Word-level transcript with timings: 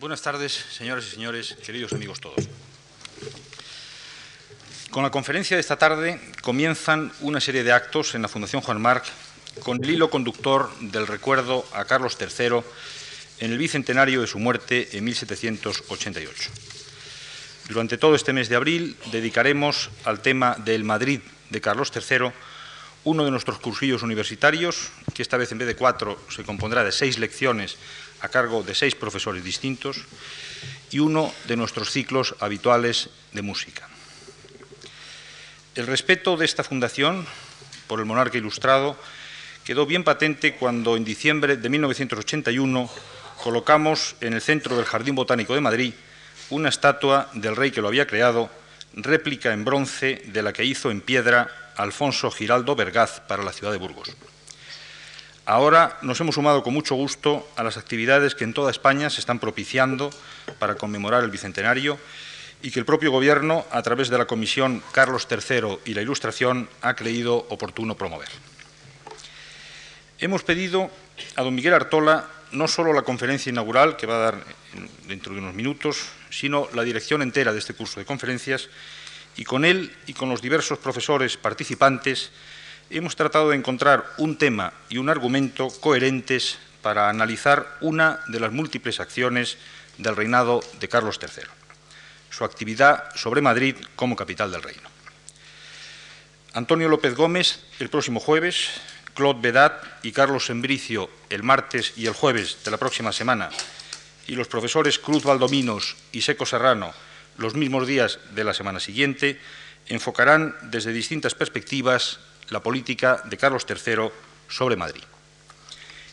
Buenas 0.00 0.22
tardes, 0.22 0.54
señoras 0.72 1.04
y 1.06 1.10
señores, 1.10 1.58
queridos 1.62 1.92
amigos 1.92 2.20
todos. 2.20 2.48
Con 4.90 5.02
la 5.02 5.10
conferencia 5.10 5.58
de 5.58 5.60
esta 5.60 5.76
tarde 5.76 6.18
comienzan 6.40 7.12
una 7.20 7.38
serie 7.38 7.62
de 7.64 7.72
actos 7.72 8.14
en 8.14 8.22
la 8.22 8.28
Fundación 8.28 8.62
Juan 8.62 8.80
Marc 8.80 9.04
con 9.62 9.84
el 9.84 9.90
hilo 9.90 10.08
conductor 10.08 10.70
del 10.80 11.06
recuerdo 11.06 11.66
a 11.74 11.84
Carlos 11.84 12.16
III 12.18 12.62
en 13.40 13.52
el 13.52 13.58
bicentenario 13.58 14.22
de 14.22 14.26
su 14.26 14.38
muerte 14.38 14.88
en 14.96 15.04
1788. 15.04 16.50
Durante 17.68 17.98
todo 17.98 18.14
este 18.14 18.32
mes 18.32 18.48
de 18.48 18.56
abril 18.56 18.96
dedicaremos 19.12 19.90
al 20.06 20.22
tema 20.22 20.56
del 20.64 20.82
Madrid 20.82 21.20
de 21.50 21.60
Carlos 21.60 21.92
III 21.94 22.32
uno 23.04 23.24
de 23.26 23.30
nuestros 23.30 23.58
cursillos 23.58 24.02
universitarios, 24.02 24.92
que 25.12 25.20
esta 25.22 25.36
vez 25.36 25.52
en 25.52 25.58
vez 25.58 25.68
de 25.68 25.76
cuatro 25.76 26.18
se 26.30 26.42
compondrá 26.42 26.84
de 26.84 26.92
seis 26.92 27.18
lecciones 27.18 27.76
a 28.20 28.28
cargo 28.28 28.62
de 28.62 28.74
seis 28.74 28.94
profesores 28.94 29.44
distintos, 29.44 30.04
y 30.90 30.98
uno 30.98 31.32
de 31.46 31.56
nuestros 31.56 31.90
ciclos 31.90 32.34
habituales 32.40 33.10
de 33.32 33.42
música. 33.42 33.88
El 35.74 35.86
respeto 35.86 36.36
de 36.36 36.44
esta 36.44 36.64
fundación 36.64 37.26
por 37.86 38.00
el 38.00 38.06
monarca 38.06 38.38
ilustrado 38.38 38.96
quedó 39.64 39.86
bien 39.86 40.04
patente 40.04 40.54
cuando 40.54 40.96
en 40.96 41.04
diciembre 41.04 41.56
de 41.56 41.68
1981 41.68 42.90
colocamos 43.42 44.16
en 44.20 44.34
el 44.34 44.42
centro 44.42 44.76
del 44.76 44.84
Jardín 44.84 45.14
Botánico 45.14 45.54
de 45.54 45.60
Madrid 45.60 45.94
una 46.50 46.68
estatua 46.68 47.30
del 47.34 47.56
rey 47.56 47.70
que 47.70 47.80
lo 47.80 47.88
había 47.88 48.06
creado, 48.06 48.50
réplica 48.94 49.52
en 49.52 49.64
bronce 49.64 50.22
de 50.26 50.42
la 50.42 50.52
que 50.52 50.64
hizo 50.64 50.90
en 50.90 51.00
piedra 51.00 51.72
Alfonso 51.76 52.30
Giraldo 52.30 52.74
Vergaz 52.74 53.20
para 53.20 53.44
la 53.44 53.52
ciudad 53.52 53.72
de 53.72 53.78
Burgos. 53.78 54.10
Ahora 55.50 55.98
nos 56.02 56.20
hemos 56.20 56.36
sumado 56.36 56.62
con 56.62 56.72
mucho 56.72 56.94
gusto 56.94 57.44
a 57.56 57.64
las 57.64 57.76
actividades 57.76 58.36
que 58.36 58.44
en 58.44 58.54
toda 58.54 58.70
España 58.70 59.10
se 59.10 59.18
están 59.18 59.40
propiciando 59.40 60.10
para 60.60 60.76
conmemorar 60.76 61.24
el 61.24 61.30
Bicentenario 61.32 61.98
y 62.62 62.70
que 62.70 62.78
el 62.78 62.84
propio 62.84 63.10
Gobierno, 63.10 63.66
a 63.72 63.82
través 63.82 64.10
de 64.10 64.18
la 64.18 64.26
Comisión 64.26 64.80
Carlos 64.92 65.26
III 65.28 65.78
y 65.86 65.94
la 65.94 66.02
Ilustración, 66.02 66.68
ha 66.82 66.94
creído 66.94 67.34
oportuno 67.48 67.96
promover. 67.96 68.28
Hemos 70.20 70.44
pedido 70.44 70.88
a 71.34 71.42
don 71.42 71.56
Miguel 71.56 71.74
Artola 71.74 72.28
no 72.52 72.68
solo 72.68 72.92
la 72.92 73.02
conferencia 73.02 73.50
inaugural, 73.50 73.96
que 73.96 74.06
va 74.06 74.18
a 74.18 74.30
dar 74.30 74.44
dentro 75.08 75.34
de 75.34 75.40
unos 75.40 75.54
minutos, 75.54 76.10
sino 76.30 76.68
la 76.74 76.84
dirección 76.84 77.22
entera 77.22 77.52
de 77.52 77.58
este 77.58 77.74
curso 77.74 77.98
de 77.98 78.06
conferencias, 78.06 78.68
y 79.36 79.42
con 79.42 79.64
él 79.64 79.92
y 80.06 80.12
con 80.12 80.28
los 80.28 80.42
diversos 80.42 80.78
profesores 80.78 81.36
participantes 81.36 82.30
hemos 82.98 83.16
tratado 83.16 83.50
de 83.50 83.56
encontrar 83.56 84.04
un 84.18 84.36
tema 84.36 84.72
y 84.88 84.98
un 84.98 85.08
argumento 85.08 85.68
coherentes 85.80 86.58
para 86.82 87.08
analizar 87.08 87.76
una 87.80 88.20
de 88.28 88.40
las 88.40 88.52
múltiples 88.52 89.00
acciones 89.00 89.58
del 89.98 90.16
reinado 90.16 90.60
de 90.80 90.88
Carlos 90.88 91.20
III, 91.22 91.44
su 92.30 92.44
actividad 92.44 93.04
sobre 93.14 93.42
Madrid 93.42 93.76
como 93.96 94.16
capital 94.16 94.50
del 94.50 94.62
reino. 94.62 94.88
Antonio 96.52 96.88
López 96.88 97.14
Gómez 97.14 97.60
el 97.78 97.90
próximo 97.90 98.18
jueves, 98.18 98.70
Claude 99.14 99.40
Bedat 99.40 99.84
y 100.02 100.12
Carlos 100.12 100.46
Sembricio 100.46 101.10
el 101.28 101.42
martes 101.42 101.92
y 101.96 102.06
el 102.06 102.12
jueves 102.12 102.58
de 102.64 102.70
la 102.70 102.78
próxima 102.78 103.12
semana, 103.12 103.50
y 104.26 104.34
los 104.34 104.48
profesores 104.48 104.98
Cruz 104.98 105.22
Valdominos 105.22 105.96
y 106.12 106.22
Seco 106.22 106.46
Serrano 106.46 106.92
los 107.38 107.54
mismos 107.54 107.86
días 107.86 108.18
de 108.34 108.44
la 108.44 108.54
semana 108.54 108.80
siguiente, 108.80 109.40
enfocarán 109.86 110.54
desde 110.62 110.92
distintas 110.92 111.34
perspectivas 111.34 112.20
la 112.50 112.60
política 112.60 113.22
de 113.24 113.36
Carlos 113.36 113.66
III 113.68 114.10
sobre 114.48 114.76
Madrid. 114.76 115.02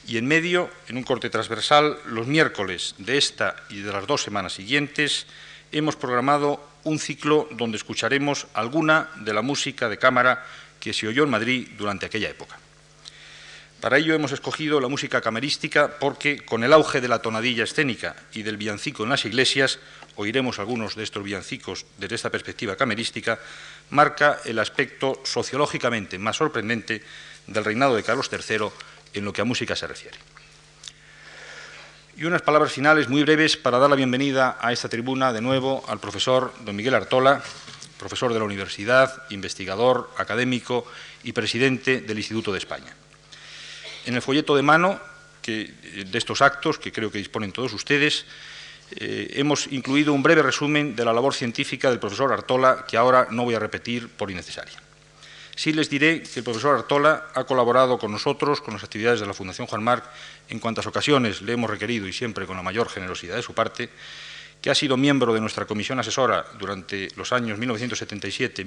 Y 0.07 0.17
en 0.17 0.25
medio, 0.25 0.69
en 0.88 0.95
un 0.95 1.03
corte 1.03 1.30
transversal, 1.30 1.99
los 2.05 2.27
miércoles 2.27 2.95
de 2.97 3.17
esta 3.17 3.57
y 3.69 3.81
de 3.81 3.91
las 3.91 4.07
dos 4.07 4.23
semanas 4.23 4.53
siguientes, 4.53 5.27
hemos 5.71 5.97
programado 5.97 6.63
un 6.85 6.99
ciclo 6.99 7.49
donde 7.52 7.77
escucharemos 7.77 8.47
alguna 8.53 9.09
de 9.17 9.33
la 9.33 9.41
música 9.41 9.89
de 9.89 9.97
cámara 9.97 10.45
que 10.80 10.93
se 10.93 11.08
oyó 11.08 11.23
en 11.23 11.30
Madrid 11.30 11.67
durante 11.77 12.05
aquella 12.05 12.30
época. 12.30 12.58
Para 13.81 13.97
ello 13.97 14.15
hemos 14.15 14.31
escogido 14.31 14.80
la 14.80 14.87
música 14.87 15.21
camerística 15.21 15.99
porque, 15.99 16.39
con 16.39 16.64
el 16.64 16.73
auge 16.73 16.99
de 16.99 17.08
la 17.08 17.21
tonadilla 17.21 17.64
escénica 17.64 18.15
y 18.33 18.42
del 18.42 18.58
villancico 18.58 19.03
en 19.03 19.09
las 19.09 19.26
iglesias, 19.26 19.77
oiremos 20.15 20.58
algunos 20.58 20.95
de 20.95 21.03
estos 21.03 21.23
villancicos 21.23 21.86
desde 21.97 22.15
esta 22.15 22.31
perspectiva 22.31 22.76
camerística, 22.76 23.39
marca 23.89 24.39
el 24.45 24.59
aspecto 24.59 25.21
sociológicamente 25.23 26.20
más 26.20 26.37
sorprendente 26.37 27.02
del 27.48 27.65
reinado 27.65 27.95
de 27.95 28.03
Carlos 28.03 28.30
III 28.31 28.67
en 29.14 29.25
lo 29.25 29.33
que 29.33 29.42
a 29.42 29.45
música 29.45 29.75
se 29.75 29.87
refiere. 29.87 30.17
Y 32.17 32.26
unas 32.26 32.42
palabras 32.42 32.71
finales 32.71 33.09
muy 33.09 33.21
breves 33.21 33.58
para 33.58 33.77
dar 33.77 33.89
la 33.89 33.95
bienvenida 33.95 34.58
a 34.59 34.73
esta 34.73 34.89
tribuna 34.89 35.31
de 35.31 35.42
nuevo 35.42 35.86
al 35.87 35.99
profesor 35.99 36.52
don 36.61 36.76
Miguel 36.76 36.95
Artola, 36.95 37.42
profesor 37.99 38.33
de 38.33 38.39
la 38.39 38.45
universidad, 38.45 39.23
investigador, 39.30 40.09
académico 40.17 40.86
y 41.23 41.33
presidente 41.33 42.02
del 42.02 42.17
Instituto 42.17 42.52
de 42.52 42.58
España. 42.58 42.95
En 44.05 44.15
el 44.15 44.21
folleto 44.21 44.55
de 44.55 44.64
mano 44.64 44.99
de 45.45 46.17
estos 46.17 46.42
actos, 46.42 46.77
que 46.77 46.92
creo 46.92 47.11
que 47.11 47.20
disponen 47.20 47.52
todos 47.52 47.71
ustedes, 47.73 48.26
eh, 48.92 49.33
hemos 49.36 49.67
incluido 49.71 50.14
un 50.14 50.23
breve 50.23 50.42
resumen 50.42 50.95
de 50.95 51.05
la 51.05 51.14
labor 51.14 51.33
científica 51.33 51.89
del 51.89 51.99
profesor 51.99 52.31
Artola, 52.31 52.86
que 52.87 52.98
ahora 52.98 53.27
no 53.31 53.43
voy 53.43 53.55
a 53.55 53.59
repetir 53.59 54.08
por 54.09 54.31
innecesaria. 54.31 54.81
Sí 55.55 55.73
les 55.73 55.89
diré 55.89 56.21
que 56.21 56.39
el 56.39 56.43
profesor 56.43 56.77
Artola 56.77 57.30
ha 57.33 57.43
colaborado 57.43 57.97
con 57.97 58.11
nosotros, 58.11 58.61
con 58.61 58.76
las 58.76 58.83
actividades 58.83 59.20
de 59.20 59.26
la 59.26 59.33
Fundación 59.33 59.67
Juan 59.67 59.83
Marc, 59.83 60.05
en 60.49 60.59
cuantas 60.59 60.86
ocasiones 60.86 61.42
le 61.42 61.53
hemos 61.53 61.70
requerido 61.70 62.08
y 62.08 62.14
siempre 62.14 62.45
con 62.45 62.55
la 62.55 62.64
mayor 62.64 62.89
generosidad 62.89 63.36
de 63.36 63.42
su 63.42 63.53
parte, 63.53 63.89
que 64.61 64.70
ha 64.70 64.76
sido 64.76 64.97
miembro 64.97 65.33
de 65.33 65.42
nuestra 65.42 65.65
comisión 65.65 65.99
asesora 65.99 66.45
durante 66.59 67.09
los 67.15 67.33
años 67.33 67.58
1977 67.58 68.64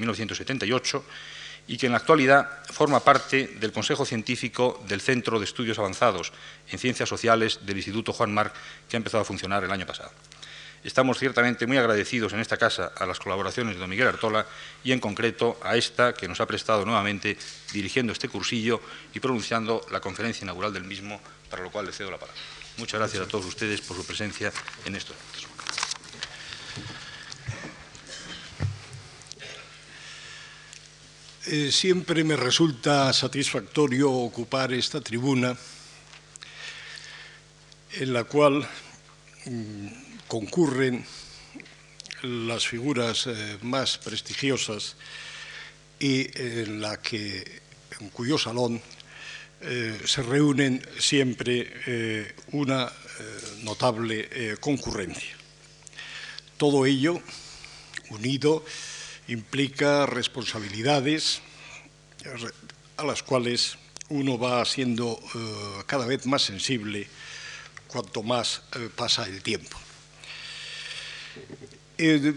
y 1.70 1.74
1978 1.74 1.74
y 1.74 1.76
que 1.78 1.86
en 1.86 1.92
la 1.92 1.98
actualidad 1.98 2.50
forma 2.72 2.98
parte 2.98 3.46
del 3.60 3.70
Consejo 3.70 4.04
Científico 4.04 4.82
del 4.88 5.00
Centro 5.00 5.38
de 5.38 5.44
Estudios 5.44 5.78
Avanzados 5.78 6.32
en 6.68 6.80
Ciencias 6.80 7.08
Sociales 7.08 7.60
del 7.62 7.76
Instituto 7.76 8.12
Juan 8.12 8.34
Marc, 8.34 8.52
que 8.88 8.96
ha 8.96 8.98
empezado 8.98 9.22
a 9.22 9.24
funcionar 9.24 9.62
el 9.62 9.70
año 9.70 9.86
pasado. 9.86 10.10
Estamos 10.82 11.18
ciertamente 11.18 11.68
muy 11.68 11.76
agradecidos 11.76 12.32
en 12.32 12.40
esta 12.40 12.56
casa 12.56 12.90
a 12.96 13.06
las 13.06 13.20
colaboraciones 13.20 13.74
de 13.74 13.80
don 13.80 13.88
Miguel 13.88 14.08
Artola 14.08 14.46
y 14.82 14.90
en 14.90 14.98
concreto 14.98 15.60
a 15.62 15.76
esta 15.76 16.12
que 16.12 16.26
nos 16.26 16.40
ha 16.40 16.46
prestado 16.46 16.84
nuevamente 16.84 17.36
dirigiendo 17.72 18.12
este 18.12 18.28
cursillo 18.28 18.80
y 19.14 19.20
pronunciando 19.20 19.86
la 19.92 20.00
conferencia 20.00 20.44
inaugural 20.44 20.72
del 20.72 20.84
mismo, 20.84 21.20
para 21.48 21.62
lo 21.62 21.70
cual 21.70 21.86
le 21.86 21.92
cedo 21.92 22.10
la 22.10 22.18
palabra. 22.18 22.40
Muchas 22.78 22.98
gracias 22.98 23.22
a 23.22 23.28
todos 23.28 23.46
ustedes 23.46 23.80
por 23.80 23.96
su 23.96 24.04
presencia 24.04 24.50
en 24.86 24.96
estos 24.96 25.14
momentos. 25.14 25.89
Eh, 31.52 31.72
siempre 31.72 32.22
me 32.22 32.36
resulta 32.36 33.12
satisfactorio 33.12 34.08
ocupar 34.08 34.72
esta 34.72 35.00
tribuna 35.00 35.58
en 37.94 38.12
la 38.12 38.22
cual 38.22 38.64
mm, 39.46 39.86
concurren 40.28 41.04
las 42.22 42.68
figuras 42.68 43.26
eh, 43.26 43.58
más 43.62 43.98
prestigiosas 43.98 44.94
y 45.98 46.30
en 46.40 46.80
la 46.80 47.02
que 47.02 47.62
en 47.98 48.10
cuyo 48.10 48.38
salón 48.38 48.80
eh, 49.60 50.00
se 50.04 50.22
reúnen 50.22 50.80
siempre 51.00 52.32
una 52.52 52.92
notable 53.64 54.56
concurrencia. 54.60 55.34
Todo 56.56 56.86
ello 56.86 57.20
unido 58.10 58.64
implica 59.30 60.06
responsabilidades 60.06 61.40
a 62.96 63.04
las 63.04 63.22
cuales 63.22 63.78
uno 64.10 64.36
va 64.38 64.64
siendo 64.64 65.18
eh, 65.34 65.82
cada 65.86 66.04
vez 66.06 66.26
más 66.26 66.42
sensible 66.42 67.06
cuanto 67.86 68.22
más 68.22 68.62
eh, 68.74 68.88
pasa 68.94 69.26
el 69.26 69.42
tiempo. 69.42 69.78
Eh, 71.96 72.34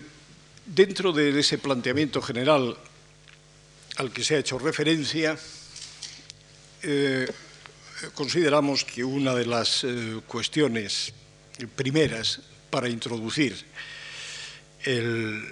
dentro 0.65 1.11
de 1.11 1.39
ese 1.39 1.57
planteamiento 1.57 2.21
general 2.21 2.77
al 3.97 4.11
que 4.11 4.23
se 4.23 4.35
ha 4.35 4.39
hecho 4.39 4.57
referencia, 4.57 5.37
consideramos 8.15 8.83
que 8.83 9.03
una 9.03 9.33
de 9.35 9.45
las 9.45 9.85
cuestiones 10.27 11.13
primeras 11.75 12.41
para 12.69 12.89
introducir 12.89 13.55
el 14.83 15.45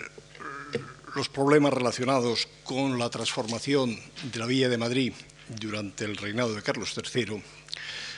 los 1.16 1.30
problemas 1.30 1.74
relacionados 1.74 2.48
con 2.64 2.98
la 2.98 3.10
transformación 3.10 3.98
de 4.32 4.40
la 4.40 4.46
Villa 4.46 4.70
de 4.70 4.78
Madrid 4.78 5.14
durante 5.48 6.06
el 6.06 6.16
reinado 6.16 6.54
de 6.54 6.62
Carlos 6.62 6.96
III 6.96 7.42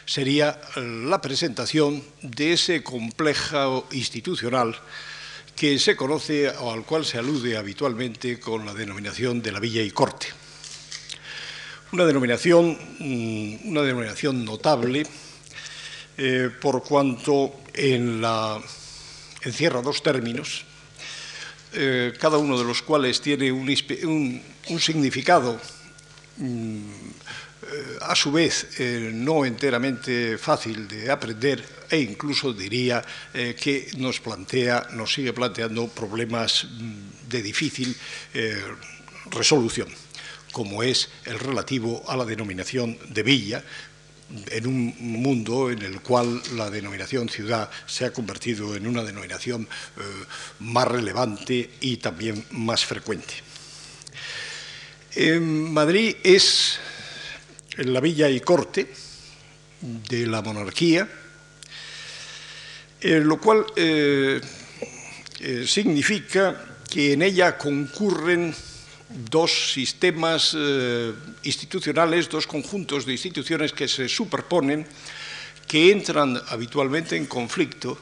sería 0.05 0.59
la 0.75 1.21
presentación 1.21 2.03
de 2.21 2.53
ese 2.53 2.83
complejo 2.83 3.87
institucional 3.91 4.75
que 5.55 5.79
se 5.79 5.95
conoce 5.95 6.49
o 6.49 6.71
al 6.71 6.83
cual 6.83 7.05
se 7.05 7.17
alude 7.17 7.57
habitualmente 7.57 8.39
con 8.39 8.65
la 8.65 8.73
denominación 8.73 9.41
de 9.41 9.51
la 9.51 9.59
Villa 9.59 9.81
y 9.81 9.91
Corte. 9.91 10.27
Una 11.93 12.05
denominación, 12.05 12.77
mm, 12.99 13.69
una 13.69 13.81
denominación 13.81 14.43
notable 14.43 15.05
eh, 16.17 16.49
por 16.61 16.83
cuanto 16.83 17.55
en 17.73 18.21
la 18.21 18.59
encierra 19.43 19.81
dos 19.81 20.03
términos, 20.03 20.65
eh, 21.75 22.13
cada 22.19 22.37
uno 22.37 22.57
de 22.57 22.63
los 22.63 22.81
cuales 22.81 23.19
tiene 23.19 23.51
un, 23.51 23.67
significado 24.79 25.59
mm, 26.37 26.77
eh, 26.77 27.97
a 28.01 28.15
su 28.15 28.31
vez 28.31 28.79
eh, 28.79 29.11
no 29.13 29.43
enteramente 29.43 30.37
fácil 30.37 30.87
de 30.87 31.09
aprender 31.09 31.63
e 31.89 31.99
incluso 31.99 32.53
diría 32.53 33.03
que 33.33 33.89
nos 33.97 34.19
plantea, 34.19 34.87
nos 34.93 35.13
sigue 35.13 35.33
planteando 35.33 35.87
problemas 35.87 36.65
mm, 36.65 37.29
de 37.29 37.41
difícil 37.41 37.95
resolución, 39.31 39.87
como 40.51 40.83
es 40.83 41.09
el 41.25 41.39
relativo 41.39 42.03
a 42.07 42.17
la 42.17 42.25
denominación 42.25 42.97
de 43.09 43.23
villa, 43.23 43.63
en 44.49 44.67
un 44.67 44.95
mundo 44.99 45.69
en 45.69 45.81
el 45.81 46.01
cual 46.01 46.41
la 46.55 46.69
denominación 46.69 47.29
ciudad 47.29 47.69
se 47.85 48.05
ha 48.05 48.13
convertido 48.13 48.75
en 48.75 48.87
una 48.87 49.03
denominación 49.03 49.63
eh, 49.63 50.01
más 50.59 50.87
relevante 50.87 51.71
y 51.81 51.97
también 51.97 52.43
más 52.51 52.85
frecuente. 52.85 53.33
En 55.15 55.71
Madrid 55.73 56.15
es 56.23 56.79
la 57.77 57.99
villa 57.99 58.29
y 58.29 58.39
corte 58.39 58.91
de 59.81 60.25
la 60.25 60.41
monarquía, 60.41 61.07
eh, 63.01 63.19
lo 63.19 63.39
cual 63.39 63.65
eh, 63.75 64.41
significa 65.67 66.77
que 66.89 67.13
en 67.13 67.21
ella 67.21 67.57
concurren 67.57 68.55
dos 69.29 69.73
sistemas 69.73 70.55
eh, 70.57 71.13
institucionales, 71.43 72.29
dos 72.29 72.47
conjuntos 72.47 73.05
de 73.05 73.13
instituciones 73.13 73.71
que 73.71 73.87
se 73.87 74.09
superponen, 74.09 74.85
que 75.67 75.91
entran 75.91 76.39
habitualmente 76.49 77.15
en 77.15 77.25
conflicto, 77.25 77.97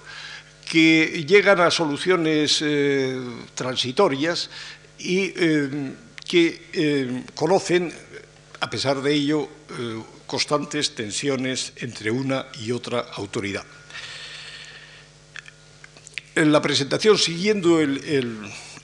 que 0.70 1.26
llegan 1.28 1.60
a 1.60 1.72
soluciones 1.72 2.62
eh, 2.62 3.20
transitorias 3.54 4.50
y 5.00 5.34
eh, 5.36 5.94
que 6.26 7.26
conocen, 7.36 7.92
a 8.62 8.70
pesar 8.70 9.02
de 9.02 9.14
ello, 9.14 9.50
constantes 10.26 10.96
tensiones 10.96 11.74
entre 11.76 12.10
una 12.10 12.46
y 12.62 12.72
otra 12.72 13.02
autoridad. 13.16 13.66
En 16.36 16.54
la 16.54 16.62
presentación, 16.62 17.18
siguiendo 17.18 17.82
el 17.82 18.00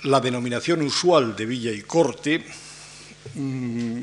la 0.04 0.20
denominación 0.20 0.82
usual 0.82 1.36
de 1.36 1.46
villa 1.46 1.72
y 1.72 1.82
corte, 1.82 2.44
mm, 3.34 4.02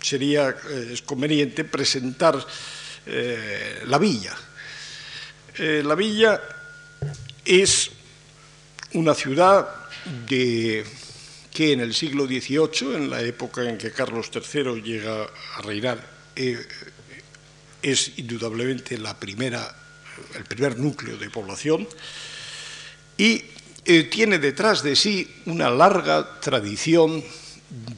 sería 0.00 0.50
eh, 0.50 0.96
conveniente 1.06 1.64
presentar 1.64 2.44
eh, 3.06 3.82
la 3.86 3.98
villa. 3.98 4.36
Eh, 5.56 5.82
la 5.84 5.94
villa 5.94 6.40
es 7.44 7.90
una 8.94 9.14
ciudad 9.14 9.68
que 10.28 10.84
en 11.56 11.80
el 11.80 11.94
siglo 11.94 12.26
XVIII, 12.26 12.96
en 12.96 13.10
la 13.10 13.22
época 13.22 13.62
en 13.68 13.78
que 13.78 13.92
Carlos 13.92 14.30
III 14.34 14.82
llega 14.82 15.24
a 15.56 15.62
reinar, 15.62 16.04
es 17.82 18.18
indudablemente 18.18 18.98
la 18.98 19.18
primera, 19.18 19.74
el 20.34 20.44
primer 20.44 20.78
núcleo 20.78 21.16
de 21.16 21.30
población 21.30 21.88
y 23.16 23.42
eh, 23.86 24.04
tiene 24.04 24.38
detrás 24.38 24.82
de 24.82 24.96
sí 24.96 25.28
una 25.44 25.68
larga 25.68 26.40
tradición 26.40 27.22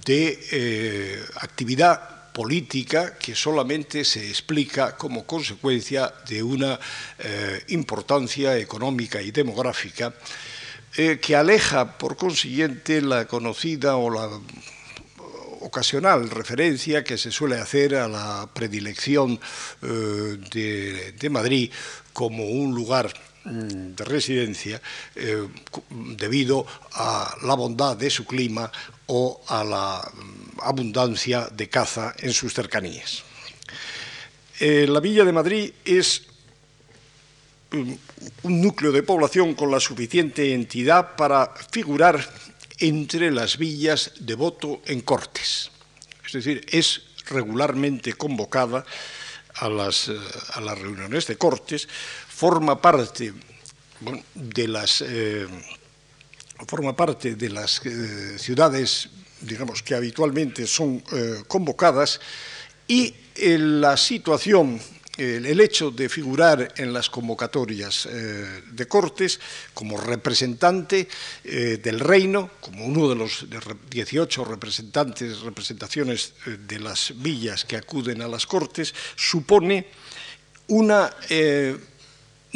de 0.05 0.39
eh, 0.51 1.25
actividad 1.37 2.33
política 2.33 3.17
que 3.17 3.37
solamente 3.37 4.05
se 4.05 4.29
explica 4.29 4.97
como 4.97 5.25
consecuencia 5.25 6.13
de 6.29 6.43
una 6.43 6.81
eh, 7.21 7.63
importancia 7.69 8.59
económica 8.59 9.23
y 9.23 9.31
demográfica 9.31 10.13
que 11.21 11.37
aleja, 11.37 11.99
por 11.99 12.17
consiguiente, 12.17 13.03
la 13.03 13.27
conocida 13.27 13.97
o 13.97 14.09
la 14.09 14.31
ocasional 15.61 16.31
referencia 16.31 17.05
que 17.05 17.19
se 17.19 17.31
suele 17.31 17.59
hacer 17.59 17.97
a 17.97 18.09
la 18.09 18.49
predilección 18.55 19.39
de 19.83 21.29
Madrid 21.31 21.71
como 22.15 22.47
un 22.47 22.75
lugar 22.75 23.13
de 23.47 24.05
residencia 24.05 24.81
eh, 25.15 25.47
debido 25.91 26.67
a 26.93 27.37
la 27.43 27.55
bondad 27.55 27.97
de 27.97 28.11
su 28.11 28.27
clima 28.27 28.71
o 29.07 29.43
a 29.47 29.63
la 29.63 30.03
mm, 30.03 30.61
abundancia 30.63 31.49
de 31.53 31.69
caza 31.69 32.15
en 32.19 32.33
sus 32.33 32.53
cercanías. 32.53 33.23
Eh, 34.59 34.87
la 34.89 35.01
Villa 35.01 35.25
de 35.25 35.33
Madrid 35.33 35.73
es 35.85 36.23
mm, 37.71 37.93
un 38.43 38.61
núcleo 38.61 38.91
de 38.91 39.05
población 39.05 39.55
con 39.55 39.71
la 39.71 39.79
suficiente 39.79 40.53
entidad 40.53 41.15
para 41.15 41.55
figurar 41.71 42.19
entre 42.79 43.31
las 43.31 43.59
villas 43.59 44.13
de 44.19 44.35
voto 44.35 44.83
en 44.87 45.03
cortes. 45.03 45.71
Es 46.27 46.33
decir, 46.33 46.67
es 46.69 47.03
regularmente 47.29 48.15
convocada 48.15 48.85
a 49.55 49.69
las, 49.69 50.09
eh, 50.09 50.19
a 50.55 50.61
las 50.61 50.79
reuniones 50.79 51.27
de 51.27 51.39
cortes 51.39 51.89
forma 52.37 52.79
parte 52.83 53.33
de 54.35 54.69
las 54.69 55.01
eh, 55.01 55.47
forma 56.69 56.95
parte 56.95 57.35
de 57.35 57.49
las 57.49 57.81
eh, 57.87 58.39
ciudades 58.39 59.09
digamos 59.41 59.83
que 59.83 59.95
habitualmente 59.95 60.67
son 60.67 61.03
eh, 61.13 61.43
convocadas 61.49 62.21
y 62.87 63.15
la 63.39 63.97
situación 63.97 64.79
el, 65.17 65.61
hecho 65.61 65.91
de 65.91 66.11
figurar 66.11 66.75
en 66.77 66.93
las 66.93 67.09
convocatorias 67.09 68.07
de 68.07 68.87
Cortes 68.87 69.41
como 69.73 69.97
representante 69.99 71.09
del 71.43 72.01
reino, 72.01 72.51
como 72.61 72.85
uno 72.85 73.09
de 73.09 73.15
los 73.15 73.47
18 73.91 74.45
representantes, 74.45 75.41
representaciones 75.41 76.35
de 76.69 76.79
las 76.81 77.15
villas 77.17 77.65
que 77.65 77.77
acuden 77.77 78.21
a 78.21 78.29
las 78.29 78.47
Cortes, 78.47 78.95
supone 79.17 79.87
una 80.69 81.11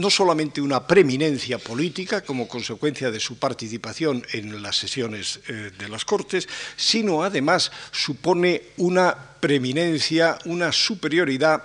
no 0.01 0.11
solamente 0.11 0.61
una 0.61 0.87
preeminencia 0.87 1.59
política 1.59 2.23
como 2.23 2.49
consecuencia 2.49 3.11
de 3.11 3.21
su 3.21 3.39
participación 3.39 4.25
en 4.33 4.63
las 4.63 4.77
sesiones 4.77 5.41
eh, 5.49 5.71
de 5.79 5.89
las 5.89 6.05
Cortes, 6.05 6.49
sino 6.77 7.23
además 7.23 7.71
supone 7.93 8.63
una 8.79 9.15
preeminencia, 9.41 10.39
una 10.47 10.73
superioridad 10.73 11.63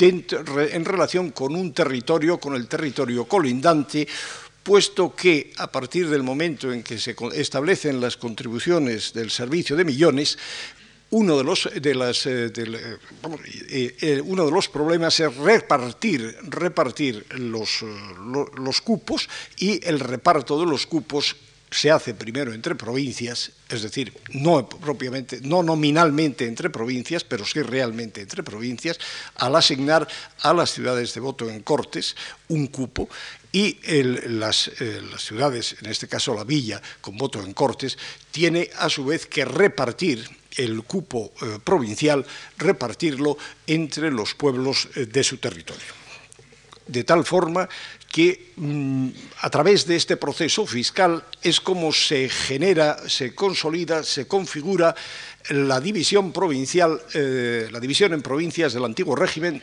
en 0.00 0.84
relación 0.84 1.30
con 1.30 1.54
un 1.54 1.72
territorio, 1.72 2.38
con 2.38 2.54
el 2.54 2.66
territorio 2.66 3.26
colindante, 3.26 4.08
puesto 4.62 5.14
que 5.14 5.52
a 5.56 5.70
partir 5.70 6.08
del 6.10 6.22
momento 6.22 6.72
en 6.72 6.82
que 6.82 6.98
se 6.98 7.16
establecen 7.34 8.00
las 8.00 8.16
contribuciones 8.16 9.12
del 9.14 9.30
servicio 9.30 9.76
de 9.76 9.84
millones, 9.84 10.36
uno 11.10 11.38
de 11.38 11.44
los, 11.44 11.68
de 11.74 11.94
las, 11.94 12.26
eh, 12.26 12.52
eh, 12.56 13.96
eh, 14.00 14.22
uno 14.24 14.44
de 14.44 14.52
los 14.52 14.68
problemas 14.68 15.18
es 15.20 15.34
repartir, 15.36 16.36
repartir 16.42 17.24
los, 17.38 17.82
los, 18.58 18.80
cupos 18.82 19.28
y 19.56 19.84
el 19.86 20.00
reparto 20.00 20.60
de 20.60 20.66
los 20.66 20.86
cupos 20.86 21.36
se 21.70 21.90
hace 21.90 22.14
primero 22.14 22.52
entre 22.52 22.74
provincias, 22.74 23.52
es 23.68 23.82
decir, 23.82 24.12
no 24.32 24.66
propiamente, 24.68 25.40
no 25.42 25.62
nominalmente 25.62 26.46
entre 26.46 26.70
provincias, 26.70 27.24
pero 27.24 27.44
sí 27.44 27.60
realmente 27.60 28.22
entre 28.22 28.42
provincias, 28.42 28.98
al 29.36 29.54
asignar 29.54 30.08
a 30.40 30.54
las 30.54 30.72
ciudades 30.72 31.12
de 31.12 31.20
voto 31.20 31.48
en 31.50 31.60
Cortes 31.60 32.16
un 32.48 32.68
cupo 32.68 33.08
y 33.52 33.78
las, 34.28 34.70
las, 34.78 35.22
ciudades, 35.22 35.76
en 35.82 35.90
este 35.90 36.08
caso 36.08 36.34
la 36.34 36.44
villa, 36.44 36.80
con 37.02 37.18
voto 37.18 37.42
en 37.42 37.52
Cortes, 37.52 37.98
tiene 38.30 38.70
a 38.78 38.88
su 38.88 39.04
vez 39.04 39.26
que 39.26 39.44
repartir 39.44 40.37
el 40.58 40.82
cupo 40.82 41.32
eh, 41.40 41.58
provincial, 41.62 42.26
repartirlo 42.58 43.38
entre 43.66 44.10
los 44.10 44.34
pueblos 44.34 44.88
eh, 44.94 45.06
de 45.06 45.24
su 45.24 45.38
territorio. 45.38 45.96
De 46.86 47.04
tal 47.04 47.24
forma 47.24 47.68
que 48.10 48.52
mm, 48.56 49.08
a 49.40 49.50
través 49.50 49.86
de 49.86 49.96
este 49.96 50.16
proceso 50.16 50.66
fiscal 50.66 51.24
es 51.42 51.60
como 51.60 51.92
se 51.92 52.28
genera, 52.28 53.08
se 53.08 53.34
consolida, 53.34 54.02
se 54.02 54.26
configura 54.26 54.94
la 55.50 55.80
división 55.80 56.32
provincial, 56.32 57.00
eh, 57.14 57.68
la 57.70 57.80
división 57.80 58.12
en 58.12 58.22
provincias 58.22 58.72
del 58.72 58.84
antiguo 58.84 59.14
régimen, 59.14 59.62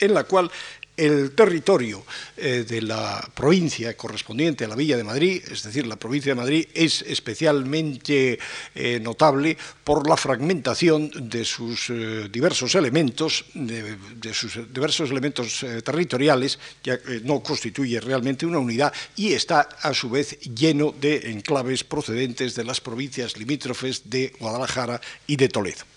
en 0.00 0.14
la 0.14 0.24
cual 0.24 0.50
el 0.96 1.32
territorio 1.32 2.04
eh, 2.36 2.64
de 2.66 2.82
la 2.82 3.26
provincia 3.34 3.96
correspondiente 3.96 4.64
a 4.64 4.68
la 4.68 4.76
Villa 4.76 4.96
de 4.96 5.04
Madrid, 5.04 5.42
es 5.50 5.62
decir, 5.62 5.86
la 5.86 5.96
provincia 5.96 6.32
de 6.32 6.40
Madrid, 6.40 6.66
es 6.74 7.02
especialmente 7.02 8.38
eh, 8.74 9.00
notable 9.00 9.56
por 9.82 10.08
la 10.08 10.16
fragmentación 10.16 11.10
de 11.28 11.44
sus 11.44 11.90
eh, 11.90 12.28
diversos 12.30 12.74
elementos, 12.74 13.44
de, 13.54 13.96
sus 14.32 14.72
diversos 14.72 15.10
elementos 15.10 15.64
territoriales, 15.84 16.58
ya 16.82 16.98
que 16.98 17.20
no 17.20 17.42
constituye 17.42 18.00
realmente 18.00 18.46
una 18.46 18.58
unidad 18.58 18.92
y 19.16 19.32
está 19.32 19.60
a 19.82 19.92
su 19.94 20.10
vez 20.10 20.38
lleno 20.40 20.94
de 21.00 21.30
enclaves 21.30 21.84
procedentes 21.84 22.54
de 22.54 22.64
las 22.64 22.80
provincias 22.80 23.36
limítrofes 23.36 24.08
de 24.08 24.32
Guadalajara 24.38 25.00
y 25.26 25.36
de 25.36 25.48
Toledo. 25.48 25.93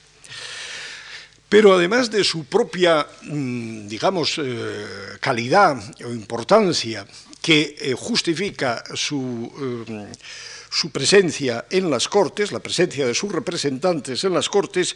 Pero 1.50 1.74
además 1.74 2.12
de 2.12 2.24
su 2.24 2.46
propia, 2.46 3.08
mm, 3.24 3.88
digamos, 3.88 4.38
eh, 4.38 4.86
calidad 5.20 5.80
o 6.04 6.12
importancia 6.12 7.08
que 7.42 7.76
eh, 7.80 7.94
justifica 7.94 8.84
su, 8.94 9.86
eh, 9.88 10.08
su, 10.70 10.92
presencia 10.92 11.66
en 11.70 11.90
las 11.90 12.08
Cortes, 12.10 12.52
la 12.52 12.60
presencia 12.60 13.08
de 13.08 13.14
sus 13.14 13.32
representantes 13.32 14.24
en 14.26 14.34
las 14.34 14.50
Cortes, 14.50 14.96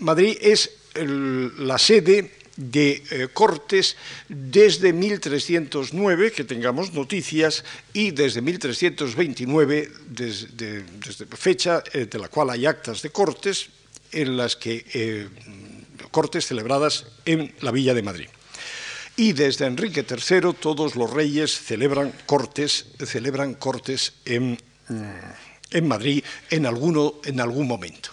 Madrid 0.00 0.36
es 0.40 0.70
la 0.94 1.78
sede 1.78 2.32
de 2.56 3.30
Cortes 3.32 3.96
desde 4.28 4.92
1309, 4.92 6.32
que 6.32 6.44
tengamos 6.44 6.92
noticias, 6.92 7.64
y 7.92 8.10
desde 8.10 8.42
1329, 8.42 9.90
desde, 10.08 10.82
desde 10.98 11.26
fecha 11.36 11.80
de 11.80 12.18
la 12.18 12.28
cual 12.28 12.50
hay 12.50 12.66
actas 12.66 13.02
de 13.02 13.10
Cortes, 13.10 13.70
en 14.12 14.36
las 14.36 14.56
que 14.56 14.84
eh, 14.92 15.28
cortes 16.10 16.46
celebradas 16.46 17.06
en 17.24 17.54
la 17.60 17.70
Villa 17.70 17.94
de 17.94 18.02
Madrid. 18.02 18.28
Y 19.16 19.32
desde 19.32 19.66
Enrique 19.66 20.06
III 20.08 20.54
todos 20.58 20.96
los 20.96 21.10
reyes 21.10 21.52
celebran 21.52 22.12
cortes, 22.26 22.86
celebran 23.04 23.54
cortes 23.54 24.14
en, 24.24 24.58
mm, 24.88 25.02
en 25.70 25.88
Madrid 25.88 26.24
en, 26.50 26.66
alguno, 26.66 27.20
en 27.24 27.40
algún 27.40 27.66
momento. 27.66 28.10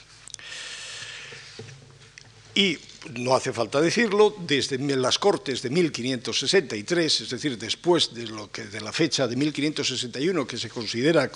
Y 2.55 2.77
no 3.15 3.35
hace 3.35 3.53
falta 3.53 3.79
decirlo, 3.79 4.35
desde 4.45 4.77
las 4.97 5.17
Cortes 5.17 5.61
de 5.61 5.69
1563, 5.69 7.21
es 7.21 7.29
decir, 7.29 7.57
después 7.57 8.13
de, 8.13 8.27
lo 8.27 8.51
que, 8.51 8.65
de 8.65 8.81
la 8.81 8.91
fecha 8.91 9.27
de 9.27 9.35
1561, 9.35 10.45
que 10.45 10.57
se 10.57 10.69
considera 10.69 11.31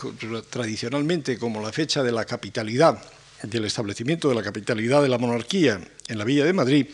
tradicionalmente 0.50 1.38
como 1.38 1.62
la 1.62 1.72
fecha 1.72 2.04
de 2.04 2.12
la 2.12 2.26
capitalidad 2.26 3.02
del 3.44 3.66
establecimiento 3.66 4.30
de 4.30 4.36
la 4.36 4.44
capitalidad 4.44 5.02
de 5.02 5.10
la 5.10 5.18
monarquía 5.18 5.80
en 6.08 6.18
la 6.18 6.24
Villa 6.24 6.46
de 6.46 6.54
Madrid, 6.54 6.88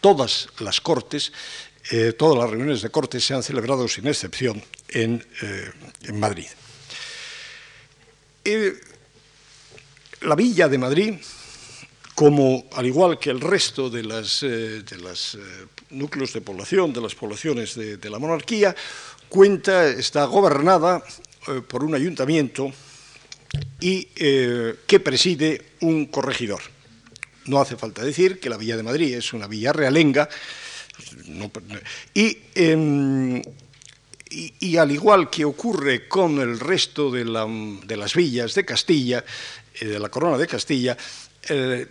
todas 0.00 0.48
las 0.60 0.80
cortes, 0.80 1.32
eh, 1.90 2.12
todas 2.12 2.38
las 2.38 2.50
reuniones 2.50 2.82
de 2.82 2.90
cortes 2.90 3.24
se 3.24 3.34
han 3.34 3.42
celebrado 3.42 3.86
sin 3.88 4.06
excepción 4.06 4.62
en, 4.88 5.24
eh, 5.42 6.12
Madrid. 6.12 6.46
la 10.20 10.34
Villa 10.34 10.68
de 10.68 10.78
Madrid, 10.78 11.14
como 12.14 12.66
al 12.72 12.86
igual 12.86 13.18
que 13.18 13.30
el 13.30 13.40
resto 13.40 13.90
de 13.90 14.02
los 14.02 14.42
eh, 14.44 14.82
núcleos 15.90 16.32
de 16.32 16.40
población, 16.40 16.92
de 16.92 17.00
las 17.00 17.14
poblaciones 17.14 17.74
de 17.74 18.10
la 18.10 18.18
monarquía, 18.18 18.74
cuenta, 19.28 19.88
está 19.88 20.24
gobernada 20.24 21.02
por 21.68 21.84
un 21.84 21.94
ayuntamiento 21.94 22.72
y 23.80 24.08
eh, 24.16 24.76
que 24.86 25.00
preside 25.00 25.62
un 25.80 26.06
corregidor. 26.06 26.62
No 27.46 27.60
hace 27.60 27.76
falta 27.76 28.02
decir 28.02 28.40
que 28.40 28.50
la 28.50 28.56
Villa 28.56 28.76
de 28.76 28.82
Madrid 28.82 29.14
es 29.14 29.32
una 29.32 29.46
villa 29.46 29.72
realenga 29.72 30.28
em, 32.14 33.42
y, 34.28 34.76
al 34.76 34.90
igual 34.90 35.30
que 35.30 35.44
ocurre 35.44 36.08
con 36.08 36.40
el 36.40 36.58
resto 36.58 37.10
de, 37.10 37.24
las 37.24 38.14
villas 38.14 38.54
de 38.54 38.64
Castilla, 38.64 39.24
eh, 39.80 39.84
de 39.84 39.98
la 39.98 40.08
corona 40.08 40.36
de 40.36 40.48
Castilla, 40.48 40.96
eh, 41.48 41.86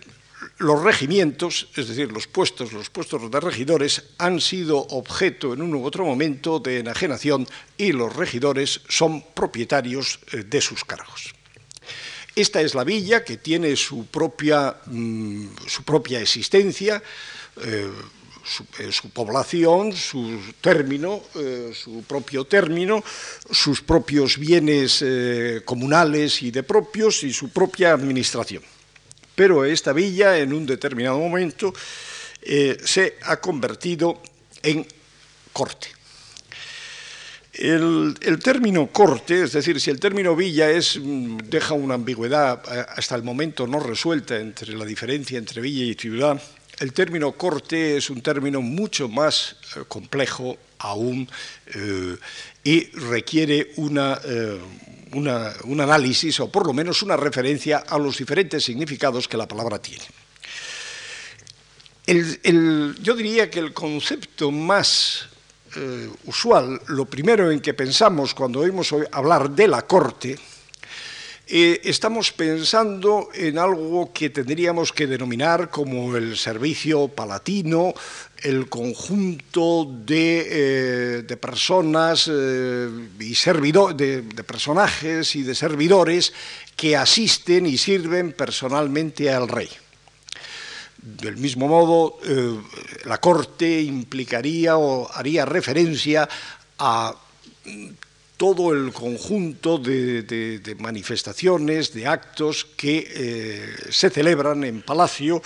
los 0.58 0.82
regimientos, 0.82 1.68
es 1.74 1.88
decir, 1.88 2.12
los 2.12 2.26
puestos, 2.26 2.72
los 2.72 2.90
puestos 2.90 3.30
de 3.30 3.40
regidores, 3.40 4.02
han 4.18 4.40
sido 4.40 4.78
objeto 4.78 5.54
en 5.54 5.62
un 5.62 5.74
u 5.74 5.84
otro 5.84 6.04
momento 6.04 6.58
de 6.58 6.80
enajenación 6.80 7.46
y 7.78 7.92
los 7.92 8.14
regidores 8.14 8.82
son 8.88 9.24
propietarios 9.32 10.20
de 10.30 10.60
sus 10.60 10.84
cargos. 10.84 11.35
Esta 12.36 12.60
es 12.60 12.74
la 12.74 12.84
villa 12.84 13.24
que 13.24 13.38
tiene 13.38 13.74
su 13.76 14.08
propia, 14.08 14.76
mm, 14.84 15.56
su 15.66 15.84
propia 15.84 16.20
existencia, 16.20 17.02
eh, 17.62 17.90
eh, 18.78 18.92
su, 18.92 19.08
población, 19.08 19.96
su 19.96 20.38
término, 20.60 21.22
eh, 21.34 21.72
su 21.74 22.04
propio 22.04 22.44
término, 22.44 23.02
sus 23.50 23.80
propios 23.80 24.36
bienes 24.36 25.02
comunales 25.64 26.42
y 26.42 26.50
de 26.50 26.62
propios 26.62 27.22
y 27.22 27.32
su 27.32 27.48
propia 27.48 27.94
administración. 27.94 28.62
Pero 29.34 29.64
esta 29.64 29.94
villa 29.94 30.36
en 30.36 30.52
un 30.52 30.66
determinado 30.66 31.18
momento 31.18 31.72
se 32.42 33.16
ha 33.22 33.40
convertido 33.40 34.20
en 34.62 34.86
corte. 35.54 35.95
El, 37.58 38.38
término 38.42 38.88
corte, 38.88 39.44
es 39.44 39.52
decir, 39.52 39.80
si 39.80 39.90
el 39.90 39.98
término 39.98 40.36
villa 40.36 40.68
mm, 40.68 41.38
deja 41.48 41.72
una 41.72 41.94
ambigüedad 41.94 42.62
eh, 42.70 42.84
hasta 42.96 43.14
el 43.14 43.22
momento 43.22 43.66
no 43.66 43.80
resuelta 43.80 44.36
entre 44.36 44.74
la 44.76 44.84
diferencia 44.84 45.38
entre 45.38 45.62
villa 45.62 45.84
y 45.84 45.94
ciudad, 45.94 46.40
el 46.78 46.92
término 46.92 47.32
corte 47.32 47.96
es 47.96 48.10
un 48.10 48.20
término 48.20 48.60
mucho 48.60 49.08
más 49.08 49.56
eh, 49.74 49.84
complejo 49.88 50.58
aún 50.80 51.26
eh, 51.74 52.16
y 52.62 52.84
requiere 52.90 53.72
un 53.76 53.98
análisis 55.80 56.40
o 56.40 56.50
por 56.50 56.66
lo 56.66 56.74
menos 56.74 57.02
una 57.02 57.16
referencia 57.16 57.78
a 57.78 57.98
los 57.98 58.18
diferentes 58.18 58.62
significados 58.64 59.28
que 59.28 59.38
la 59.38 59.48
palabra 59.48 59.80
tiene. 59.80 60.04
yo 63.00 63.14
diría 63.16 63.50
que 63.50 63.60
el 63.60 63.72
concepto 63.72 64.50
más 64.50 65.30
eh, 65.76 66.10
usual, 66.24 66.80
lo 66.88 67.04
primero 67.04 67.50
en 67.50 67.60
que 67.60 67.74
pensamos 67.74 68.34
cuando 68.34 68.60
oímos 68.60 68.94
hablar 69.12 69.50
de 69.50 69.68
la 69.68 69.86
corte, 69.86 70.36
eh, 71.48 71.80
estamos 71.84 72.32
pensando 72.32 73.28
en 73.32 73.58
algo 73.58 74.12
que 74.12 74.30
tendríamos 74.30 74.92
que 74.92 75.06
denominar 75.06 75.70
como 75.70 76.16
el 76.16 76.36
servicio 76.36 77.06
palatino, 77.06 77.94
el 78.42 78.68
conjunto 78.68 79.88
de, 80.04 81.22
eh, 81.28 81.36
personas 81.36 82.26
y 82.26 82.30
de 82.30 84.44
personajes 84.44 85.36
y 85.36 85.44
de 85.44 85.54
servidores 85.54 86.32
que 86.74 86.96
asisten 86.96 87.66
y 87.66 87.78
sirven 87.78 88.32
personalmente 88.32 89.30
al 89.30 89.46
rey. 89.46 89.68
Del 91.02 91.36
mismo 91.36 91.68
modo, 91.68 92.18
eh, 92.24 92.58
la 93.04 93.18
Corte 93.18 93.82
implicaría 93.82 94.76
o 94.76 95.10
haría 95.12 95.44
referencia 95.44 96.28
a 96.78 97.14
todo 98.36 98.72
el 98.72 98.92
conjunto 98.92 99.78
de, 99.78 100.76
manifestaciones, 100.78 101.92
de 101.92 102.06
actos 102.06 102.66
que 102.76 103.08
eh, 103.08 103.76
se 103.90 104.10
celebran 104.10 104.64
en 104.64 104.82
Palacio 104.82 105.42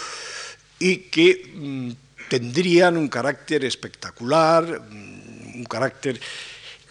y 0.79 0.97
que 1.11 1.53
mm, 1.55 1.91
tendrían 2.29 2.97
un 2.97 3.09
carácter 3.09 3.65
espectacular, 3.65 4.83
mm, 4.91 5.57
un 5.57 5.65
carácter 5.65 6.21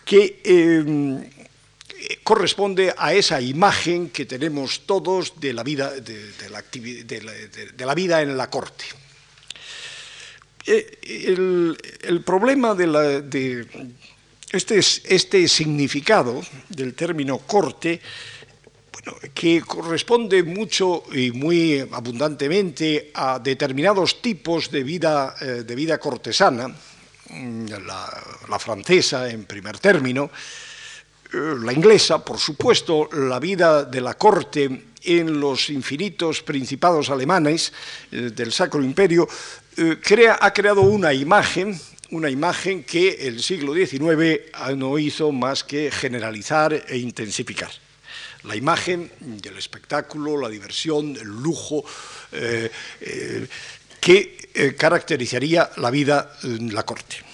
que 0.06 0.42
eh, 0.44 1.30
corresponde 2.24 2.94
a 2.98 3.14
esa 3.14 3.42
imagen 3.42 4.10
que 4.10 4.26
tenemos 4.26 4.86
todos 4.86 5.40
de 5.40 5.54
la 5.54 5.64
vida, 5.64 5.92
de, 5.92 6.50
la, 6.50 7.96
vida 7.96 8.22
en 8.22 8.38
la 8.38 8.50
corte. 8.50 8.86
Eh, 10.66 11.00
el, 12.04 12.22
problema 12.24 12.76
de, 12.76 13.66
este, 14.52 14.78
este, 14.78 15.48
significado 15.48 16.42
del 16.70 16.94
término 16.94 17.40
corte, 17.40 18.00
que 19.34 19.62
corresponde 19.62 20.44
mucho 20.44 21.04
y 21.12 21.32
muy 21.32 21.80
abundantemente 21.80 23.12
a 23.14 23.40
determinados 23.40 24.22
tipos 24.22 24.70
de 24.70 24.84
vida, 24.84 25.36
eh, 25.42 25.64
de 25.66 25.76
vida 25.76 25.98
cortesana, 25.98 26.68
mm, 26.68 27.66
la 28.50 28.60
francesa 28.60 29.30
en 29.30 29.46
primer 29.46 29.80
término, 29.80 30.30
la 31.32 31.74
inglesa, 31.74 32.24
por 32.24 32.40
supuesto, 32.40 33.08
la 33.14 33.40
vida 33.40 33.84
de 33.84 34.02
la 34.02 34.16
corte 34.16 34.86
en 35.04 35.40
los 35.40 35.70
infinitos 35.70 36.42
principados 36.42 37.10
alemanes 37.10 37.72
eh, 38.12 38.32
del 38.34 38.52
Sacro 38.52 38.84
Imperio, 38.84 39.28
eh, 39.78 39.98
ha 40.40 40.54
creado 40.54 40.82
una 40.82 41.14
imagen, 41.14 41.80
una 42.12 42.30
imagen 42.30 42.84
que 42.84 43.28
el 43.28 43.42
siglo 43.42 43.74
XIX 43.74 44.42
no 44.76 44.98
hizo 44.98 45.32
más 45.32 45.64
que 45.64 45.92
generalizar 45.92 46.74
e 46.74 46.98
intensificar. 46.98 47.70
La 48.44 48.56
imagen 48.56 49.12
del 49.20 49.58
espectáculo, 49.58 50.38
la 50.38 50.50
diversión, 50.50 51.16
el 51.16 51.28
lujo, 51.28 51.84
que 54.00 54.76
caracterizaría 54.78 55.70
la 55.76 55.92
vida 55.92 56.38
en 56.44 56.74
la 56.74 56.84
corte 56.84 57.29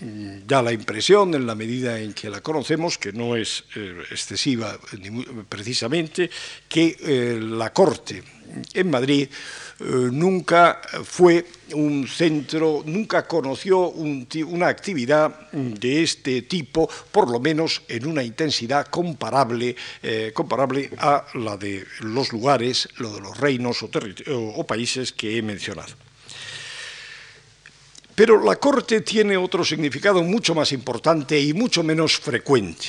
da 0.00 0.62
la 0.62 0.72
impresión, 0.72 1.34
en 1.34 1.46
la 1.46 1.54
medida 1.54 1.98
en 1.98 2.12
que 2.12 2.30
la 2.30 2.40
conocemos, 2.40 2.98
que 2.98 3.12
no 3.12 3.36
es 3.36 3.64
eh, 3.76 4.02
excesiva 4.10 4.78
precisamente, 5.48 6.30
que 6.68 6.96
eh, 7.00 7.38
la 7.40 7.72
Corte 7.72 8.22
en 8.72 8.90
Madrid 8.90 9.28
eh, 9.80 9.84
nunca 9.84 10.80
fue 11.04 11.44
un 11.74 12.06
centro, 12.06 12.82
nunca 12.86 13.26
conoció 13.26 13.90
una 13.90 14.68
actividad 14.68 15.50
de 15.52 16.02
este 16.02 16.42
tipo, 16.42 16.88
por 17.12 17.30
lo 17.30 17.40
menos 17.40 17.82
en 17.88 18.06
una 18.06 18.22
intensidad 18.22 18.86
comparable, 18.86 19.76
comparable 20.32 20.90
a 20.98 21.26
la 21.34 21.56
de 21.56 21.84
los 22.00 22.32
lugares, 22.32 22.88
lo 22.96 23.14
de 23.14 23.20
los 23.20 23.36
reinos 23.36 23.82
o 23.82 24.66
países 24.66 25.12
que 25.12 25.36
he 25.36 25.42
mencionado. 25.42 26.07
Pero 28.18 28.42
la 28.42 28.56
corte 28.56 29.02
tiene 29.02 29.36
otro 29.36 29.64
significado 29.64 30.24
mucho 30.24 30.52
más 30.52 30.72
importante 30.72 31.40
y 31.40 31.52
mucho 31.52 31.84
menos 31.84 32.18
frecuente, 32.18 32.88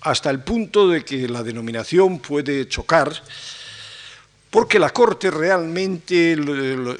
hasta 0.00 0.30
el 0.30 0.42
punto 0.42 0.88
de 0.88 1.04
que 1.04 1.28
la 1.28 1.44
denominación 1.44 2.18
puede 2.18 2.66
chocar, 2.66 3.22
porque 4.50 4.80
la 4.80 4.90
corte 4.90 5.30
realmente 5.30 6.36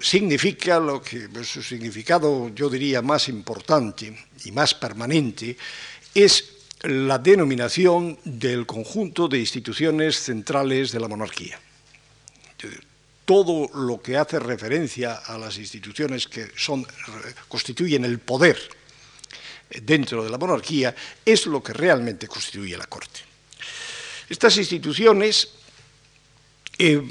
significa 0.01 0.79
lo 0.79 1.03
que 1.03 1.29
su 1.43 1.61
significado, 1.61 2.49
yo 2.55 2.71
diría, 2.71 3.03
más 3.03 3.29
importante 3.29 4.17
y 4.45 4.53
más 4.53 4.73
permanente, 4.75 5.57
es 6.15 6.59
la 6.83 7.19
denominación 7.19 8.21
del 8.25 8.67
conjunto 8.67 9.27
de 9.27 9.41
instituciones 9.41 10.15
centrales 10.15 10.93
de 10.93 11.01
la 11.01 11.09
monarquía 11.09 11.59
todo 13.29 13.69
lo 13.75 14.01
que 14.01 14.17
hace 14.17 14.41
referencia 14.41 15.17
a 15.17 15.37
las 15.37 15.59
instituciones 15.59 16.27
que 16.29 16.49
son, 16.57 16.87
constituyen 17.47 18.07
el 18.07 18.21
poder 18.21 18.57
dentro 19.83 20.25
de 20.25 20.31
la 20.31 20.39
monarquía 20.39 20.97
es 21.27 21.45
lo 21.45 21.63
que 21.63 21.75
realmente 21.75 22.27
constituye 22.27 22.75
la 22.75 22.87
Corte. 22.87 23.21
Estas 24.31 24.57
instituciones 24.57 25.47
eh, 26.79 27.07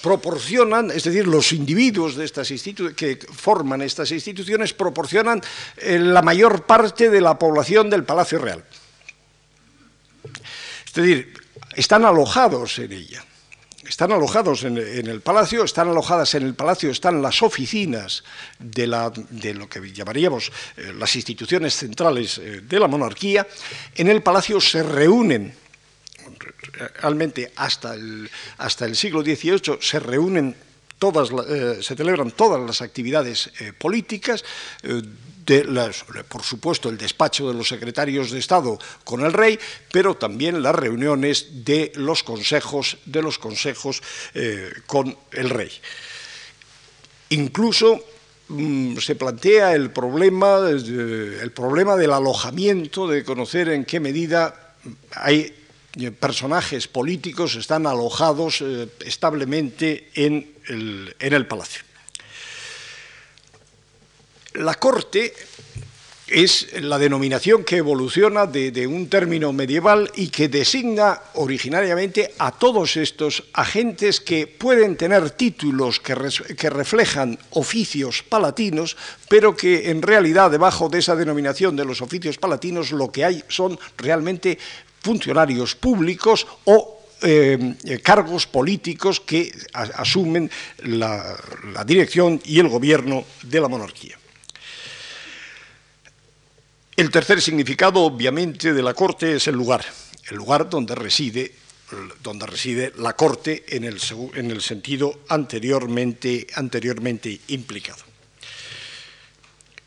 proporcionan, 0.00 0.92
es 0.92 1.02
decir, 1.02 1.26
los 1.26 1.52
individuos 1.52 2.14
de 2.14 2.24
estas 2.24 2.52
que 2.94 3.18
forman 3.18 3.82
estas 3.82 4.12
instituciones 4.12 4.72
proporcionan 4.72 5.42
eh, 5.76 5.98
la 5.98 6.22
mayor 6.22 6.66
parte 6.66 7.10
de 7.10 7.20
la 7.20 7.36
población 7.36 7.90
del 7.90 8.04
Palacio 8.04 8.38
Real. 8.38 8.64
Es 10.86 10.94
decir, 10.94 11.34
están 11.74 12.04
alojados 12.04 12.78
en 12.78 12.92
ella 12.92 13.24
están 13.88 14.12
alojados 14.12 14.64
en, 14.64 14.76
el 14.76 15.20
palacio, 15.22 15.64
están 15.64 15.88
alojadas 15.88 16.34
en 16.34 16.42
el 16.42 16.54
palacio, 16.54 16.90
están 16.90 17.22
las 17.22 17.42
oficinas 17.42 18.22
de, 18.58 18.86
lo 18.86 19.68
que 19.68 19.92
llamaríamos 19.92 20.52
eh, 20.76 20.92
las 20.96 21.16
instituciones 21.16 21.74
centrales 21.74 22.38
eh, 22.38 22.60
de 22.60 22.78
la 22.78 22.86
monarquía. 22.86 23.46
En 23.94 24.08
el 24.08 24.22
palacio 24.22 24.60
se 24.60 24.82
reúnen, 24.82 25.54
realmente 27.00 27.52
hasta 27.56 27.94
el, 27.94 28.30
hasta 28.58 28.84
el 28.84 28.94
siglo 28.94 29.22
XVIII, 29.22 29.78
se 29.80 29.98
reúnen 30.00 30.54
todas, 30.98 31.30
eh, 31.48 31.78
se 31.80 31.96
celebran 31.96 32.30
todas 32.32 32.60
las 32.60 32.82
actividades 32.82 33.50
políticas 33.78 34.44
por 36.28 36.42
supuesto, 36.42 36.88
el 36.90 36.98
despacho 36.98 37.48
de 37.48 37.54
los 37.54 37.68
secretarios 37.68 38.30
de 38.30 38.38
Estado 38.38 38.78
con 39.04 39.24
el 39.24 39.32
rey, 39.32 39.58
pero 39.90 40.14
también 40.14 40.62
las 40.62 40.74
reuniones 40.74 41.64
de 41.64 41.92
los 41.96 42.22
consejos, 42.22 42.98
de 43.06 43.22
los 43.22 43.38
consejos 43.38 44.02
eh, 44.34 44.70
con 44.86 45.16
el 45.32 45.48
rey. 45.50 45.70
Incluso 47.30 48.00
mm, 48.48 48.98
se 48.98 49.14
plantea 49.14 49.74
el 49.74 49.90
problema, 49.90 50.68
el 50.68 51.52
problema 51.54 51.96
del 51.96 52.12
alojamiento, 52.12 53.08
de 53.08 53.24
conocer 53.24 53.70
en 53.70 53.84
qué 53.84 54.00
medida 54.00 54.74
hay 55.12 55.54
eh, 55.96 56.10
personajes 56.10 56.86
políticos 56.88 57.56
están 57.56 57.86
alojados 57.86 58.60
eh, 58.60 58.88
establemente 59.00 60.10
en 60.14 60.54
el 61.18 61.46
palacio. 61.46 61.87
La 64.58 64.74
corte 64.74 65.32
es 66.26 66.82
la 66.82 66.98
denominación 66.98 67.62
que 67.62 67.76
evoluciona 67.76 68.44
de, 68.44 68.86
un 68.88 69.08
término 69.08 69.52
medieval 69.52 70.10
y 70.16 70.30
que 70.30 70.48
designa 70.48 71.20
originariamente 71.34 72.34
a 72.38 72.50
todos 72.50 72.96
estos 72.96 73.44
agentes 73.52 74.20
que 74.20 74.48
pueden 74.48 74.96
tener 74.96 75.30
títulos 75.30 76.00
que, 76.00 76.16
reflejan 76.16 77.38
oficios 77.50 78.24
palatinos, 78.24 78.96
pero 79.28 79.56
que 79.56 79.90
en 79.90 80.02
realidad 80.02 80.50
debajo 80.50 80.88
de 80.88 80.98
esa 80.98 81.14
denominación 81.14 81.76
de 81.76 81.84
los 81.84 82.02
oficios 82.02 82.36
palatinos 82.36 82.90
lo 82.90 83.12
que 83.12 83.24
hay 83.24 83.44
son 83.46 83.78
realmente 83.96 84.58
funcionarios 85.02 85.76
públicos 85.76 86.48
o 86.64 86.98
eh, 87.22 87.76
cargos 88.02 88.48
políticos 88.48 89.20
que 89.20 89.52
asumen 89.72 90.50
la 90.82 91.84
dirección 91.86 92.40
y 92.44 92.58
el 92.58 92.68
gobierno 92.68 93.24
de 93.44 93.60
la 93.60 93.68
monarquía. 93.68 94.18
El 96.98 97.12
tercer 97.12 97.40
significado, 97.40 98.00
obviamente, 98.00 98.74
de 98.74 98.82
la 98.82 98.92
corte 98.92 99.36
es 99.36 99.46
el 99.46 99.54
lugar, 99.54 99.84
el 100.30 100.36
lugar 100.36 100.68
donde 100.68 100.96
reside, 100.96 101.52
donde 102.24 102.44
reside 102.44 102.92
la 102.98 103.12
corte 103.12 103.64
en 103.68 103.84
el, 103.84 104.00
en 104.34 104.50
el 104.50 104.60
sentido 104.60 105.20
anteriormente, 105.28 106.44
implicado. 107.46 108.02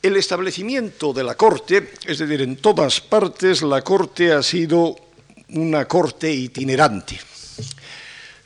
El 0.01 0.15
establecimiento 0.15 1.11
de 1.11 1.25
la 1.25 1.35
corte, 1.35 1.91
es 2.05 2.19
decir, 2.19 2.43
en 2.43 2.55
todas 2.55 3.01
partes 3.01 3.61
la 3.61 3.81
corte 3.81 4.31
ha 4.31 4.41
sido 4.41 4.95
una 5.49 5.89
corte 5.89 6.31
itinerante. 6.31 7.19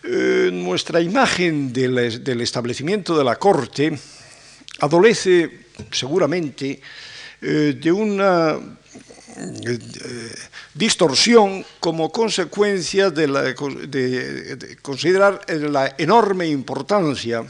Eh, 0.06 0.50
nuestra 0.52 1.00
imagen 1.00 1.72
del 1.72 2.42
establecimiento 2.42 3.16
de 3.16 3.24
la 3.24 3.36
corte 3.36 3.96
adolece 4.80 5.68
seguramente 5.92 6.82
eh, 7.42 7.78
de 7.80 7.92
una 7.92 8.58
eh, 9.38 9.80
distorsión 10.74 11.66
como 11.80 12.12
consecuencia 12.12 13.10
de, 13.10 13.56
considerar 14.82 15.42
la 15.48 15.94
enorme 15.98 16.48
importancia 16.48 17.44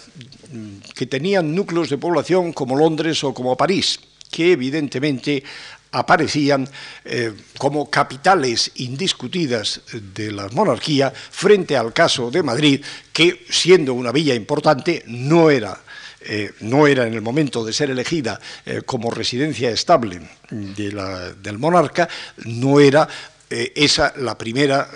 que 0.95 1.05
tenían 1.05 1.53
núcleos 1.53 1.89
de 1.89 1.97
población 1.97 2.53
como 2.53 2.75
Londres 2.75 3.23
o 3.23 3.33
como 3.33 3.55
París, 3.55 3.99
que 4.31 4.53
evidentemente 4.53 5.43
aparecían 5.91 6.67
eh, 7.05 7.33
como 7.57 7.89
capitales 7.89 8.71
indiscutidas 8.75 9.81
de 9.93 10.31
la 10.31 10.49
monarquía 10.49 11.11
frente 11.11 11.77
al 11.77 11.93
caso 11.93 12.31
de 12.31 12.43
Madrid, 12.43 12.83
que 13.13 13.45
siendo 13.49 13.93
una 13.93 14.11
villa 14.11 14.33
importante 14.33 15.03
no 15.07 15.49
era 15.49 15.84
eh, 16.27 16.53
no 16.61 16.87
era 16.87 17.05
en 17.05 17.13
el 17.13 17.21
momento 17.21 17.63
de 17.63 17.71
ser 17.71 17.91
elegida 17.91 18.39
eh, 18.65 18.81
como 18.83 19.11
residencia 19.11 19.69
estable 19.69 20.19
del 20.49 21.57
monarca, 21.59 22.09
no 22.45 22.79
era 22.79 23.07
eh, 23.47 23.73
esa 23.75 24.11
la 24.17 24.35
primera, 24.35 24.89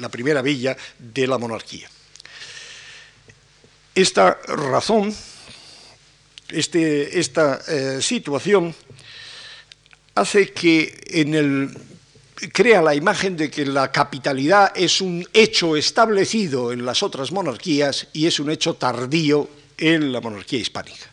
la 0.00 0.08
primera 0.08 0.42
villa 0.42 0.76
de 0.98 1.26
la 1.26 1.38
monarquía. 1.38 1.88
Esta 3.94 4.38
razón, 4.48 5.14
este, 6.48 7.20
esta 7.20 7.60
situación, 8.00 8.74
hace 10.16 10.52
que 10.52 11.00
en 11.10 11.34
el 11.34 11.78
crea 12.52 12.82
la 12.82 12.94
imagen 12.94 13.36
de 13.36 13.50
que 13.50 13.66
la 13.66 13.92
capitalidad 13.92 14.72
es 14.74 15.00
un 15.00 15.24
hecho 15.32 15.76
establecido 15.76 16.72
en 16.72 16.84
las 16.84 17.02
otras 17.02 17.30
monarquías 17.30 18.08
y 18.12 18.26
es 18.26 18.40
un 18.40 18.50
hecho 18.50 18.74
tardío 18.74 19.59
en 19.80 20.12
la 20.12 20.20
monarquía 20.20 20.60
hispánica. 20.60 21.10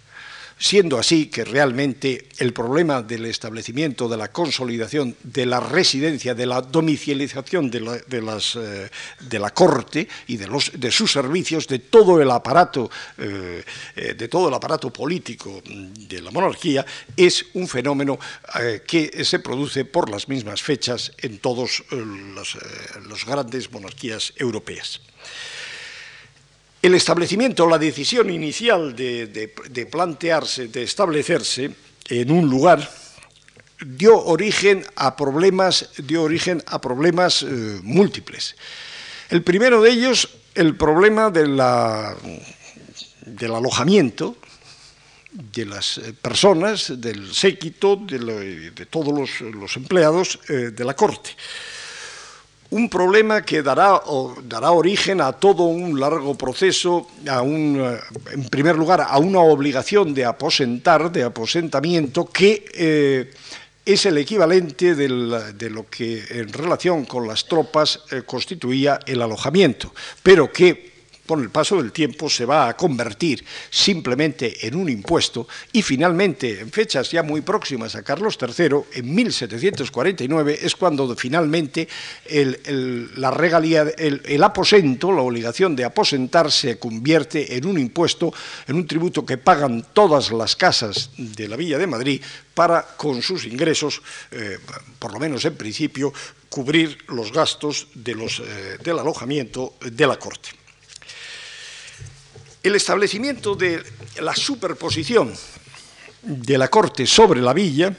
Siendo 0.60 0.98
así 0.98 1.28
que 1.28 1.46
realmente 1.46 2.30
el 2.40 2.52
problema 2.52 3.04
del 3.04 3.26
establecimiento, 3.26 4.10
de 4.10 4.18
la 4.18 4.32
consolidación, 4.32 5.16
de 5.22 5.46
la 5.46 5.60
residencia, 5.60 6.34
de 6.34 6.48
la 6.48 6.62
domicilización 6.62 7.70
de 7.70 7.80
la, 7.80 8.40
eh, 8.56 9.52
corte 9.54 10.08
y 10.26 10.38
de, 10.38 10.92
sus 10.92 11.12
servicios, 11.12 11.68
de 11.68 11.78
todo 11.78 12.20
el 12.20 12.32
aparato, 12.32 12.90
eh, 13.20 13.64
eh, 13.96 14.16
de 14.16 14.28
todo 14.28 14.48
el 14.48 14.54
aparato 14.56 14.92
político 14.92 15.62
de 15.64 16.22
la 16.24 16.32
monarquía, 16.32 16.84
es 17.16 17.46
un 17.54 17.68
fenómeno 17.68 18.18
que 18.88 19.24
se 19.24 19.38
produce 19.40 19.86
por 19.86 20.10
las 20.10 20.28
mismas 20.28 20.64
fechas 20.64 21.12
en 21.20 21.38
todas 21.38 21.84
las 21.92 23.26
grandes 23.26 23.72
monarquías 23.72 24.34
europeas. 24.38 25.02
El 26.88 26.96
establecimiento, 26.96 27.68
la 27.68 27.78
decisión 27.78 28.30
inicial 28.30 28.96
de, 28.96 29.88
plantearse, 29.92 30.70
de 30.70 30.84
establecerse 30.84 31.70
en 32.08 32.32
un 32.32 32.50
lugar, 32.50 32.90
dio 33.86 34.18
origen 34.24 34.86
a 34.96 35.14
problemas, 35.14 35.90
dio 35.98 36.24
origen 36.24 36.64
a 36.66 36.80
problemas 36.80 37.44
eh, 37.44 37.82
múltiples. 37.84 38.56
El 39.30 39.44
primero 39.44 39.82
de 39.82 39.92
ellos, 39.92 40.30
el 40.56 40.78
problema 40.78 41.30
del 41.30 41.60
alojamiento 43.54 44.38
de 45.34 45.66
las 45.66 45.98
eh, 45.98 46.14
personas, 46.14 47.02
del 47.02 47.34
séquito, 47.34 47.98
de, 47.98 48.88
todos 48.90 49.42
los, 49.42 49.76
empleados 49.76 50.40
eh, 50.48 50.72
de 50.72 50.86
la 50.86 50.96
corte 50.96 51.32
un 52.70 52.90
problema 52.90 53.42
que 53.42 53.64
dará, 53.64 54.02
dará 54.44 54.72
origen 54.72 55.22
a 55.22 55.32
todo 55.32 55.64
un 55.64 56.00
largo 56.00 56.36
proceso, 56.36 57.08
eh, 57.26 58.00
en 58.34 58.44
primer 58.50 58.76
lugar, 58.76 59.02
a 59.02 59.18
una 59.20 59.40
obligación 59.40 60.14
de 60.14 60.26
aposentar, 60.26 61.12
de 61.12 61.24
aposentamiento, 61.24 62.26
que 62.26 62.66
eh, 62.74 63.32
es 63.86 64.06
el 64.06 64.18
equivalente 64.18 64.96
de 64.96 65.70
lo 65.70 65.90
que 65.90 66.24
en 66.30 66.52
relación 66.52 67.06
con 67.06 67.26
las 67.26 67.46
tropas 67.46 68.02
eh, 68.12 68.24
constituía 68.26 69.00
el 69.06 69.22
alojamiento, 69.22 69.94
pero 70.22 70.52
que 70.52 70.97
con 71.28 71.42
el 71.42 71.50
paso 71.50 71.78
del 71.78 71.92
tiempo 71.92 72.30
se 72.30 72.46
va 72.46 72.70
a 72.70 72.78
convertir 72.78 73.44
simplemente 73.70 74.66
en 74.66 74.76
un 74.76 74.90
impuesto 74.90 75.48
y 75.74 75.82
finalmente, 75.82 76.62
en 76.62 76.72
fechas 76.72 77.12
ya 77.12 77.22
muy 77.22 77.42
próximas 77.42 77.96
a 77.96 78.04
Carlos 78.04 78.38
III, 78.42 78.78
en 78.94 79.14
1749 79.14 80.60
es 80.62 80.76
cuando 80.76 81.14
finalmente 81.16 81.88
la 83.18 83.30
regalía, 83.32 83.82
el, 83.98 84.44
aposento, 84.44 85.12
la 85.12 85.22
obligación 85.22 85.76
de 85.76 85.86
aposentar 85.86 86.52
se 86.52 86.80
convierte 86.80 87.58
en 87.58 87.66
un 87.66 87.78
impuesto, 87.78 88.34
en 88.66 88.78
un 88.78 88.88
tributo 88.88 89.26
que 89.26 89.38
pagan 89.38 89.86
todas 89.94 90.32
las 90.32 90.56
casas 90.56 91.12
de 91.18 91.48
la 91.48 91.58
Villa 91.58 91.78
de 91.78 91.88
Madrid 91.88 92.22
para, 92.54 92.82
con 92.96 93.22
sus 93.22 93.46
ingresos, 93.46 94.02
eh, 94.32 94.58
por 94.98 95.14
lo 95.14 95.20
menos 95.20 95.44
en 95.46 95.56
principio, 95.56 96.14
cubrir 96.50 96.98
los 97.10 97.32
gastos 97.32 97.88
de 97.94 98.16
los, 98.16 98.40
eh, 98.40 98.78
del 98.84 99.00
alojamiento 99.00 99.76
de 99.82 100.08
la 100.08 100.18
corte. 100.18 100.57
El 102.68 102.76
establecimiento 102.76 103.56
de 103.56 103.82
la 104.20 104.36
superposición 104.36 105.34
de 106.22 106.58
la 106.58 106.68
corte 106.68 107.08
sobre 107.08 107.40
la 107.40 107.54
villa 107.54 107.96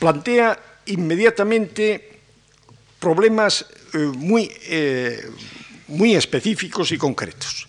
plantea 0.00 0.80
inmediatamente 0.86 2.18
problemas 2.98 3.64
eh, 3.94 3.98
muy, 3.98 4.50
eh, 4.62 5.30
muy 5.86 6.16
específicos 6.16 6.90
y 6.90 6.98
concretos. 6.98 7.68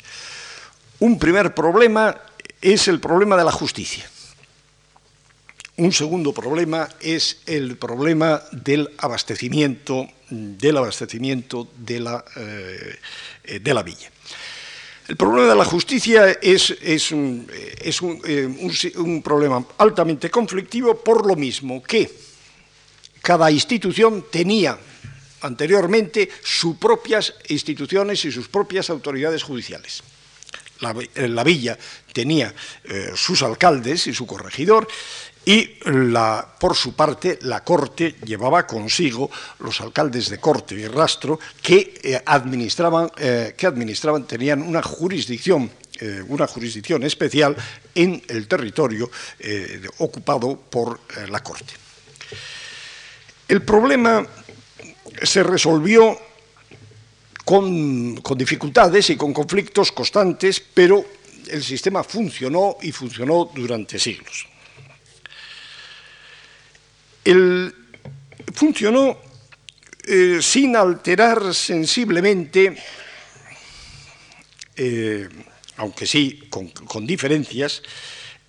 Un 0.97 1.19
primer 1.19 1.53
problema 1.53 2.19
es 2.63 2.87
el 2.87 2.99
problema 2.99 3.37
de 3.37 3.45
la 3.45 3.51
justicia. 3.51 4.09
Un 5.75 5.93
segundo 5.93 6.33
problema 6.33 6.89
es 6.99 7.41
el 7.45 7.77
problema 7.77 8.41
del 8.51 8.89
abastecimiento, 8.97 10.07
del 10.31 10.77
abastecimiento 10.77 11.67
de 11.77 11.99
la, 11.99 12.25
eh, 12.37 13.59
de 13.59 13.73
la 13.75 13.83
villa. 13.83 14.09
El 15.07 15.15
problema 15.15 15.47
de 15.47 15.55
la 15.55 15.63
justicia 15.63 16.31
es, 16.41 17.11
un, 17.11 17.47
eh, 17.49 18.91
un, 18.97 19.21
problema 19.23 19.65
altamente 19.77 20.29
conflictivo 20.29 21.01
por 21.01 21.25
lo 21.25 21.37
mismo 21.37 21.81
que 21.81 22.11
cada 23.21 23.49
institución 23.49 24.25
tenía 24.29 24.77
anteriormente 25.41 26.29
sus 26.43 26.75
propias 26.75 27.35
instituciones 27.47 28.25
y 28.25 28.31
sus 28.33 28.49
propias 28.49 28.89
autoridades 28.89 29.43
judiciales. 29.43 30.03
La, 30.81 30.93
la 31.15 31.43
villa 31.43 31.77
tenía 32.11 32.53
eh, 32.83 33.11
sus 33.15 33.41
alcaldes 33.43 34.07
y 34.07 34.13
su 34.13 34.27
corregidor 34.27 34.87
y 35.47 35.79
por 36.59 36.75
su 36.75 36.93
parte 36.93 37.39
la 37.43 37.63
Corte 37.63 38.17
llevaba 38.25 38.67
consigo 38.67 39.31
los 39.59 39.79
alcaldes 39.79 40.27
de 40.27 40.41
Corte 40.41 40.75
y 40.75 40.85
Rastro 40.87 41.39
que 41.61 41.93
eh, 42.03 42.21
administraban, 42.25 43.09
eh, 43.17 43.53
que 43.55 43.65
administraban, 43.65 44.27
tenían 44.27 44.61
una 44.61 44.83
jurisdicción 44.83 45.71
eh, 46.01 46.21
una 46.27 46.47
jurisdicción 46.47 47.01
especial 47.03 47.55
en 47.95 48.21
el 48.27 48.47
territorio 48.47 49.09
ocupado 49.97 50.55
por 50.69 50.99
la 51.29 51.41
Corte. 51.41 51.73
El 53.47 53.63
problema 53.63 54.23
se 55.23 55.41
resolvió 55.41 56.19
con 57.43 58.21
dificultades 58.35 59.09
y 59.09 59.15
con 59.15 59.33
conflictos 59.33 59.91
constantes, 59.91 60.59
pero 60.59 61.03
el 61.49 61.63
sistema 61.63 62.03
funcionó 62.03 62.77
y 62.81 62.91
funcionó 62.91 63.49
durante 63.55 63.97
siglos 63.97 64.45
funcionó 68.53 69.17
eh, 70.09 70.39
sin 70.41 70.73
alterar 70.77 71.53
sensiblemente, 71.53 72.77
eh, 74.77 75.27
aunque 75.75 76.07
sí 76.07 76.47
con, 76.49 77.05
diferencias, 77.05 77.83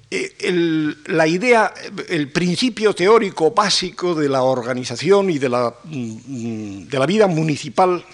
eh, 0.09 0.95
la 1.07 1.27
idea, 1.27 1.75
el 2.09 2.31
principio 2.31 2.95
teórico 2.95 3.51
básico 3.51 4.15
de 4.15 4.29
la 4.29 4.43
organización 4.43 5.31
y 5.31 5.39
de 5.39 5.49
la, 5.49 5.75
mm, 5.83 6.85
de 6.85 6.99
la 6.99 7.07
vida 7.07 7.27
municipal 7.27 8.05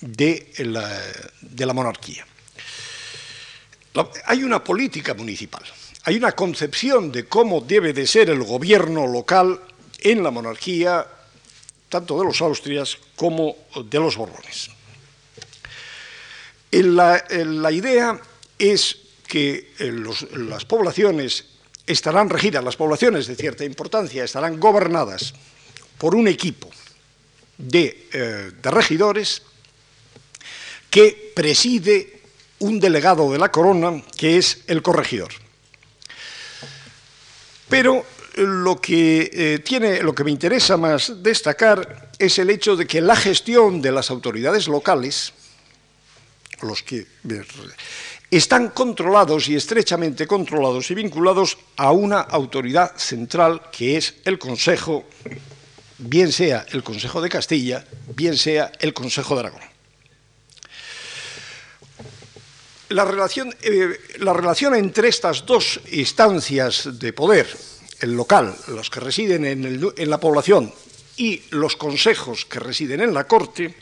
de 0.00 0.52
la, 0.58 1.02
de 1.40 1.66
la 1.66 1.72
monarquía. 1.72 2.26
hay 4.26 4.44
una 4.44 4.62
política 4.62 5.14
municipal, 5.14 5.62
hay 6.04 6.16
una 6.16 6.32
concepción 6.32 7.10
de 7.10 7.24
cómo 7.24 7.62
debe 7.62 7.94
de 7.94 8.06
ser 8.06 8.28
el 8.28 8.42
gobierno 8.42 9.06
local 9.06 9.58
en 10.02 10.22
la 10.22 10.30
monarquía 10.30 11.06
tanto 11.90 12.18
de 12.18 12.24
los 12.24 12.40
Austrias 12.40 12.96
como 13.16 13.56
de 13.84 13.98
los 13.98 14.16
Borbones. 14.16 14.70
La, 16.70 17.72
idea 17.72 18.18
es 18.56 18.96
que 19.26 19.74
eh, 19.78 19.92
las 20.36 20.64
poblaciones 20.64 21.44
estarán 21.84 22.30
regidas, 22.30 22.62
las 22.62 22.76
poblaciones 22.76 23.26
de 23.26 23.34
cierta 23.34 23.64
importancia 23.64 24.22
estarán 24.22 24.60
gobernadas 24.60 25.34
por 25.98 26.14
un 26.14 26.28
equipo 26.28 26.70
de, 27.58 28.08
eh, 28.12 28.52
de 28.62 28.70
regidores 28.70 29.42
que 30.88 31.32
preside 31.34 32.20
un 32.60 32.78
delegado 32.78 33.32
de 33.32 33.38
la 33.38 33.50
corona, 33.50 34.02
que 34.16 34.38
es 34.38 34.62
el 34.68 34.82
corregidor. 34.82 35.32
Pero 37.68 38.04
lo 38.36 38.80
que, 38.80 39.30
eh, 39.32 39.58
tiene, 39.60 40.02
lo 40.02 40.14
que 40.14 40.24
me 40.24 40.30
interesa 40.30 40.76
más 40.76 41.22
destacar 41.22 42.10
es 42.18 42.38
el 42.38 42.50
hecho 42.50 42.76
de 42.76 42.86
que 42.86 43.00
la 43.00 43.16
gestión 43.16 43.80
de 43.80 43.92
las 43.92 44.10
autoridades 44.10 44.68
locales, 44.68 45.32
los 46.62 46.82
que 46.82 47.06
están 48.30 48.68
controlados 48.68 49.48
y 49.48 49.56
estrechamente 49.56 50.26
controlados 50.26 50.90
y 50.90 50.94
vinculados 50.94 51.58
a 51.76 51.92
una 51.92 52.20
autoridad 52.20 52.96
central 52.96 53.62
que 53.72 53.96
es 53.96 54.14
el 54.24 54.38
Consejo, 54.38 55.04
bien 55.98 56.30
sea 56.32 56.66
el 56.70 56.82
Consejo 56.82 57.20
de 57.20 57.28
Castilla, 57.28 57.84
bien 58.14 58.36
sea 58.36 58.70
el 58.80 58.94
Consejo 58.94 59.34
de 59.34 59.40
Aragón. 59.40 59.62
La 62.90 63.04
relación, 63.04 63.54
eh, 63.62 63.98
la 64.18 64.32
relación 64.32 64.74
entre 64.74 65.08
estas 65.08 65.46
dos 65.46 65.80
instancias 65.92 66.98
de 66.98 67.12
poder, 67.12 67.46
el 68.00 68.16
local, 68.16 68.54
los 68.68 68.90
que 68.90 69.00
residen 69.00 69.44
en, 69.44 70.10
la 70.10 70.18
población 70.18 70.72
y 71.16 71.42
los 71.50 71.76
consejos 71.76 72.46
que 72.46 72.58
residen 72.58 73.00
en 73.00 73.14
la 73.14 73.24
corte, 73.24 73.74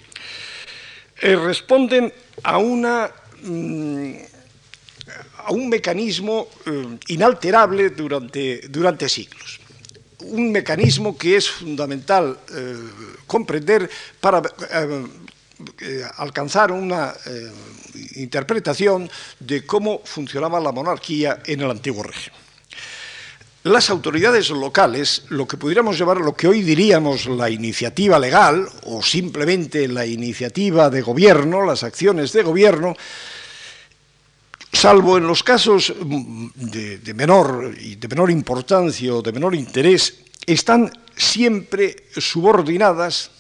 eh, 1.21 1.37
responden 1.37 2.07
mm, 2.07 2.11
a 2.43 2.59
un 5.53 5.69
mecanismo 5.69 6.49
eh, 6.67 6.99
inalterable 7.09 7.91
durante, 7.91 8.63
durante 8.69 9.09
siglos. 9.09 9.61
Un 10.21 10.51
mecanismo 10.51 11.17
que 11.17 11.37
es 11.37 11.49
fundamental 11.49 12.37
eh, 12.53 12.77
comprender 13.27 13.89
para 14.21 14.43
alcanzar 16.19 16.71
una 16.71 17.13
interpretación 18.15 19.11
de 19.41 19.67
cómo 19.67 20.03
funcionaba 20.05 20.61
la 20.61 20.71
monarquía 20.71 21.43
en 21.47 21.63
el 21.63 21.71
antiguo 21.71 22.05
régimen 22.05 22.48
las 23.69 23.91
autoridades 23.91 24.51
locales, 24.51 25.25
lo 25.29 25.47
que 25.47 25.57
pudiéramos 25.57 25.99
llamar, 25.99 26.19
lo 26.19 26.35
que 26.35 26.49
hoy 26.49 26.63
diríamos 26.63 27.27
la 27.27 27.51
iniciativa 27.51 28.19
legal 28.19 28.69
o 28.85 29.03
simplemente 29.03 29.89
la 29.89 30.07
iniciativa 30.07 30.91
de 30.91 31.03
gobierno, 31.03 31.65
las 31.65 31.83
acciones 31.83 32.33
de 32.33 32.43
gobierno, 32.43 32.97
salvo 34.73 35.19
en 35.19 35.27
los 35.27 35.43
casos 35.43 35.93
de, 35.99 37.15
menor, 37.15 37.75
de 37.75 38.09
menor 38.09 38.31
importancia 38.31 39.15
o 39.15 39.23
de 39.23 39.33
menor 39.33 39.55
interés, 39.55 40.19
están 40.47 40.91
siempre 41.17 42.05
subordinadas 42.17 43.31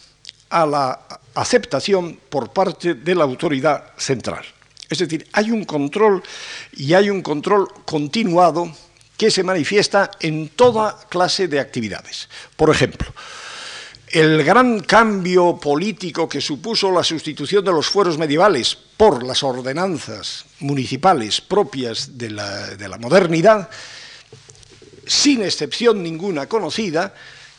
a 0.50 0.66
la 0.66 1.00
aceptación 1.34 2.18
por 2.28 2.52
parte 2.52 2.94
de 2.94 3.14
la 3.14 3.24
autoridad 3.24 3.92
central. 3.96 4.44
Es 4.90 4.98
decir, 4.98 5.26
hay 5.32 5.50
un 5.50 5.64
control 5.64 6.22
y 6.76 6.94
hay 6.94 7.10
un 7.10 7.22
control 7.22 7.68
continuado 7.84 8.72
que 9.18 9.32
se 9.32 9.42
manifiesta 9.42 10.12
en 10.20 10.50
toda 10.50 10.96
clase 11.10 11.48
de 11.48 11.58
actividades. 11.58 12.28
Por 12.56 12.70
ejemplo, 12.70 13.12
el 14.12 14.44
gran 14.44 14.78
cambio 14.80 15.58
político 15.58 16.28
que 16.28 16.40
supuso 16.40 16.92
la 16.92 17.02
sustitución 17.02 17.64
de 17.64 17.72
los 17.72 17.88
fueros 17.88 18.16
medievales 18.16 18.78
por 18.96 19.24
las 19.24 19.42
ordenanzas 19.42 20.46
municipales 20.60 21.40
propias 21.40 22.16
de 22.16 22.30
la, 22.30 22.98
modernidad, 22.98 23.68
sin 25.04 25.42
excepción 25.42 26.00
ninguna 26.00 26.46
conocida, 26.46 27.12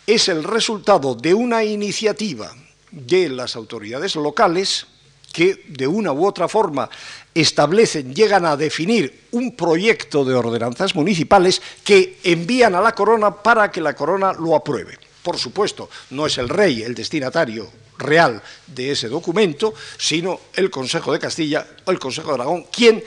es 0.08 0.30
el 0.30 0.46
resultado 0.46 1.14
de 1.14 1.34
una 1.34 1.66
iniciativa 1.66 2.56
de 2.90 3.28
las 3.28 3.58
autoridades 3.58 4.16
locales 4.16 4.88
que 5.32 5.66
de 5.68 5.88
una 5.88 6.14
u 6.14 6.26
otra 6.26 6.48
forma 6.48 6.90
establecen, 7.34 8.14
llegan 8.14 8.46
a 8.46 8.58
definir 8.58 9.28
un 9.32 9.56
proyecto 9.56 10.26
de 10.26 10.34
ordenanzas 10.34 10.96
municipales 10.96 11.62
que 11.84 12.20
envían 12.24 12.76
a 12.76 12.82
la 12.82 12.94
corona 12.94 13.36
para 13.36 13.72
que 13.72 13.82
la 13.82 13.96
corona 13.96 14.34
lo 14.34 14.56
apruebe. 14.56 14.98
Por 15.24 15.38
supuesto, 15.38 15.90
no 16.12 16.26
es 16.26 16.38
el 16.38 16.50
rey 16.50 16.82
el 16.82 16.96
destinatario 16.96 17.70
real 17.98 18.42
de 18.66 18.92
ese 18.92 19.10
documento, 19.10 19.74
sino 19.98 20.40
el 20.56 20.72
Consejo 20.72 21.12
de 21.12 21.20
Castilla 21.20 21.68
o 21.86 21.92
el 21.92 22.00
Consejo 22.00 22.30
de 22.30 22.36
Aragón, 22.36 22.66
quien 22.72 23.04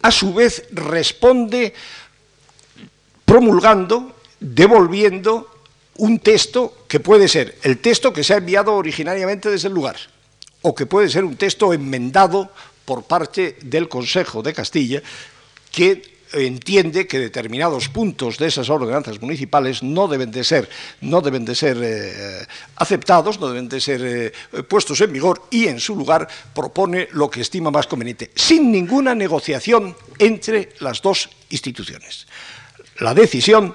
a 0.00 0.10
su 0.10 0.34
vez 0.34 0.64
responde 0.72 1.74
promulgando, 3.24 4.16
devolviendo 4.40 5.48
un 5.98 6.18
texto 6.18 6.84
que 6.88 7.00
puede 7.00 7.28
ser 7.28 7.58
el 7.62 7.78
texto 7.78 8.12
que 8.12 8.24
se 8.24 8.34
ha 8.34 8.38
enviado 8.38 8.74
originariamente 8.74 9.50
desde 9.50 9.68
el 9.68 9.74
lugar, 9.74 9.96
o 10.62 10.74
que 10.74 10.86
puede 10.86 11.08
ser 11.08 11.24
un 11.24 11.36
texto 11.36 11.72
enmendado 11.72 12.50
por 12.84 13.04
parte 13.04 13.56
del 13.62 13.88
Consejo 13.88 14.42
de 14.42 14.52
Castilla, 14.52 15.02
que 15.70 16.12
entiende 16.32 17.06
que 17.06 17.18
determinados 17.18 17.88
puntos 17.88 18.38
de 18.38 18.46
esas 18.46 18.70
ordenanzas 18.70 19.20
municipales 19.20 19.82
no 19.82 20.08
deben 20.08 20.30
de 20.30 20.44
ser, 20.44 20.68
no 21.00 21.20
deben 21.20 21.44
de 21.44 21.54
ser 21.54 21.78
eh, 21.82 22.46
aceptados, 22.76 23.38
no 23.38 23.48
deben 23.48 23.68
de 23.68 23.80
ser 23.80 24.00
eh, 24.04 24.62
puestos 24.62 25.00
en 25.00 25.12
vigor 25.12 25.46
y 25.50 25.66
en 25.66 25.80
su 25.80 25.94
lugar 25.96 26.26
propone 26.54 27.08
lo 27.12 27.30
que 27.30 27.42
estima 27.42 27.70
más 27.70 27.86
conveniente, 27.86 28.30
sin 28.34 28.72
ninguna 28.72 29.14
negociación 29.14 29.96
entre 30.18 30.70
las 30.80 31.02
dos 31.02 31.28
instituciones. 31.50 32.26
La 33.00 33.14
decisión, 33.14 33.74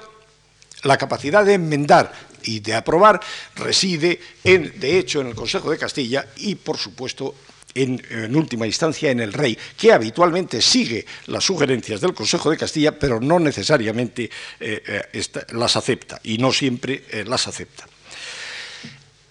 la 0.84 0.98
capacidad 0.98 1.46
de 1.46 1.56
enmendar 1.56 2.12
y 2.44 2.60
de 2.60 2.76
aprobar 2.76 3.20
reside, 3.56 4.20
en, 4.44 4.80
de 4.80 4.98
hecho, 4.98 5.22
en 5.22 5.28
el 5.28 5.36
Consejo 5.36 5.70
de 5.70 5.78
Castilla 5.78 6.28
y, 6.38 6.56
por 6.56 6.78
supuesto, 6.78 7.36
en, 7.84 8.36
última 8.36 8.66
instancia 8.66 9.12
en 9.12 9.20
el 9.20 9.34
rey, 9.34 9.58
que 9.78 9.92
habitualmente 9.92 10.62
sigue 10.62 11.06
las 11.28 11.44
sugerencias 11.44 12.02
del 12.02 12.14
Consejo 12.14 12.50
de 12.50 12.58
Castilla, 12.58 12.98
pero 12.98 13.20
no 13.20 13.40
necesariamente 13.40 14.30
eh, 14.60 15.08
eh, 15.14 15.24
las 15.52 15.76
acepta 15.76 16.20
y 16.24 16.38
no 16.38 16.52
siempre 16.52 17.04
eh, 17.12 17.24
las 17.26 17.48
acepta. 17.48 17.88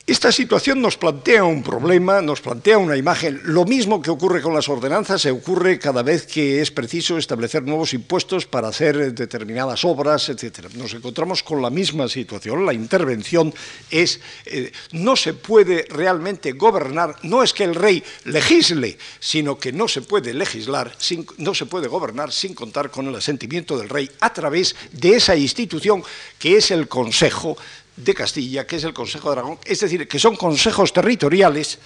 Esta 0.09 0.31
situación 0.31 0.81
nos 0.81 0.97
plantea 0.97 1.43
un 1.43 1.65
problema, 1.65 2.23
nos 2.23 2.41
plantea 2.41 2.79
una 2.79 2.97
imagen. 2.97 3.41
Lo 3.43 3.65
mismo 3.65 4.01
que 4.01 4.13
ocurre 4.13 4.41
con 4.41 4.55
las 4.55 4.69
ordenanzas, 4.69 5.23
se 5.23 5.33
ocurre 5.33 5.81
cada 5.81 6.05
vez 6.05 6.29
que 6.29 6.61
es 6.61 6.71
preciso 6.71 7.19
establecer 7.19 7.65
nuevos 7.65 7.93
impuestos 7.93 8.47
para 8.47 8.69
hacer 8.69 9.13
determinadas 9.13 9.85
obras, 9.85 10.29
etc. 10.29 10.69
Nos 10.75 10.95
encontramos 10.95 11.43
con 11.43 11.61
la 11.61 11.71
misma 11.71 12.07
situación. 12.07 12.65
La 12.65 12.73
intervención 12.73 13.53
es, 13.91 14.21
eh, 14.45 14.71
no 14.93 15.17
se 15.17 15.35
puede 15.35 15.87
realmente 15.89 16.53
gobernar, 16.53 17.17
no 17.25 17.43
es 17.43 17.53
que 17.53 17.65
el 17.65 17.75
rey 17.75 18.01
legisle, 18.27 18.97
sino 19.19 19.59
que 19.59 19.73
no 19.73 19.89
se 19.89 20.03
puede 20.03 20.33
legislar, 20.35 20.97
no 21.39 21.53
se 21.53 21.67
puede 21.67 21.89
gobernar 21.89 22.31
sin 22.31 22.55
contar 22.55 22.93
con 22.93 23.09
el 23.09 23.17
asentimiento 23.17 23.77
del 23.77 23.89
rey 23.89 24.09
a 24.21 24.33
través 24.33 24.77
de 24.93 25.17
esa 25.17 25.35
institución 25.35 26.05
que 26.39 26.59
es 26.59 26.71
el 26.71 26.87
Consejo 26.87 27.57
de 27.97 28.15
Castilla, 28.15 28.67
que 28.67 28.77
es 28.77 28.85
el 28.85 28.95
Consejo 28.95 29.31
de 29.31 29.33
Aragón, 29.33 29.59
es 29.65 29.81
decir, 29.81 30.07
que 30.07 30.19
son 30.19 30.37
consejos 30.37 30.93
territoriales 30.93 31.79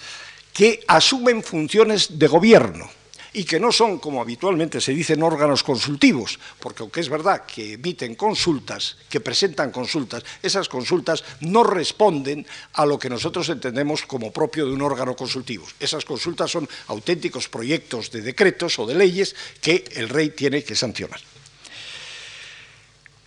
que 0.53 0.83
asumen 0.87 1.43
funciones 1.43 2.19
de 2.19 2.27
gobierno 2.27 2.89
y 3.33 3.45
que 3.45 3.59
no 3.59 3.71
son, 3.71 3.99
como 3.99 4.21
habitualmente 4.21 4.81
se 4.81 4.93
dicen, 4.93 5.23
órganos 5.23 5.63
consultivos, 5.63 6.37
porque 6.59 6.83
aunque 6.83 6.99
es 6.99 7.07
verdad 7.07 7.45
que 7.45 7.73
emiten 7.73 8.15
consultas, 8.15 8.97
que 9.09 9.21
presentan 9.21 9.71
consultas, 9.71 10.23
esas 10.43 10.67
consultas 10.67 11.23
no 11.39 11.63
responden 11.63 12.45
a 12.73 12.85
lo 12.85 12.99
que 12.99 13.09
nosotros 13.09 13.47
entendemos 13.47 14.03
como 14.03 14.31
propio 14.31 14.65
de 14.65 14.73
un 14.73 14.81
órgano 14.81 15.15
consultivo. 15.15 15.65
Esas 15.79 16.03
consultas 16.03 16.51
son 16.51 16.67
auténticos 16.87 17.47
proyectos 17.47 18.11
de 18.11 18.21
decretos 18.21 18.77
o 18.79 18.85
de 18.85 18.95
leyes 18.95 19.35
que 19.61 19.85
el 19.95 20.09
rey 20.09 20.31
tiene 20.31 20.63
que 20.63 20.75
sancionar. 20.75 21.30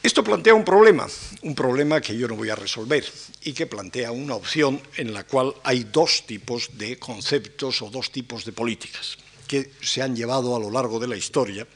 Esto 0.04 0.22
plantea 0.22 0.52
un 0.52 0.66
problema, 0.66 1.08
un 1.48 1.54
problema 1.54 1.98
que 1.98 2.14
yo 2.14 2.28
no 2.28 2.36
voy 2.36 2.50
a 2.50 2.54
resolver 2.54 3.10
y 3.40 3.54
que 3.54 3.66
plantea 3.66 4.12
una 4.12 4.34
opción 4.34 4.78
en 4.98 5.14
la 5.14 5.24
cual 5.24 5.54
hay 5.64 5.84
dos 5.84 6.26
tipos 6.26 6.76
de 6.76 6.98
conceptos 6.98 7.80
o 7.80 7.88
dos 7.88 8.12
tipos 8.12 8.44
de 8.44 8.52
políticas 8.52 9.16
que 9.48 9.72
se 9.80 10.02
han 10.02 10.14
llevado 10.14 10.54
a 10.54 10.60
lo 10.60 10.70
largo 10.70 11.00
de 11.00 11.08
la 11.08 11.16
historia, 11.16 11.66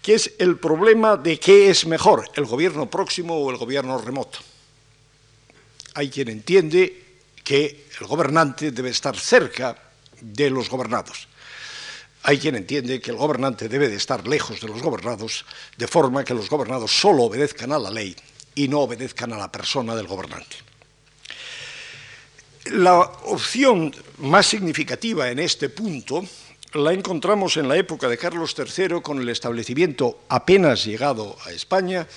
que 0.00 0.14
es 0.14 0.34
el 0.38 0.58
problema 0.60 1.16
de 1.16 1.40
qué 1.40 1.68
es 1.68 1.86
mejor, 1.86 2.30
el 2.36 2.44
gobierno 2.44 2.88
próximo 2.88 3.34
o 3.34 3.50
el 3.50 3.56
gobierno 3.56 3.98
remoto. 3.98 4.38
Hay 5.94 6.08
quien 6.08 6.28
entiende 6.28 7.02
que 7.42 7.88
el 8.00 8.06
gobernante 8.06 8.70
debe 8.70 8.90
estar 8.90 9.18
cerca 9.18 9.76
de 10.20 10.50
los 10.50 10.70
gobernados 10.70 11.26
hay 12.28 12.38
quien 12.38 12.56
entiende 12.56 13.00
que 13.00 13.12
el 13.12 13.16
gobernante 13.16 13.68
debe 13.68 13.88
de 13.88 13.94
estar 13.94 14.26
lejos 14.26 14.60
de 14.60 14.66
los 14.66 14.82
gobernados, 14.82 15.44
de 15.76 15.86
forma 15.86 16.24
que 16.24 16.34
los 16.34 16.50
gobernados 16.50 16.90
solo 16.90 17.22
obedezcan 17.22 17.70
a 17.70 17.78
la 17.78 17.88
ley 17.88 18.16
y 18.56 18.66
no 18.66 18.80
obedezcan 18.80 19.32
a 19.32 19.38
la 19.38 19.52
persona 19.52 19.94
del 19.94 20.08
gobernante. 20.08 20.56
La 22.72 22.98
opción 22.98 23.94
más 24.18 24.44
significativa 24.44 25.30
en 25.30 25.38
este 25.38 25.68
punto 25.68 26.24
la 26.72 26.92
encontramos 26.92 27.58
en 27.58 27.68
la 27.68 27.76
época 27.76 28.08
de 28.08 28.18
Carlos 28.18 28.56
III 28.58 29.02
con 29.02 29.20
el 29.20 29.28
establecimiento 29.28 30.24
apenas 30.28 30.84
llegado 30.84 31.36
a 31.46 31.52
España 31.52 32.08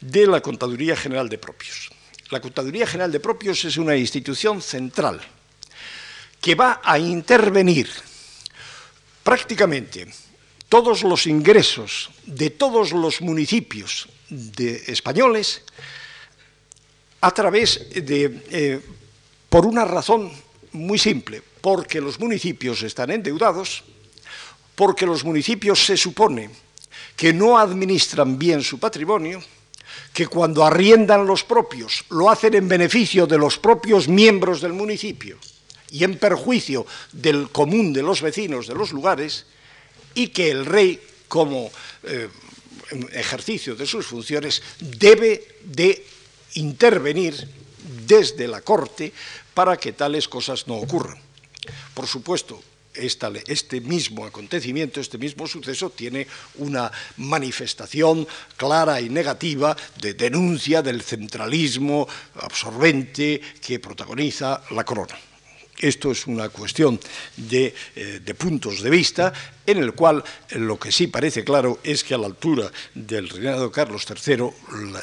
de 0.00 0.28
la 0.28 0.40
Contaduría 0.40 0.94
General 0.94 1.28
de 1.28 1.38
Propios. 1.38 1.90
La 2.30 2.40
Contaduría 2.40 2.86
General 2.86 3.10
de 3.10 3.18
Propios 3.18 3.64
es 3.64 3.76
una 3.76 3.96
institución 3.96 4.62
central 4.62 5.20
que 6.40 6.54
va 6.54 6.80
a 6.84 6.96
intervenir 6.96 7.88
prácticamente 9.28 10.08
todos 10.70 11.04
los 11.04 11.26
ingresos 11.26 12.08
de 12.24 12.48
todos 12.48 12.92
los 12.92 13.20
municipios 13.20 14.08
de 14.30 14.84
españoles 14.88 15.60
a 17.20 17.30
través 17.30 17.92
de, 17.92 18.40
eh, 18.48 18.80
por 19.50 19.66
una 19.66 19.84
razón 19.84 20.32
muy 20.72 20.96
simple, 20.96 21.42
porque 21.60 22.00
los 22.00 22.18
municipios 22.18 22.82
están 22.82 23.10
endeudados, 23.10 23.84
porque 24.74 25.04
los 25.04 25.22
municipios 25.24 25.84
se 25.84 25.98
supone 25.98 26.48
que 27.14 27.34
no 27.34 27.58
administran 27.58 28.38
bien 28.38 28.62
su 28.62 28.80
patrimonio, 28.80 29.42
que 30.14 30.26
cuando 30.26 30.64
arriendan 30.64 31.26
los 31.26 31.44
propios 31.44 32.02
lo 32.08 32.30
hacen 32.30 32.54
en 32.54 32.66
beneficio 32.66 33.26
de 33.26 33.36
los 33.36 33.58
propios 33.58 34.08
miembros 34.08 34.62
del 34.62 34.72
municipio 34.72 35.36
y 35.90 36.04
en 36.04 36.18
perjuicio 36.18 36.86
del 37.12 37.50
común 37.50 37.92
de 37.92 38.02
los 38.02 38.22
vecinos 38.22 38.66
de 38.66 38.74
los 38.74 38.92
lugares, 38.92 39.46
y 40.14 40.28
que 40.28 40.50
el 40.50 40.66
rey, 40.66 41.00
como 41.28 41.70
eh, 42.02 42.28
ejercicio 43.12 43.74
de 43.76 43.86
sus 43.86 44.06
funciones, 44.06 44.62
debe 44.80 45.56
de 45.64 46.04
intervenir 46.54 47.48
desde 48.06 48.48
la 48.48 48.60
corte 48.62 49.12
para 49.54 49.76
que 49.76 49.92
tales 49.92 50.28
cosas 50.28 50.66
no 50.66 50.74
ocurran. 50.74 51.18
Por 51.94 52.06
supuesto, 52.06 52.62
este 52.94 53.80
mismo 53.80 54.26
acontecimiento, 54.26 55.00
este 55.00 55.18
mismo 55.18 55.46
suceso, 55.46 55.90
tiene 55.90 56.26
una 56.56 56.90
manifestación 57.16 58.26
clara 58.56 59.00
y 59.00 59.08
negativa 59.08 59.76
de 60.00 60.14
denuncia 60.14 60.82
del 60.82 61.02
centralismo 61.02 62.08
absorbente 62.34 63.40
que 63.60 63.78
protagoniza 63.78 64.62
la 64.70 64.84
corona. 64.84 65.16
Esto 65.78 66.10
es 66.10 66.26
una 66.26 66.48
cuestión 66.48 66.98
eh, 67.52 67.72
de, 67.94 68.34
puntos 68.34 68.82
de 68.82 68.90
vista 68.90 69.32
en 69.64 69.78
el 69.78 69.92
cual 69.92 70.24
lo 70.56 70.78
que 70.78 70.90
sí 70.90 71.06
parece 71.06 71.44
claro 71.44 71.78
es 71.84 72.02
que 72.02 72.14
a 72.14 72.18
la 72.18 72.26
altura 72.26 72.70
del 72.94 73.28
reinado 73.28 73.70
Carlos 73.70 74.04
III 74.08 74.44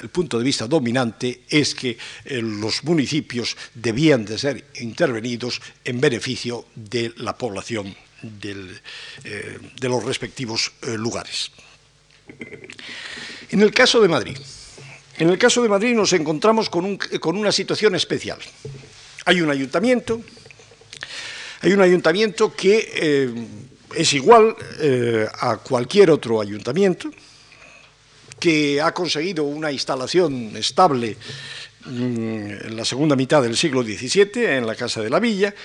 el 0.02 0.10
punto 0.10 0.38
de 0.38 0.44
vista 0.44 0.68
dominante 0.68 1.44
es 1.50 1.76
que 1.76 1.98
eh, 2.26 2.42
los 2.42 2.84
municipios 2.84 3.56
debían 3.74 4.26
de 4.26 4.38
ser 4.38 4.66
intervenidos 4.82 5.62
en 5.86 6.02
beneficio 6.02 6.66
de 6.76 7.14
la 7.18 7.38
población 7.38 7.96
eh, 8.44 9.60
de 9.80 9.90
los 9.90 10.04
respectivos 10.04 10.74
lugares. 10.98 11.52
En 13.50 13.62
el 13.62 13.72
caso 13.72 14.02
de 14.02 14.10
Madrid, 14.10 14.38
en 15.20 15.30
el 15.30 15.38
caso 15.38 15.62
de 15.64 15.70
Madrid 15.70 15.96
nos 15.96 16.12
encontramos 16.12 16.70
con, 16.70 16.98
con 16.98 17.38
una 17.38 17.54
situación 17.54 17.96
especial. 17.96 18.40
Hay 19.26 19.42
un 19.42 19.50
ayuntamiento 19.50 20.22
hay 21.66 21.74
un 21.74 21.82
ayuntamiento 21.82 22.54
que 22.54 22.92
eh, 22.94 23.48
es 23.96 24.14
igual 24.14 24.56
eh, 24.82 25.28
a 25.34 25.58
cualquier 25.58 26.12
otro 26.12 26.40
ayuntamiento, 26.40 27.10
que 28.40 28.80
ha 28.80 28.94
conseguido 28.94 29.46
una 29.46 29.72
instalación 29.72 30.56
estable 30.56 31.18
mm, 31.88 32.50
en 32.68 32.78
la 32.78 32.86
segunda 32.86 33.16
mitad 33.16 33.42
del 33.42 33.58
siglo 33.58 33.82
XVII 33.82 34.46
en 34.46 34.68
la 34.68 34.76
Casa 34.76 35.02
de 35.02 35.10
la 35.10 35.20
Villa, 35.20 35.56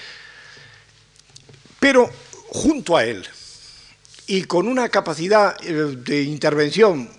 pero 1.79 2.09
junto 2.49 2.97
a 2.97 3.05
él 3.05 3.23
y 4.27 4.45
con 4.45 4.69
una 4.69 4.89
capacidad 4.89 5.55
eh, 5.63 5.97
de 5.99 6.23
intervención 6.23 7.11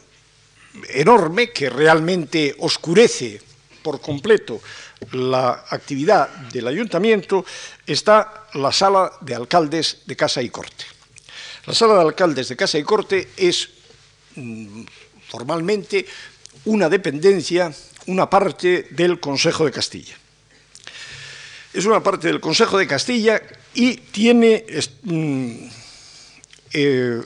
enorme 0.89 1.51
que 1.51 1.69
realmente 1.69 2.55
oscurece 2.57 3.39
por 3.83 4.01
completo 4.01 4.59
la 5.11 5.65
actividad 5.69 6.29
del 6.51 6.67
ayuntamiento 6.67 7.45
está 7.85 8.47
la 8.53 8.71
sala 8.71 9.11
de 9.21 9.35
alcaldes 9.35 10.03
de 10.05 10.15
Casa 10.15 10.41
y 10.41 10.49
Corte. 10.49 10.85
La 11.65 11.73
sala 11.73 11.95
de 11.95 12.01
alcaldes 12.01 12.49
de 12.49 12.55
Casa 12.55 12.77
y 12.77 12.83
Corte 12.83 13.29
es 13.37 13.69
mm, 14.35 14.83
formalmente 15.27 16.05
una 16.65 16.89
dependencia, 16.89 17.73
una 18.07 18.29
parte 18.29 18.87
del 18.91 19.19
Consejo 19.19 19.65
de 19.65 19.71
Castilla. 19.71 20.15
es 21.73 21.85
una 21.85 22.03
parte 22.03 22.27
del 22.27 22.39
Consejo 22.39 22.77
de 22.77 22.87
Castilla 22.87 23.41
y 23.73 23.97
tiene 23.97 24.65
mm, 25.03 25.67
eh, 26.73 27.21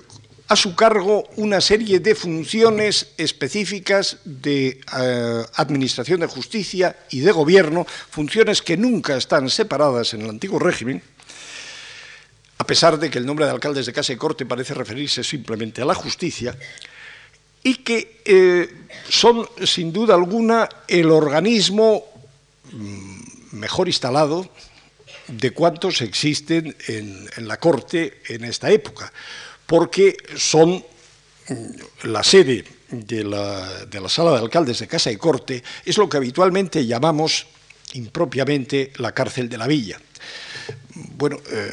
a 0.48 0.56
su 0.56 0.76
cargo 0.76 1.28
una 1.38 1.60
serie 1.60 2.00
de 2.00 2.14
funciones 2.14 3.14
específicas 3.18 4.18
de 4.26 4.80
eh, 4.98 5.44
administración 5.56 6.20
de 6.20 6.28
justicia 6.28 6.96
y 7.10 7.22
de 7.22 7.32
gobierno, 7.32 7.86
funciones 7.86 8.62
que 8.62 8.78
nunca 8.78 9.18
están 9.18 9.50
separadas 9.50 10.14
en 10.14 10.22
el 10.22 10.30
antiguo 10.30 10.60
régimen, 10.60 11.02
a 12.58 12.64
pesar 12.66 13.00
de 13.00 13.10
que 13.10 13.18
el 13.18 13.26
nombre 13.26 13.46
de 13.46 13.52
alcaldes 13.52 13.86
de 13.86 13.94
casa 13.94 14.14
y 14.14 14.18
corte 14.18 14.46
parece 14.46 14.74
referirse 14.74 15.24
simplemente 15.24 15.82
a 15.82 15.86
la 15.86 15.96
justicia, 15.96 16.56
y 17.64 17.78
que 17.78 18.22
eh, 18.24 18.70
son, 19.10 19.50
sin 19.66 19.92
duda 19.92 20.14
alguna, 20.14 20.70
el 20.88 21.10
organismo 21.10 22.06
mm, 22.72 23.58
mejor 23.58 23.88
instalado 23.88 24.48
de 25.28 25.52
cuantos 25.52 26.02
existen 26.02 26.76
en, 26.88 27.28
la 27.48 27.58
corte 27.58 28.22
en 28.28 28.44
esta 28.44 28.70
época, 28.70 29.12
porque 29.66 30.16
son 30.38 30.84
la 32.04 32.24
sede 32.24 32.66
de 32.90 33.24
la, 33.24 34.10
sala 34.10 34.32
de 34.32 34.38
alcaldes 34.38 34.80
de 34.80 34.88
casa 34.88 35.12
y 35.12 35.18
corte, 35.18 35.64
es 35.84 35.98
lo 35.98 36.08
que 36.08 36.18
habitualmente 36.18 36.86
llamamos 36.86 37.48
impropiamente 37.94 38.92
la 38.98 39.14
cárcel 39.14 39.50
de 39.50 39.58
la 39.58 39.68
villa. 39.68 40.00
Bueno, 40.94 41.38
eh, 41.52 41.70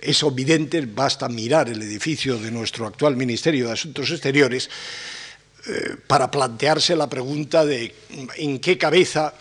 es 0.00 0.22
evidente, 0.22 0.80
basta 0.86 1.28
mirar 1.28 1.68
el 1.68 1.82
edificio 1.82 2.38
de 2.38 2.50
nuestro 2.50 2.86
actual 2.86 3.16
Ministerio 3.16 3.66
de 3.66 3.72
Asuntos 3.72 4.10
Exteriores 4.10 4.68
eh, 5.66 5.96
para 6.06 6.30
plantearse 6.30 6.96
la 6.96 7.08
pregunta 7.08 7.64
de 7.64 7.94
en 8.36 8.58
qué 8.58 8.76
cabeza 8.76 9.34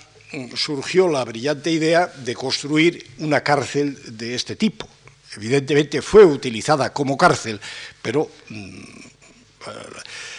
surgió 0.55 1.07
la 1.07 1.25
brillante 1.25 1.71
idea 1.71 2.07
de 2.07 2.35
construir 2.35 3.05
una 3.19 3.41
cárcel 3.41 3.97
de 4.17 4.35
este 4.35 4.55
tipo. 4.55 4.87
Evidentemente 5.35 6.01
fue 6.01 6.25
utilizada 6.25 6.91
como 6.91 7.17
cárcel, 7.17 7.59
pero 8.01 8.29
mm, 8.49 8.81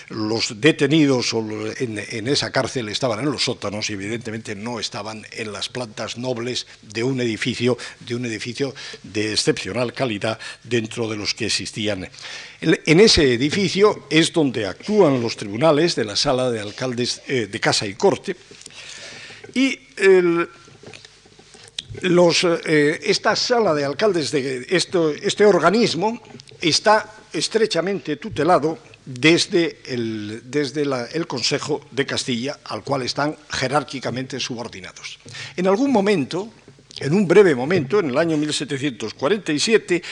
los 0.08 0.60
detenidos 0.60 1.34
en, 1.78 2.28
esa 2.28 2.50
cárcel 2.50 2.88
estaban 2.88 3.20
en 3.20 3.30
los 3.30 3.44
sótanos 3.44 3.88
y 3.88 3.94
evidentemente 3.94 4.54
no 4.54 4.78
estaban 4.78 5.24
en 5.32 5.52
las 5.52 5.68
plantas 5.68 6.18
nobles 6.18 6.66
de 6.82 7.02
un 7.02 7.20
edificio, 7.20 7.78
de 8.00 8.14
un 8.14 8.26
edificio 8.26 8.74
de 9.02 9.32
excepcional 9.32 9.92
calidad 9.92 10.38
dentro 10.64 11.08
de 11.08 11.16
los 11.16 11.34
que 11.34 11.46
existían. 11.46 12.08
En 12.60 13.00
ese 13.00 13.32
edificio 13.32 14.06
es 14.10 14.32
donde 14.32 14.66
actúan 14.66 15.22
los 15.22 15.36
tribunales 15.36 15.94
de 15.94 16.04
la 16.04 16.16
sala 16.16 16.50
de 16.50 16.60
alcaldes 16.60 17.22
eh, 17.26 17.46
de 17.50 17.60
casa 17.60 17.86
y 17.86 17.94
corte 17.94 18.36
y 19.54 19.78
eh, 22.00 23.00
esta 23.04 23.36
sala 23.36 23.74
de 23.74 23.84
alcaldes 23.84 24.30
de 24.30 24.66
este 24.70 25.44
organismo 25.44 26.20
está 26.60 27.10
estrechamente 27.32 28.16
tutelado 28.16 28.78
desde, 29.04 29.80
el, 29.86 30.42
desde 30.44 30.82
el, 30.82 31.26
Consejo 31.26 31.82
de 31.90 32.06
Castilla, 32.06 32.58
al 32.64 32.84
cual 32.84 33.02
están 33.02 33.36
jerárquicamente 33.50 34.38
subordinados. 34.38 35.18
En 35.56 35.66
algún 35.66 35.90
momento, 35.90 36.48
en 37.00 37.12
un 37.12 37.26
breve 37.26 37.54
momento, 37.54 37.98
en 37.98 38.10
el 38.10 38.18
año 38.18 38.36
1747, 38.36 40.02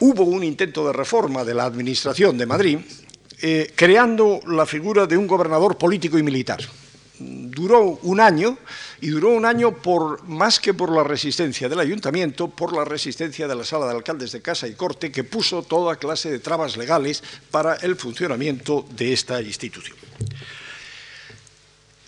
hubo 0.00 0.24
un 0.24 0.44
intento 0.44 0.86
de 0.86 0.92
reforma 0.92 1.44
de 1.44 1.54
la 1.54 1.64
Administración 1.64 2.36
de 2.36 2.46
Madrid, 2.46 2.78
eh, 3.40 3.72
creando 3.74 4.40
la 4.46 4.66
figura 4.66 5.06
de 5.06 5.16
un 5.16 5.26
gobernador 5.26 5.78
político 5.78 6.18
y 6.18 6.22
militar 6.22 6.60
duró 7.18 7.98
un 8.02 8.20
año 8.20 8.58
y 9.00 9.08
duró 9.08 9.30
un 9.30 9.44
año 9.44 9.76
por 9.76 10.24
más 10.24 10.58
que 10.58 10.74
por 10.74 10.90
la 10.90 11.04
resistencia 11.04 11.68
del 11.68 11.80
ayuntamiento, 11.80 12.48
por 12.48 12.72
la 12.74 12.84
resistencia 12.84 13.46
de 13.46 13.54
la 13.54 13.64
sala 13.64 13.86
de 13.86 13.92
alcaldes 13.92 14.32
de 14.32 14.42
casa 14.42 14.66
y 14.66 14.74
corte 14.74 15.12
que 15.12 15.24
puso 15.24 15.62
toda 15.62 15.96
clase 15.96 16.30
de 16.30 16.38
trabas 16.38 16.76
legales 16.76 17.22
para 17.50 17.74
el 17.76 17.96
funcionamiento 17.96 18.86
de 18.96 19.12
esta 19.12 19.40
institución. 19.40 19.96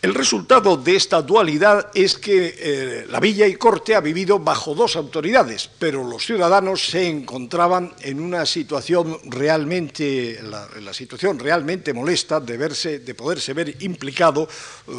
El 0.06 0.14
resultado 0.14 0.76
de 0.76 0.94
esta 0.94 1.20
dualidad 1.20 1.90
es 1.92 2.16
que 2.16 2.54
eh, 2.56 3.06
la 3.10 3.18
villa 3.18 3.44
y 3.44 3.56
corte 3.56 3.92
ha 3.92 4.00
vivido 4.00 4.38
bajo 4.38 4.72
dos 4.72 4.94
autoridades, 4.94 5.68
pero 5.80 6.04
los 6.04 6.24
ciudadanos 6.24 6.80
se 6.80 7.08
encontraban 7.08 7.92
en 8.02 8.20
una 8.20 8.46
situación 8.46 9.18
realmente, 9.24 10.40
la, 10.44 10.94
situación 10.94 11.40
realmente 11.40 11.92
molesta 11.92 12.38
de 12.38 12.56
verse, 12.56 13.00
de 13.00 13.14
poderse 13.16 13.52
ver 13.52 13.82
implicado, 13.82 14.48
eh, 14.86 14.92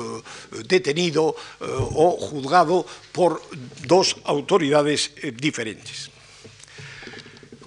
detenido 0.68 1.34
eh, 1.62 1.66
o 1.70 2.18
juzgado 2.20 2.86
por 3.14 3.42
dos 3.86 4.18
autoridades 4.26 5.14
diferentes. 5.38 6.12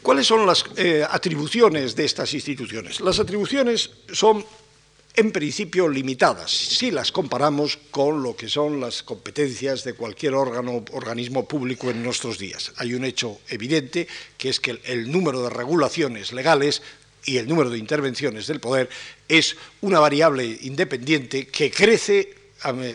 ¿Cuáles 0.03 0.27
son 0.27 0.47
las 0.47 0.65
atribuciones 1.11 1.97
de 1.97 2.05
estas 2.05 2.35
instituciones? 2.35 3.01
Las 3.01 3.19
atribuciones 3.19 3.91
son 4.13 4.45
en 5.15 5.33
principio 5.33 5.89
limitadas, 5.89 6.51
si 6.51 6.91
las 6.91 7.11
comparamos 7.11 7.79
con 7.91 8.23
lo 8.23 8.37
que 8.37 8.49
son 8.49 8.81
las 8.81 9.03
competencias 9.03 9.83
de 9.85 9.95
cualquier 9.95 10.35
órgano, 10.35 10.85
organismo 10.93 11.47
público 11.49 11.91
en 11.91 12.03
nuestros 12.03 12.39
días. 12.39 12.73
Hay 12.77 12.95
un 12.95 13.05
hecho 13.05 13.41
evidente, 13.49 14.07
que 14.39 14.49
es 14.49 14.61
que 14.61 14.81
el, 14.85 15.11
número 15.11 15.43
de 15.43 15.51
regulaciones 15.51 16.33
legales 16.33 16.83
y 17.25 17.39
el 17.39 17.49
número 17.49 17.71
de 17.71 17.79
intervenciones 17.79 18.47
del 18.47 18.61
poder 18.61 18.89
es 19.29 19.57
una 19.81 19.99
variable 19.99 20.45
independiente 20.63 21.49
que 21.49 21.71
crece, 21.71 22.35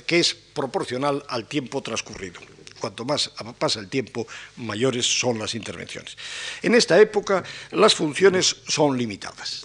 que 0.07 0.19
es 0.19 0.33
proporcional 0.33 1.23
al 1.27 1.47
tiempo 1.47 1.81
transcurrido. 1.81 2.39
Cuanto 2.79 3.03
más 3.03 3.31
pasa 3.57 3.79
el 3.79 3.89
tiempo, 3.89 4.27
mayores 4.57 5.05
son 5.05 5.37
las 5.39 5.53
intervenciones. 5.53 6.17
En 6.61 6.75
esta 6.75 6.99
época, 6.99 7.43
las 7.71 7.93
funciones 7.93 8.55
son 8.67 8.97
limitadas. 8.97 9.64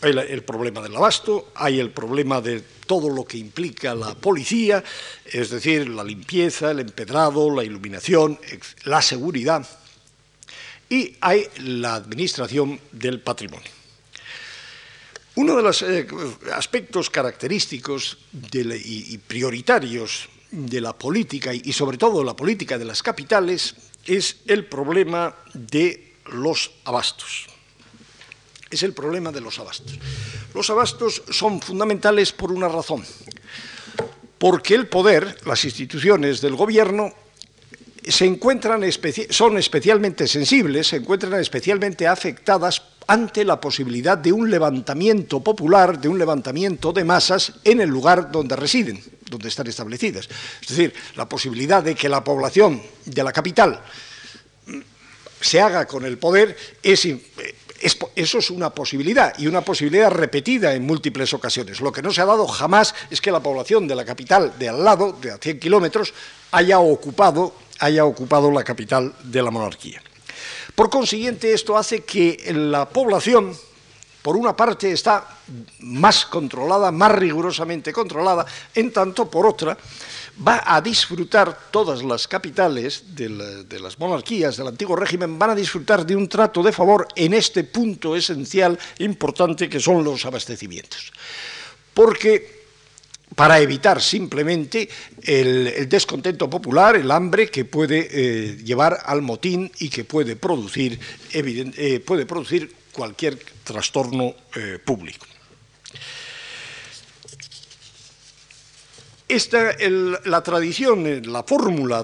Hay 0.00 0.12
el 0.16 0.44
problema 0.44 0.80
del 0.80 0.94
abasto, 0.94 1.50
hay 1.56 1.80
el 1.80 1.90
problema 1.90 2.40
de 2.40 2.60
todo 2.86 3.10
lo 3.10 3.24
que 3.24 3.36
implica 3.36 3.96
la 3.96 4.14
policía, 4.14 4.82
es 5.26 5.50
decir, 5.50 5.88
la 5.88 6.04
limpieza, 6.04 6.70
el 6.70 6.78
empedrado, 6.78 7.50
la 7.54 7.64
iluminación, 7.64 8.38
la 8.84 9.02
seguridad, 9.02 9.68
y 10.88 11.16
hay 11.20 11.48
la 11.58 11.96
administración 11.96 12.78
del 12.92 13.20
patrimonio. 13.20 13.70
Uno 15.34 15.56
de 15.56 15.62
los 15.62 15.82
eh, 15.82 16.06
aspectos 16.54 17.10
característicos 17.10 18.18
y, 18.52 19.18
prioritarios 19.18 20.28
de 20.50 20.80
la 20.80 20.92
política, 20.92 21.52
y 21.52 21.72
sobre 21.72 21.98
todo 21.98 22.22
la 22.22 22.34
política 22.34 22.78
de 22.78 22.84
las 22.84 23.02
capitales, 23.02 23.74
es 24.06 24.36
el 24.46 24.64
problema 24.66 25.34
de 25.54 26.14
los 26.26 26.70
abastos 26.84 27.57
es 28.70 28.82
el 28.82 28.92
problema 28.92 29.32
de 29.32 29.40
los 29.40 29.58
abastos. 29.58 29.98
Los 30.54 30.68
abastos 30.70 31.22
son 31.30 31.60
fundamentales 31.60 32.32
por 32.32 32.52
una 32.52 32.68
razón, 32.68 33.04
porque 34.38 34.74
el 34.74 34.88
poder, 34.88 35.38
las 35.46 35.64
instituciones 35.64 36.40
del 36.40 36.56
gobierno, 36.56 37.12
se 38.06 38.24
encuentran 38.24 38.82
son 39.30 39.58
especialmente 39.58 40.26
sensibles, 40.26 40.88
se 40.88 40.96
encuentran 40.96 41.34
especialmente 41.34 42.06
afectadas 42.06 42.82
ante 43.06 43.44
la 43.44 43.60
posibilidad 43.60 44.16
de 44.16 44.32
un 44.32 44.50
levantamiento 44.50 45.40
popular, 45.40 45.98
de 45.98 46.08
un 46.08 46.18
levantamiento 46.18 46.92
de 46.92 47.04
masas 47.04 47.54
en 47.64 47.80
el 47.80 47.88
lugar 47.88 48.30
donde 48.30 48.56
residen, 48.56 49.02
donde 49.30 49.48
están 49.48 49.66
establecidas. 49.66 50.28
Es 50.60 50.68
decir, 50.68 50.94
la 51.16 51.28
posibilidad 51.28 51.82
de 51.82 51.94
que 51.94 52.08
la 52.08 52.22
población 52.22 52.82
de 53.04 53.24
la 53.24 53.32
capital 53.32 53.82
se 55.40 55.60
haga 55.60 55.86
con 55.86 56.04
el 56.04 56.18
poder 56.18 56.56
es 56.82 57.08
eso 57.80 58.38
es 58.38 58.50
una 58.50 58.70
posibilidad 58.70 59.38
y 59.38 59.46
una 59.46 59.60
posibilidad 59.60 60.10
repetida 60.10 60.74
en 60.74 60.86
múltiples 60.86 61.32
ocasiones. 61.34 61.80
Lo 61.80 61.92
que 61.92 62.02
no 62.02 62.12
se 62.12 62.20
ha 62.20 62.26
dado 62.26 62.46
jamás 62.46 62.94
es 63.10 63.20
que 63.20 63.30
la 63.30 63.42
población 63.42 63.86
de 63.86 63.94
la 63.94 64.04
capital 64.04 64.58
de 64.58 64.68
al 64.68 64.82
lado, 64.82 65.12
de 65.12 65.30
a 65.32 65.38
100 65.38 65.60
kilómetros, 65.60 66.12
haya 66.50 66.80
ocupado, 66.80 67.54
haya 67.78 68.04
ocupado 68.04 68.50
la 68.50 68.64
capital 68.64 69.14
de 69.22 69.42
la 69.42 69.50
monarquía. 69.50 70.02
Por 70.74 70.90
consiguiente, 70.90 71.52
esto 71.52 71.76
hace 71.76 72.04
que 72.04 72.52
la 72.54 72.88
población, 72.88 73.56
por 74.22 74.36
una 74.36 74.56
parte, 74.56 74.92
está 74.92 75.26
más 75.80 76.26
controlada, 76.26 76.92
más 76.92 77.12
rigurosamente 77.12 77.92
controlada, 77.92 78.46
en 78.74 78.92
tanto, 78.92 79.30
por 79.30 79.46
otra, 79.46 79.76
va 80.46 80.62
a 80.64 80.80
disfrutar, 80.80 81.70
todas 81.70 82.02
las 82.02 82.28
capitales 82.28 83.14
de, 83.14 83.28
las 83.80 83.98
monarquías 83.98 84.56
del 84.56 84.68
antiguo 84.68 84.96
régimen 84.96 85.38
van 85.38 85.50
a 85.50 85.54
disfrutar 85.54 86.06
de 86.06 86.14
un 86.14 86.28
trato 86.28 86.62
de 86.62 86.72
favor 86.72 87.08
en 87.16 87.34
este 87.34 87.64
punto 87.64 88.14
esencial, 88.14 88.78
importante, 88.98 89.68
que 89.68 89.80
son 89.80 90.04
los 90.04 90.24
abastecimientos. 90.24 91.12
Porque 91.92 92.58
para 93.34 93.60
evitar 93.60 94.00
simplemente 94.00 94.88
el, 95.22 95.88
descontento 95.88 96.48
popular, 96.48 96.96
el 96.96 97.10
hambre 97.10 97.50
que 97.50 97.64
puede 97.64 98.08
eh, 98.10 98.56
llevar 98.64 98.98
al 99.04 99.22
motín 99.22 99.70
y 99.78 99.88
que 99.88 100.04
puede 100.04 100.36
producir, 100.36 100.98
eh, 101.32 102.00
puede 102.04 102.26
producir 102.26 102.72
cualquier 102.92 103.38
trastorno 103.64 104.34
eh, 104.56 104.78
público. 104.84 105.26
Esta, 109.28 109.76
la 110.24 110.42
tradición, 110.42 111.30
la 111.30 111.42
fórmula 111.42 112.02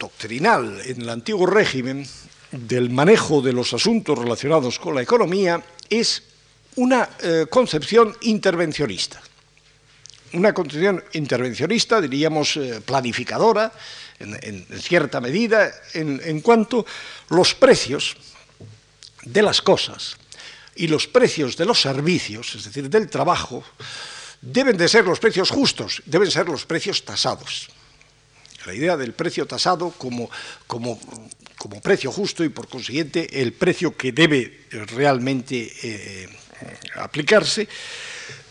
doctrinal 0.00 0.80
en 0.86 1.02
el 1.02 1.10
antiguo 1.10 1.44
régimen 1.44 2.08
del 2.50 2.88
manejo 2.88 3.42
de 3.42 3.52
los 3.52 3.74
asuntos 3.74 4.18
relacionados 4.18 4.78
con 4.78 4.94
la 4.94 5.02
economía 5.02 5.62
es 5.90 6.22
una 6.76 7.10
eh, 7.20 7.44
concepción 7.50 8.16
intervencionista. 8.22 9.20
Una 10.32 10.54
concepción 10.54 11.04
intervencionista, 11.12 12.00
diríamos, 12.00 12.56
eh, 12.56 12.80
planificadora, 12.80 13.70
en, 14.18 14.66
cierta 14.80 15.20
medida, 15.20 15.70
en, 15.92 16.18
en 16.24 16.40
cuanto 16.40 16.86
los 17.28 17.54
precios 17.54 18.16
de 19.22 19.42
las 19.42 19.60
cosas 19.60 20.16
y 20.76 20.86
los 20.86 21.06
precios 21.06 21.58
de 21.58 21.66
los 21.66 21.78
servicios, 21.78 22.54
es 22.54 22.64
decir, 22.64 22.88
del 22.88 23.10
trabajo, 23.10 23.62
deben 24.44 24.76
de 24.76 24.88
ser 24.88 25.04
los 25.04 25.18
precios 25.18 25.50
justos, 25.50 26.02
deben 26.04 26.30
ser 26.30 26.46
los 26.46 26.66
precios 26.66 27.04
tasados. 27.04 27.68
La 28.66 28.74
idea 28.74 28.96
del 28.96 29.12
precio 29.12 29.46
tasado 29.46 29.90
como, 29.90 30.30
como, 30.66 30.98
como 31.58 31.80
precio 31.80 32.10
justo 32.12 32.44
y 32.44 32.48
por 32.48 32.68
consiguiente 32.68 33.40
el 33.40 33.52
precio 33.52 33.96
que 33.96 34.12
debe 34.12 34.66
realmente 34.70 35.70
eh, 35.82 36.28
aplicarse, 36.96 37.68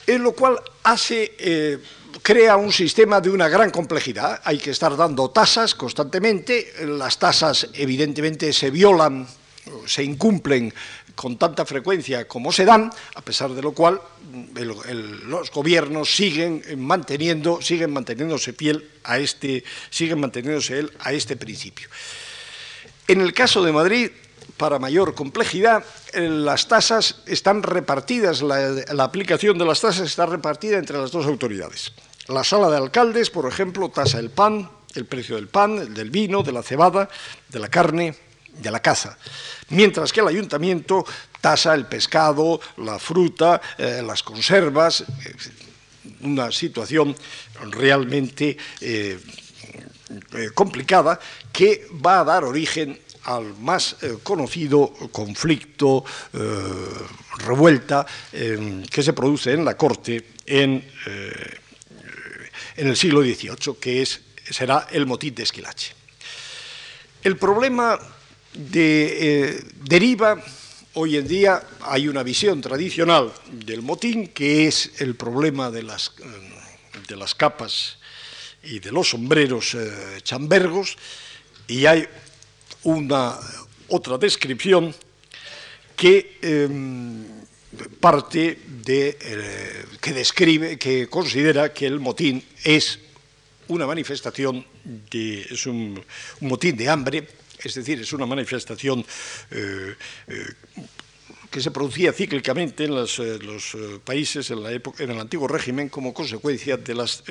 en 0.06 0.22
lo 0.22 0.34
cual 0.34 0.60
hace, 0.84 1.34
eh, 1.38 1.80
crea 2.22 2.58
un 2.58 2.72
sistema 2.72 3.22
de 3.22 3.30
una 3.30 3.48
gran 3.48 3.72
complejidad. 3.72 4.41
Hay 4.44 4.58
que 4.58 4.72
estar 4.72 4.96
dando 4.96 5.32
tasas 5.32 5.74
constantemente, 5.74 6.74
las 6.86 7.18
tasas 7.18 7.70
evidentemente 7.74 8.54
se 8.54 8.70
violan, 8.70 9.28
se 9.88 10.04
incumplen 10.04 10.74
con 11.16 11.38
tanta 11.38 11.66
frecuencia 11.66 12.28
como 12.28 12.51
se 12.51 12.66
dan, 12.66 12.91
a 13.16 13.22
pesar 13.22 13.51
de 13.51 13.61
lo 13.61 13.74
cual 13.74 14.01
los 14.53 15.51
gobiernos 15.51 16.16
siguen 16.16 16.64
manteniendo, 16.78 17.61
siguen 17.61 17.93
manteniéndose 17.93 18.53
fiel 18.53 18.89
a 19.03 19.20
este, 19.20 19.64
siguen 19.89 20.20
manteniéndose 20.20 20.80
él 20.80 20.91
a 20.99 21.14
este 21.14 21.36
principio. 21.36 21.88
En 23.07 23.22
el 23.22 23.34
caso 23.34 23.64
de 23.64 23.72
Madrid, 23.72 24.11
para 24.57 24.80
mayor 24.80 25.14
complejidad, 25.14 25.84
eh, 26.14 26.22
las 26.30 26.68
tasas 26.68 27.22
están 27.26 27.64
repartidas, 27.64 28.41
la, 28.41 29.03
aplicación 29.03 29.57
de 29.57 29.66
las 29.66 29.82
tasas 29.82 30.07
está 30.07 30.26
repartida 30.26 30.78
entre 30.78 30.97
las 30.97 31.11
dos 31.11 31.26
autoridades. 31.26 31.93
La 32.28 32.43
sala 32.43 32.70
de 32.70 32.78
alcaldes, 32.78 33.30
por 33.30 33.45
ejemplo, 33.45 33.89
tasa 33.89 34.20
el 34.20 34.30
pan, 34.30 34.70
el 34.95 35.05
precio 35.05 35.36
del 35.36 35.47
pan, 35.47 35.78
el 35.78 35.93
del 35.93 36.11
vino, 36.11 36.43
de 36.43 36.51
la 36.51 36.64
cebada, 36.64 37.09
de 37.49 37.59
la 37.59 37.68
carne, 37.68 38.16
de 38.54 38.72
la 38.72 38.82
caza. 38.82 39.18
Mientras 39.70 40.12
que 40.12 40.22
el 40.22 40.28
ayuntamiento 40.28 41.06
tasa 41.41 41.74
el 41.74 41.86
pescado, 41.86 42.60
la 42.78 42.99
fruta, 42.99 43.62
eh, 43.78 44.01
las 44.06 44.24
conservas, 44.24 45.01
eh, 45.01 45.06
una 46.22 46.51
situación 46.51 47.16
realmente 47.72 48.58
complicada 50.54 51.20
que 51.51 51.88
va 52.06 52.20
a 52.20 52.24
dar 52.24 52.43
origen 52.43 52.99
al 53.26 53.58
más 53.60 53.97
eh, 54.01 54.18
conocido 54.22 54.91
conflicto, 55.12 56.04
eh, 56.34 56.39
revuelta 57.38 58.06
que 58.32 59.04
se 59.04 59.14
produce 59.14 59.54
en 59.54 59.66
la 59.66 59.78
corte 59.78 60.34
en, 60.45 60.84
eh, 61.08 61.60
en 62.78 62.88
el 62.88 62.97
siglo 62.97 63.22
XVIII, 63.22 63.76
que 63.80 64.01
es, 64.01 64.22
será 64.49 64.88
el 64.91 65.06
motín 65.06 65.34
de 65.36 65.43
Esquilache. 65.43 65.93
El 67.24 67.38
problema 67.38 67.97
de, 68.54 69.64
deriva, 69.84 70.43
hoy 70.93 71.18
en 71.18 71.28
día 71.28 71.64
hay 71.82 72.08
una 72.08 72.24
visión 72.24 72.62
tradicional 72.62 73.32
del 73.51 73.82
motín, 73.82 74.28
que 74.28 74.68
es 74.68 74.91
el 74.99 75.16
problema 75.16 75.72
de 75.72 75.84
las, 75.84 76.12
de 77.08 77.16
las 77.16 77.36
capas 77.36 77.97
y 78.64 78.80
de 78.80 78.91
los 78.91 79.10
sombreros 79.10 79.76
chambergos, 80.24 80.97
y 81.68 81.86
hay 81.86 82.08
una 82.84 83.38
otra 83.88 84.18
descripción 84.18 84.93
que 85.95 86.38
em, 86.41 87.24
parte 87.99 88.60
de 88.84 89.18
eh, 89.20 89.86
que 90.01 90.14
describe, 90.14 90.78
que 90.78 91.08
considera 91.08 91.74
que 91.74 91.86
el 91.86 91.99
motín 91.99 92.43
es 92.64 92.99
una 93.68 93.88
manifestación 93.88 94.66
de, 94.84 95.41
es 95.41 95.66
un, 95.66 96.04
motín 96.41 96.76
de 96.76 96.89
hambre, 96.89 97.28
es 97.70 97.76
decir, 97.76 97.99
es 97.99 98.14
una 98.14 98.26
manifestación 98.26 99.05
eh, 99.51 99.95
eh, 100.28 100.45
que 101.49 101.61
se 101.61 101.72
producía 101.72 102.11
cíclicamente 102.14 102.86
en 102.86 102.95
los, 102.95 103.22
países 104.03 104.49
en 104.49 105.11
el 105.11 105.20
antiguo 105.20 105.47
régimen 105.47 105.88
como 105.88 106.14
consecuencia 106.14 106.78
de 106.78 106.95
las 106.95 107.24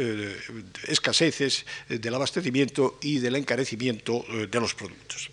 escaseces 0.86 1.66
del 1.88 2.14
abastecimiento 2.14 2.98
y 3.02 3.18
del 3.18 3.34
encarecimiento 3.34 4.24
de 4.48 4.60
los 4.60 4.74
productos 4.74 5.28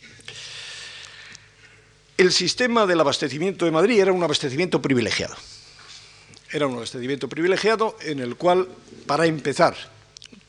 el 2.19 2.33
sistema 2.33 2.85
del 2.85 2.99
abastecimiento 2.99 3.63
de 3.63 3.71
Madrid 3.71 4.01
era 4.01 4.11
un 4.11 4.21
abastecimiento 4.21 4.81
privilegiado. 4.81 5.35
Era 6.51 6.67
un 6.67 6.75
abastecimiento 6.75 7.29
privilegiado 7.29 7.95
en 8.01 8.19
el 8.19 8.35
cual, 8.35 8.67
para 9.07 9.25
empezar, 9.25 9.77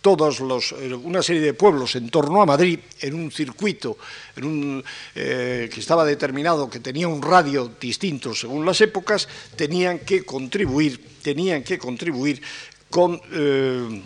todos 0.01 0.41
los, 0.41 0.73
eh, 0.73 0.95
una 0.95 1.23
serie 1.23 1.43
de 1.43 1.55
pueblos 1.55 1.97
en 1.97 2.09
torno 2.09 2.41
a 2.41 2.47
Madrid, 2.47 2.79
en 3.01 3.15
un 3.15 3.31
circuito 3.31 3.99
en 4.37 4.45
un, 4.45 4.85
eh, 5.15 5.69
que 5.73 5.81
estaba 5.81 6.05
determinado, 6.05 6.71
que 6.71 6.81
tenía 6.81 7.09
un 7.09 7.23
radio 7.23 7.71
distinto 7.81 8.35
según 8.35 8.65
las 8.65 8.81
épocas, 8.81 9.29
tenían 9.57 10.01
que 10.01 10.25
contribuir, 10.25 11.05
tenían 11.23 11.63
que 11.63 11.79
contribuir 11.79 12.41
con, 12.89 13.21
eh, 13.33 14.03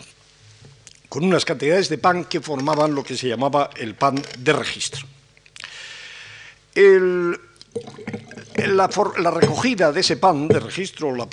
con 1.09 1.25
unas 1.25 1.45
cantidades 1.45 1.89
de 1.89 1.99
pan 1.99 2.25
que 2.25 2.41
formaban 2.41 2.95
lo 2.95 3.05
que 3.05 3.17
se 3.17 3.29
llamaba 3.29 3.71
el 3.77 3.95
pan 3.95 4.21
de 4.39 4.53
registro. 4.53 5.07
El, 6.75 7.39
la, 8.57 9.31
recogida 9.31 9.93
de 9.93 10.01
ese 10.01 10.17
pan 10.17 10.49
de 10.49 10.61
registro, 10.61 11.15
la, 11.15 11.29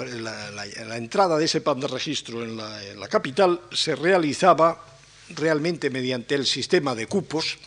entrada 0.96 1.38
de 1.38 1.46
ese 1.46 1.62
pan 1.62 1.80
de 1.80 1.88
registro 1.88 2.44
en 2.44 2.58
la, 2.58 3.08
capital 3.08 3.62
se 3.72 3.96
realizaba 3.96 4.84
realmente 5.30 5.90
mediante 5.90 6.36
el 6.36 6.46
sistema 6.46 6.96
de 6.96 7.08
cupos. 7.08 7.58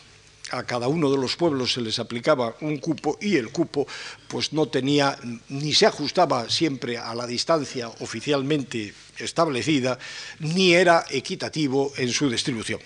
A 0.51 0.61
cada 0.61 0.87
uno 0.87 1.09
de 1.09 1.17
los 1.17 1.35
pueblos 1.35 1.73
se 1.73 1.81
les 1.81 1.97
aplicaba 1.97 2.55
un 2.61 2.77
cupo 2.77 3.17
y 3.19 3.35
el 3.35 3.49
cupo 3.49 3.87
pues 4.27 4.53
no 4.53 4.67
tenía 4.67 5.17
ni 5.49 5.73
se 5.73 5.87
ajustaba 5.87 6.47
siempre 6.49 6.99
a 6.99 7.15
la 7.15 7.25
distancia 7.25 7.89
oficialmente 8.01 8.93
establecida 9.17 9.97
ni 10.41 10.75
era 10.75 11.03
equitativo 11.09 11.91
en 11.97 12.11
su 12.13 12.29
distribución. 12.29 12.79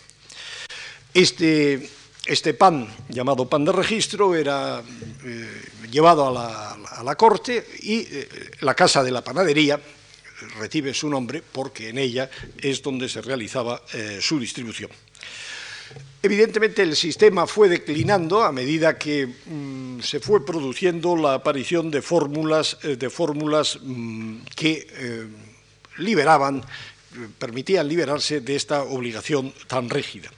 Este, 1.13 1.89
este 2.29 2.53
pan, 2.53 2.87
llamado 3.09 3.49
pan 3.49 3.65
de 3.65 3.71
registro, 3.71 4.35
era 4.35 4.83
eh, 5.25 5.61
llevado 5.89 6.27
a 6.27 7.03
la, 7.03 7.15
corte 7.15 7.65
y 7.81 8.01
eh, 8.01 8.29
la 8.61 8.75
casa 8.75 9.03
de 9.03 9.09
la 9.09 9.23
panadería 9.23 9.81
recibe 10.59 10.93
su 10.93 11.09
nombre 11.09 11.41
porque 11.41 11.89
en 11.89 11.97
ella 11.97 12.29
es 12.61 12.83
donde 12.83 13.09
se 13.09 13.21
realizaba 13.21 13.81
eh, 13.93 14.19
su 14.21 14.39
distribución. 14.39 14.91
Evidentemente 16.21 16.83
el 16.83 16.95
sistema 16.95 17.47
fue 17.47 17.67
declinando 17.67 18.43
a 18.43 18.51
medida 18.51 18.99
que 18.99 19.25
mm, 19.25 20.01
se 20.01 20.19
fue 20.19 20.45
produciendo 20.45 21.15
la 21.15 21.33
aparición 21.33 21.89
de 21.89 22.01
fórmulas, 22.03 22.77
mm, 23.81 24.41
que 24.55 25.27
liberaban, 25.97 26.63
permitían 27.39 27.87
liberarse 27.87 28.39
de 28.41 28.55
esta 28.55 28.83
obligación 28.83 29.51
tan 29.67 29.89
rígida. 29.89 30.29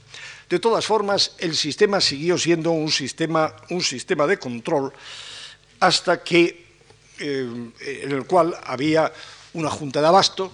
De 0.51 0.59
todas 0.59 0.85
formas, 0.85 1.31
el 1.37 1.55
sistema 1.55 2.01
siguió 2.01 2.37
siendo 2.37 2.71
un 2.71 2.91
sistema, 2.91 3.55
un 3.69 3.81
sistema 3.81 4.27
de 4.27 4.37
control 4.37 4.91
hasta 5.79 6.21
que, 6.21 6.65
eh, 7.19 7.71
en 7.79 8.11
el 8.11 8.25
cual 8.25 8.53
había 8.65 9.13
una 9.53 9.69
junta 9.69 10.01
de 10.01 10.07
abasto 10.07 10.51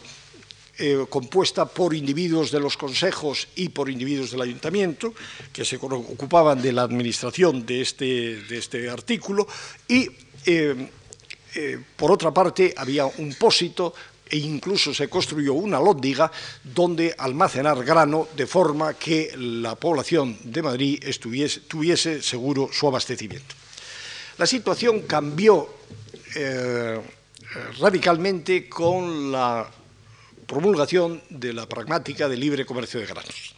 eh, 0.77 1.03
compuesta 1.09 1.65
por 1.65 1.95
individuos 1.95 2.51
de 2.51 2.59
los 2.59 2.77
consejos 2.77 3.47
y 3.55 3.69
por 3.69 3.89
individuos 3.89 4.29
del 4.29 4.41
ayuntamiento, 4.41 5.15
que 5.51 5.65
se 5.65 5.77
ocupaban 5.77 6.61
de 6.61 6.73
la 6.73 6.83
administración 6.83 7.65
de 7.65 7.81
este, 7.81 8.43
de 8.43 8.57
este 8.59 8.87
artículo, 8.91 9.47
y 9.87 10.07
eh, 10.45 10.89
por 11.95 12.11
otra 12.11 12.31
parte 12.31 12.71
había 12.77 13.07
un 13.07 13.33
pósito 13.33 13.95
e 14.29 14.37
incluso 14.37 14.93
se 14.93 15.09
construyó 15.09 15.53
una 15.53 15.79
lóndiga 15.79 16.31
donde 16.63 17.15
almacenar 17.17 17.83
grano 17.83 18.27
de 18.35 18.47
forma 18.47 18.93
que 18.93 19.33
la 19.37 19.75
población 19.75 20.37
de 20.43 20.61
Madrid 20.61 21.03
tuviese 21.67 22.21
seguro 22.21 22.69
su 22.71 22.87
abastecimiento. 22.87 23.55
La 24.37 24.45
situación 24.45 25.01
cambió 25.01 25.67
eh, 26.35 27.01
radicalmente 27.79 28.69
con 28.69 29.31
la 29.31 29.69
promulgación 30.45 31.21
de 31.29 31.53
la 31.53 31.67
pragmática 31.67 32.29
de 32.29 32.37
libre 32.37 32.65
comercio 32.65 32.99
de 32.99 33.07
granos. 33.07 33.56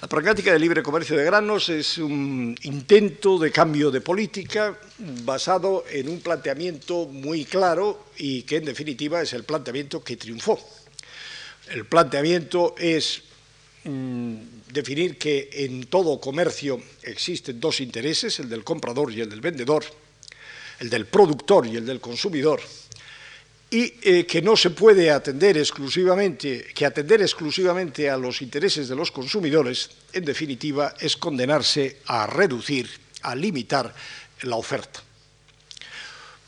La 0.00 0.08
pragmática 0.08 0.50
de 0.50 0.58
libre 0.58 0.82
comercio 0.82 1.14
de 1.14 1.26
granos 1.26 1.68
es 1.68 1.98
un 1.98 2.56
intento 2.62 3.38
de 3.38 3.52
cambio 3.52 3.90
de 3.90 4.00
política 4.00 4.74
basado 5.24 5.84
en 5.90 6.08
un 6.08 6.20
planteamiento 6.20 7.04
muy 7.04 7.44
claro 7.44 8.06
y 8.16 8.44
que 8.44 8.56
en 8.56 8.64
definitiva 8.64 9.20
es 9.20 9.34
el 9.34 9.44
planteamiento 9.44 10.02
que 10.02 10.16
triunfó. 10.16 10.58
El 11.68 11.84
planteamiento 11.84 12.74
es 12.78 13.20
mm, 13.84 14.36
definir 14.72 15.18
que 15.18 15.50
en 15.52 15.84
todo 15.84 16.18
comercio 16.18 16.80
existen 17.02 17.60
dos 17.60 17.82
intereses, 17.82 18.40
el 18.40 18.48
del 18.48 18.64
comprador 18.64 19.12
y 19.12 19.20
el 19.20 19.28
del 19.28 19.42
vendedor, 19.42 19.84
el 20.78 20.88
del 20.88 21.04
productor 21.04 21.66
y 21.66 21.76
el 21.76 21.84
del 21.84 22.00
consumidor, 22.00 22.62
y 23.70 23.94
eh, 24.02 24.26
que 24.26 24.42
no 24.42 24.56
se 24.56 24.70
puede 24.70 25.12
atender 25.12 25.56
exclusivamente, 25.56 26.66
que 26.74 26.84
atender 26.84 27.22
exclusivamente 27.22 28.10
a 28.10 28.16
los 28.16 28.42
intereses 28.42 28.88
de 28.88 28.96
los 28.96 29.12
consumidores, 29.12 29.90
en 30.12 30.24
definitiva, 30.24 30.94
es 30.98 31.16
condenarse 31.16 31.98
a 32.06 32.26
reducir, 32.26 32.90
a 33.22 33.36
limitar 33.36 33.94
la 34.42 34.56
oferta. 34.56 35.00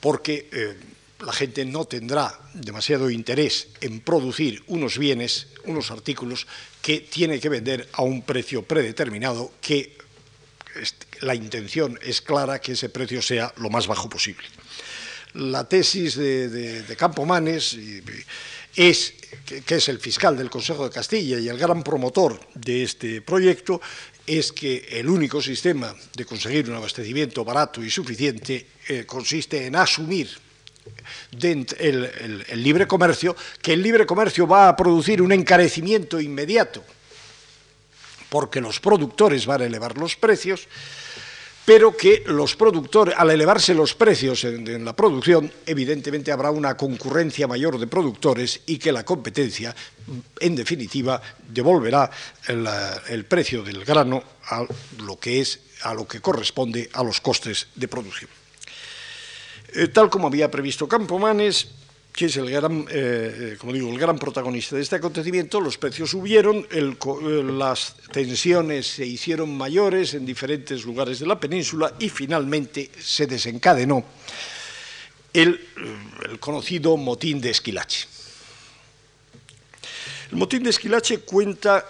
Porque 0.01 0.49
eh, 0.51 0.77
la 1.25 1.33
gente 1.33 1.65
no 1.65 1.85
tendrá 1.85 2.41
demasiado 2.55 3.09
interés 3.09 3.69
en 3.81 4.01
producir 4.01 4.61
unos 4.67 4.99
bienes, 4.99 5.47
unos 5.65 5.93
artículos 5.93 6.49
que 6.83 7.01
tiene 7.01 7.39
que 7.39 7.49
vender 7.49 7.89
a 7.93 8.03
un 8.03 8.23
precio 8.23 8.65
predeterminado 8.65 9.53
que 9.61 9.97
la 11.21 11.37
intención 11.37 12.01
es 12.03 12.21
clara 12.21 12.61
que 12.61 12.73
ese 12.73 12.89
precio 12.89 13.23
sea 13.23 13.53
lo 13.59 13.71
más 13.71 13.87
bajo 13.87 14.09
posible 14.09 14.49
la 15.35 15.65
tesis 15.65 16.17
de, 16.17 16.95
Campo 16.97 17.25
Manes 17.25 17.77
es, 18.75 19.15
que, 19.47 19.77
es 19.77 19.89
el 19.89 19.99
fiscal 19.99 20.37
del 20.37 20.51
Consejo 20.51 20.85
de 20.85 20.95
Castilla 20.95 21.39
y 21.39 21.49
el 21.49 21.59
gran 21.59 21.83
promotor 21.83 22.39
de 22.55 22.83
este 22.83 23.23
proyecto, 23.23 23.81
es 24.27 24.53
que 24.53 24.87
el 24.91 25.09
único 25.09 25.43
sistema 25.43 25.95
de 26.15 26.25
conseguir 26.25 26.71
un 26.71 26.77
abastecimiento 26.77 27.45
barato 27.45 27.83
y 27.83 27.91
suficiente 27.91 28.67
eh, 28.89 29.05
consiste 29.05 29.67
en 29.67 29.77
asumir 29.77 30.31
el 31.41 32.63
libre 32.63 32.87
comercio, 32.87 33.37
que 33.61 33.73
el 33.73 33.83
libre 33.83 34.07
comercio 34.07 34.47
va 34.47 34.69
a 34.69 34.77
producir 34.77 35.23
un 35.23 35.33
encarecimiento 35.33 36.21
inmediato, 36.21 36.85
porque 38.29 38.61
los 38.61 38.81
productores 38.81 39.47
van 39.47 39.63
a 39.63 39.67
elevar 39.67 39.97
los 39.97 40.17
precios, 40.17 40.69
pero 41.65 41.97
que 41.97 42.25
los 42.27 42.57
productores, 42.57 43.15
al 43.17 43.31
elevarse 43.31 43.75
los 43.75 43.95
precios 43.95 44.45
en, 44.45 44.85
la 44.85 44.97
producción, 44.97 45.51
evidentemente 45.65 46.33
habrá 46.33 46.51
una 46.51 46.77
concurrencia 46.77 47.47
mayor 47.47 47.79
de 47.79 47.87
productores 47.87 48.63
y 48.67 48.79
que 48.79 48.91
la 48.91 49.05
competencia, 49.05 49.75
en 50.41 50.57
definitiva, 50.57 51.23
devolverá 51.49 52.11
el, 52.49 53.25
precio 53.27 53.63
del 53.63 53.85
grano 53.85 54.23
a 54.49 54.67
lo 55.95 56.07
que 56.09 56.21
corresponde 56.21 56.91
a 56.93 57.03
los 57.05 57.21
costes 57.21 57.69
de 57.75 57.89
producción. 57.89 58.31
Eh, 59.75 59.89
tal 59.89 60.11
como 60.11 60.27
había 60.27 60.51
previsto 60.51 60.89
Campomanes, 60.89 61.82
que 62.13 62.27
es 62.27 62.37
el 62.37 62.51
gran, 62.51 62.87
eh, 62.91 63.57
como 63.59 63.73
digo, 63.73 63.91
el 63.91 63.99
gran 63.99 64.19
protagonista 64.19 64.77
de 64.77 64.83
este 64.83 64.97
acontecimiento, 64.97 65.61
los 65.61 65.79
precios 65.79 66.11
subieron, 66.11 66.67
eh, 66.71 66.95
las 67.57 67.97
tensiones 68.13 68.87
se 68.87 69.07
hicieron 69.07 69.57
mayores 69.57 70.13
en 70.13 70.27
diferentes 70.27 70.85
lugares 70.85 71.21
de 71.21 71.27
la 71.27 71.41
península 71.41 71.95
y 71.99 72.11
finalmente 72.11 72.91
se 73.01 73.27
desencadenó 73.27 74.05
el, 75.33 75.59
el 76.29 76.39
conocido 76.39 76.99
motín 76.99 77.41
de 77.41 77.51
Esquilache. 77.51 78.07
El 80.31 80.37
motín 80.37 80.63
de 80.63 80.71
Esquilache 80.71 81.21
cuenta, 81.21 81.87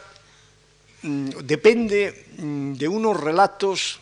mm, 1.03 1.31
depende 1.43 2.27
mm, 2.39 2.75
de 2.75 2.87
unos 2.87 3.19
relatos 3.19 3.99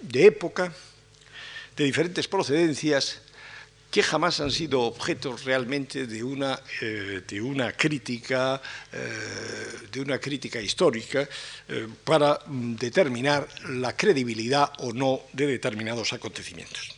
de 0.00 0.26
época, 0.26 0.72
de 1.76 1.84
diferentes 1.84 2.26
procedencias, 2.26 3.22
que 3.90 4.02
jamás 4.02 4.40
han 4.40 4.50
sido 4.50 4.82
objetos 4.82 5.44
realmente 5.44 6.06
de 6.06 6.22
una, 6.22 6.60
eh, 6.82 7.22
de 7.26 7.40
una 7.40 7.72
crítica, 7.72 8.60
eh, 8.92 9.88
de 9.90 10.00
una 10.00 10.18
crítica 10.18 10.60
histórica 10.60 11.26
eh, 11.68 11.88
para 12.04 12.38
mm, 12.46 12.74
determinar 12.76 13.48
la 13.70 13.96
credibilidad 13.96 14.72
o 14.78 14.92
no 14.92 15.22
de 15.32 15.46
determinados 15.46 16.12
acontecimientos. 16.12 16.96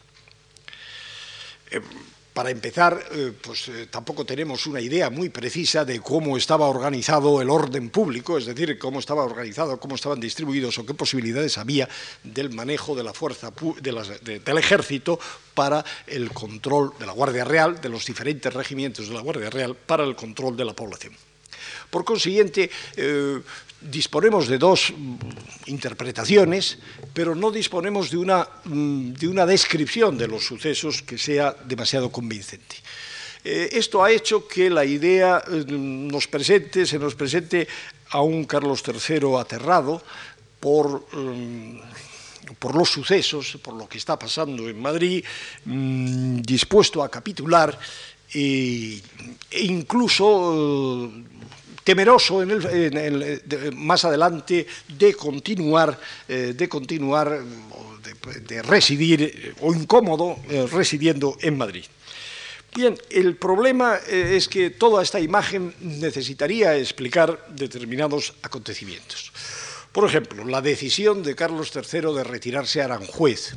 Para 2.32 2.50
empezar, 2.50 3.04
eh, 3.10 3.32
pues 3.42 3.68
eh, 3.68 3.88
tampoco 3.90 4.24
tenemos 4.24 4.66
una 4.66 4.80
idea 4.80 5.10
muy 5.10 5.30
precisa 5.30 5.84
de 5.84 6.00
cómo 6.00 6.36
estaba 6.36 6.68
organizado 6.68 7.42
el 7.42 7.50
orden 7.50 7.90
público, 7.90 8.38
es 8.38 8.46
decir, 8.46 8.78
cómo 8.78 9.00
estaba 9.00 9.24
organizado, 9.24 9.80
cómo 9.80 9.96
estaban 9.96 10.20
distribuidos 10.20 10.78
o 10.78 10.86
qué 10.86 10.94
posibilidades 10.94 11.58
había 11.58 11.88
del 12.22 12.50
manejo 12.50 12.94
de 12.94 13.02
la 13.02 13.12
fuerza 13.12 13.52
del 13.82 14.58
ejército 14.58 15.18
para 15.54 15.84
el 16.06 16.30
control 16.30 16.92
de 17.00 17.06
la 17.06 17.12
Guardia 17.12 17.44
Real, 17.44 17.80
de 17.80 17.88
los 17.88 18.06
diferentes 18.06 18.52
regimientos 18.54 19.08
de 19.08 19.14
la 19.14 19.22
Guardia 19.22 19.50
Real, 19.50 19.74
para 19.74 20.04
el 20.04 20.14
control 20.14 20.56
de 20.56 20.64
la 20.64 20.72
población. 20.72 21.12
Por 21.90 22.04
consiguiente, 22.04 22.70
eh, 22.96 23.40
disponemos 23.80 24.48
de 24.48 24.58
dos 24.58 24.92
interpretaciones, 25.66 26.78
pero 27.12 27.34
no 27.34 27.50
disponemos 27.50 28.10
de 28.10 28.16
una, 28.18 28.46
mm, 28.64 29.12
de 29.14 29.28
una 29.28 29.46
descripción 29.46 30.18
de 30.18 30.28
los 30.28 30.44
sucesos 30.44 31.02
que 31.02 31.18
sea 31.18 31.56
demasiado 31.64 32.10
convincente. 32.12 32.76
Eh, 33.42 33.70
esto 33.72 34.04
ha 34.04 34.12
hecho 34.12 34.46
que 34.46 34.68
la 34.68 34.84
idea 34.84 35.42
eh, 35.48 35.64
nos 35.66 36.28
presente, 36.28 36.84
se 36.84 36.98
nos 36.98 37.14
presente 37.14 37.66
a 38.10 38.20
un 38.20 38.44
Carlos 38.44 38.84
III 38.86 39.36
aterrado 39.38 40.02
por, 40.60 41.06
mm, 41.16 41.80
por 42.58 42.74
los 42.74 42.90
sucesos, 42.90 43.56
por 43.62 43.74
lo 43.74 43.88
que 43.88 43.96
está 43.96 44.18
pasando 44.18 44.68
en 44.68 44.80
Madrid, 44.80 45.24
mm, 45.64 46.42
dispuesto 46.42 47.02
a 47.02 47.10
capitular 47.10 47.78
e, 48.32 49.02
incluso 49.62 51.10
temeroso 51.84 52.42
más 53.74 54.04
adelante 54.04 54.66
de 54.88 55.14
continuar, 55.14 55.98
eh, 56.28 56.54
de 56.56 56.68
continuar, 56.68 57.40
de, 58.46 58.62
residir 58.62 59.54
o 59.60 59.72
incómodo 59.74 60.36
eh, 60.48 60.66
residiendo 60.70 61.36
en 61.40 61.56
Madrid. 61.56 61.84
Bien, 62.74 62.96
el 63.10 63.36
problema 63.36 63.98
eh, 64.06 64.36
es 64.36 64.46
que 64.46 64.70
toda 64.70 65.02
esta 65.02 65.18
imagen 65.18 65.74
necesitaría 65.80 66.76
explicar 66.76 67.46
determinados 67.48 68.34
acontecimientos. 68.42 69.32
Por 69.90 70.04
ejemplo, 70.04 70.44
la 70.44 70.60
decisión 70.60 71.24
de 71.24 71.34
Carlos 71.34 71.72
III 71.74 72.14
de 72.14 72.24
retirarse 72.24 72.80
a 72.80 72.84
Aranjuez, 72.84 73.56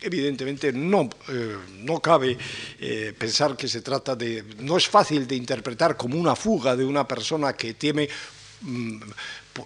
Evidentemente 0.00 0.72
no, 0.72 1.10
eh, 1.28 1.56
no 1.80 2.00
cabe 2.00 2.38
eh, 2.78 3.12
pensar 3.18 3.56
que 3.56 3.66
se 3.66 3.80
trata 3.82 4.14
de... 4.14 4.44
No 4.60 4.76
es 4.76 4.86
fácil 4.86 5.26
de 5.26 5.34
interpretar 5.34 5.96
como 5.96 6.16
una 6.18 6.36
fuga 6.36 6.76
de 6.76 6.84
una 6.84 7.06
persona 7.06 7.54
que 7.54 7.74
teme, 7.74 8.08
mm, 8.60 9.02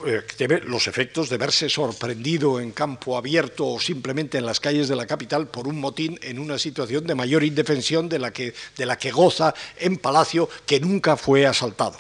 eh, 0.07 0.61
los 0.65 0.87
efectos 0.87 1.29
de 1.29 1.37
verse 1.37 1.69
sorprendido 1.69 2.61
en 2.61 2.73
campo 2.73 3.19
abierto 3.19 3.69
o 3.69 3.81
simplemente 3.81 4.39
en 4.39 4.47
las 4.47 4.59
calles 4.59 4.89
de 4.89 4.97
la 4.97 5.07
capital 5.07 5.49
por 5.49 5.69
un 5.69 5.79
motín 5.79 6.19
en 6.23 6.39
una 6.39 6.59
situación 6.59 7.07
de 7.07 7.15
mayor 7.15 7.45
indefensión 7.45 8.09
de 8.09 8.19
la 8.19 8.33
que, 8.33 8.55
de 8.79 8.87
la 8.87 8.97
que 8.97 9.11
goza 9.11 9.53
en 9.77 9.99
Palacio, 9.99 10.49
que 10.65 10.81
nunca 10.81 11.19
fue 11.19 11.45
asaltado. 11.45 11.99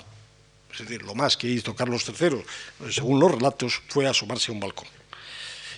Es 0.73 0.79
decir, 0.79 1.03
lo 1.03 1.15
más 1.15 1.37
que 1.37 1.49
hizo 1.49 1.77
Carlos 1.77 2.07
III, 2.09 2.43
según 2.91 3.21
los 3.21 3.31
relatos, 3.31 3.83
fue 3.89 4.07
asomarse 4.07 4.51
a 4.51 4.55
un 4.55 4.61
balcón 4.61 4.89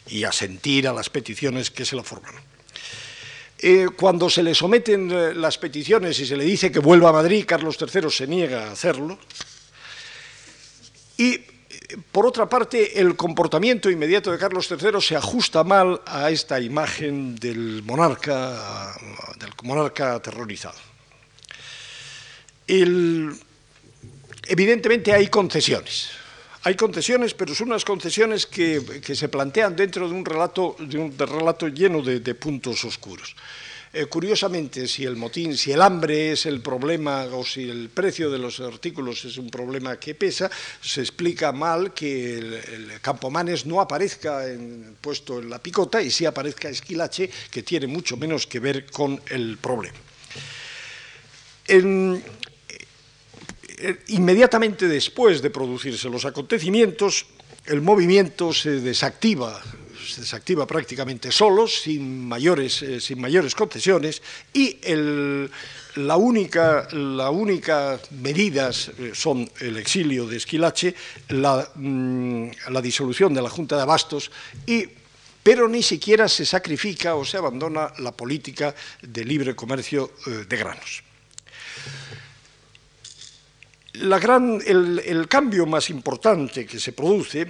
y 0.08 0.24
asentir 0.24 0.88
a 0.88 0.92
las 0.92 1.10
peticiones 1.10 1.70
que 1.70 1.84
se 1.84 1.96
la 1.96 2.02
forman. 2.02 2.34
Eh, 3.58 3.88
cuando 3.96 4.28
se 4.28 4.42
le 4.42 4.54
someten 4.54 5.10
eh, 5.10 5.32
las 5.34 5.56
peticiones 5.56 6.18
y 6.20 6.26
se 6.26 6.36
le 6.36 6.44
dice 6.44 6.70
que 6.70 6.80
vuelva 6.80 7.08
a 7.08 7.12
Madrid, 7.12 7.46
Carlos 7.46 7.78
III 7.80 8.10
se 8.10 8.26
niega 8.26 8.68
a 8.68 8.72
hacerlo. 8.72 9.18
Y, 11.16 11.32
eh, 11.32 11.46
por 12.12 12.26
otra 12.26 12.46
parte, 12.46 13.00
el 13.00 13.16
comportamiento 13.16 13.88
inmediato 13.88 14.30
de 14.30 14.38
Carlos 14.38 14.68
III 14.70 15.00
se 15.00 15.16
ajusta 15.16 15.64
mal 15.64 16.02
a 16.04 16.30
esta 16.30 16.60
imagen 16.60 17.36
del 17.36 17.82
monarca, 17.84 18.94
del 19.38 19.50
monarca 19.62 20.16
aterrorizado. 20.16 20.78
evidentemente 24.46 25.12
hay 25.12 25.28
concesiones. 25.28 26.23
Hay 26.64 26.76
concesiones, 26.76 27.34
pero 27.34 27.54
son 27.54 27.68
unas 27.68 27.84
concesiones 27.84 28.46
que, 28.46 28.80
se 29.14 29.28
plantean 29.28 29.76
dentro 29.76 30.08
de 30.08 30.14
un 30.14 30.24
relato, 30.24 30.74
de 30.78 30.96
un 30.96 31.16
relato 31.16 31.68
lleno 31.68 32.00
de, 32.00 32.34
puntos 32.34 32.82
oscuros. 32.86 33.36
Eh, 33.92 34.06
curiosamente, 34.06 34.88
si 34.88 35.04
el 35.04 35.14
motín, 35.14 35.58
si 35.58 35.72
el 35.72 35.82
hambre 35.82 36.32
es 36.32 36.46
el 36.46 36.62
problema 36.62 37.26
o 37.26 37.44
si 37.44 37.68
el 37.68 37.90
precio 37.90 38.30
de 38.30 38.38
los 38.38 38.60
artículos 38.60 39.26
es 39.26 39.36
un 39.36 39.50
problema 39.50 40.00
que 40.00 40.14
pesa, 40.14 40.50
se 40.80 41.02
explica 41.02 41.52
mal 41.52 41.92
que 41.92 42.38
el, 42.38 43.00
Campomanes 43.02 43.66
no 43.66 43.82
aparezca 43.82 44.42
puesto 45.02 45.40
en 45.40 45.50
la 45.50 45.58
picota 45.58 46.00
y 46.00 46.10
sí 46.10 46.24
aparezca 46.24 46.70
Esquilache, 46.70 47.28
que 47.50 47.62
tiene 47.62 47.86
mucho 47.86 48.16
menos 48.16 48.46
que 48.46 48.58
ver 48.58 48.86
con 48.86 49.20
el 49.28 49.58
problema. 49.58 49.98
En, 51.66 52.22
inmediatamente 54.08 54.88
después 54.88 55.42
de 55.42 55.50
producirse 55.50 56.08
los 56.08 56.24
acontecimientos, 56.24 57.26
el 57.66 57.80
movimiento 57.80 58.52
se 58.52 58.80
desactiva 58.80 59.60
se 60.04 60.20
desactiva 60.20 60.66
prácticamente 60.66 61.32
solo, 61.32 61.66
sin 61.66 62.28
mayores, 62.28 62.82
eh, 62.82 63.00
sin 63.00 63.20
mayores 63.20 63.54
concesiones, 63.54 64.22
y 64.52 64.78
la 65.96 66.16
única, 66.16 66.88
la 66.92 67.30
medidas 68.10 68.90
eh, 68.98 69.12
son 69.14 69.48
el 69.60 69.76
exilio 69.76 70.26
de 70.26 70.36
Esquilache, 70.36 70.94
la, 71.28 71.68
mm, 71.74 72.48
la 72.70 72.82
disolución 72.82 73.34
de 73.34 73.42
la 73.42 73.50
Junta 73.50 73.76
de 73.76 73.82
Abastos 73.82 74.30
y 74.66 74.86
pero 75.42 75.68
ni 75.68 75.82
siquiera 75.82 76.26
se 76.26 76.46
sacrifica 76.46 77.16
o 77.16 77.24
se 77.24 77.36
abandona 77.36 77.92
la 77.98 78.12
política 78.12 78.74
de 79.02 79.24
libre 79.26 79.54
comercio 79.54 80.12
eh, 80.26 80.46
de 80.48 80.56
granos. 80.56 81.02
El, 83.94 85.26
cambio 85.28 85.66
más 85.66 85.90
importante 85.90 86.66
que 86.66 86.78
se 86.78 86.92
produce 86.92 87.46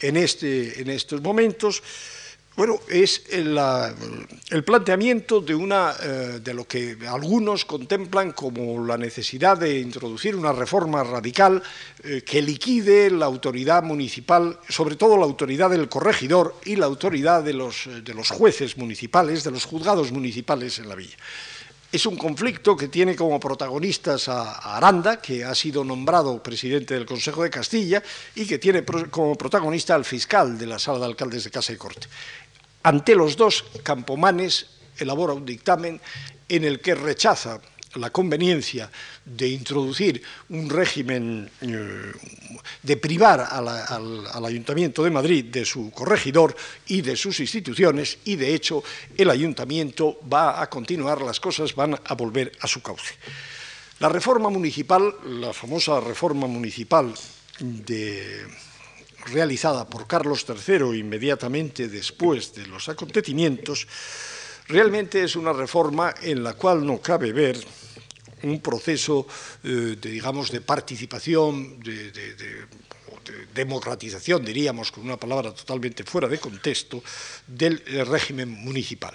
en, 0.00 0.16
este, 0.16 0.80
en 0.80 0.90
estos 0.90 1.22
momentos 1.22 1.82
bueno, 2.54 2.80
es 2.88 3.22
el, 3.30 4.64
planteamiento 4.64 5.40
de, 5.40 5.54
una, 5.54 5.94
eh, 6.02 6.40
de 6.44 6.52
lo 6.52 6.66
que 6.66 6.98
algunos 7.08 7.64
contemplan 7.64 8.32
como 8.32 8.84
la 8.84 8.98
necesidad 8.98 9.56
de 9.56 9.80
introducir 9.80 10.36
una 10.36 10.52
reforma 10.52 11.02
radical 11.02 11.62
eh, 12.04 12.20
que 12.20 12.42
liquide 12.42 13.10
la 13.10 13.24
autoridad 13.24 13.82
municipal, 13.82 14.58
sobre 14.68 14.96
todo 14.96 15.16
la 15.16 15.24
autoridad 15.24 15.70
del 15.70 15.88
corregidor 15.88 16.56
y 16.66 16.76
la 16.76 16.84
autoridad 16.84 17.42
de 17.42 17.54
los, 17.54 17.88
de 18.04 18.12
los 18.12 18.28
jueces 18.28 18.76
municipales, 18.76 19.44
de 19.44 19.50
los 19.50 19.64
juzgados 19.64 20.12
municipales 20.12 20.78
en 20.78 20.90
la 20.90 20.94
villa. 20.94 21.16
Es 21.92 22.06
un 22.06 22.16
conflicto 22.16 22.74
que 22.74 22.88
tiene 22.88 23.14
como 23.14 23.38
protagonistas 23.38 24.26
a 24.26 24.76
Aranda, 24.78 25.20
que 25.20 25.44
ha 25.44 25.54
sido 25.54 25.84
nombrado 25.84 26.42
presidente 26.42 26.94
del 26.94 27.04
Consejo 27.04 27.42
de 27.42 27.50
Castilla, 27.50 28.02
y 28.34 28.46
que 28.46 28.58
tiene 28.58 28.82
como 28.82 29.34
protagonista 29.34 29.94
al 29.94 30.06
fiscal 30.06 30.56
de 30.56 30.66
la 30.66 30.78
Sala 30.78 31.00
de 31.00 31.04
Alcaldes 31.04 31.44
de 31.44 31.50
Casa 31.50 31.70
y 31.70 31.76
Corte. 31.76 32.08
Ante 32.82 33.14
los 33.14 33.36
dos, 33.36 33.66
Campomanes 33.82 34.68
elabora 34.96 35.34
un 35.34 35.44
dictamen 35.44 36.00
en 36.48 36.64
el 36.64 36.80
que 36.80 36.94
rechaza 36.94 37.60
la 37.96 38.10
conveniencia 38.10 38.90
de 39.24 39.48
introducir 39.48 40.22
un 40.48 40.68
régimen, 40.70 41.50
eh, 41.60 42.12
de 42.82 42.96
privar 42.96 43.40
al, 43.40 44.44
Ayuntamiento 44.44 45.04
de 45.04 45.10
Madrid 45.10 45.44
de 45.46 45.64
su 45.64 45.90
corregidor 45.90 46.54
y 46.86 47.02
de 47.02 47.16
sus 47.16 47.40
instituciones, 47.40 48.18
y 48.24 48.36
de 48.36 48.54
hecho 48.54 48.82
el 49.16 49.30
Ayuntamiento 49.30 50.20
va 50.30 50.60
a 50.60 50.68
continuar, 50.68 51.22
las 51.22 51.40
cosas 51.40 51.74
van 51.74 51.98
a 52.04 52.14
volver 52.14 52.52
a 52.60 52.66
su 52.66 52.82
cauce. 52.82 53.14
La 54.00 54.08
reforma 54.08 54.48
municipal, 54.50 55.14
la 55.40 55.52
famosa 55.52 56.00
reforma 56.00 56.46
municipal 56.46 57.14
realizada 59.26 59.86
por 59.86 60.06
Carlos 60.06 60.44
III 60.48 60.98
inmediatamente 60.98 61.88
después 61.88 62.54
de 62.54 62.66
los 62.66 62.88
acontecimientos, 62.88 63.86
realmente 64.66 65.22
es 65.22 65.36
una 65.36 65.52
reforma 65.52 66.14
en 66.22 66.42
la 66.42 66.54
cual 66.54 66.84
no 66.84 66.98
cabe 66.98 67.32
ver 67.32 67.56
un 68.42 68.60
proceso 68.60 69.26
eh, 69.64 69.96
de, 70.00 70.10
digamos, 70.10 70.50
de 70.50 70.60
participación, 70.60 71.80
de, 71.80 72.12
democratización, 73.54 74.44
diríamos, 74.44 74.90
con 74.90 75.04
una 75.04 75.16
palabra 75.16 75.54
totalmente 75.54 76.02
fuera 76.02 76.26
de 76.26 76.38
contexto, 76.38 77.02
del 77.46 77.82
eh, 77.86 78.04
régimen 78.04 78.50
municipal. 78.50 79.14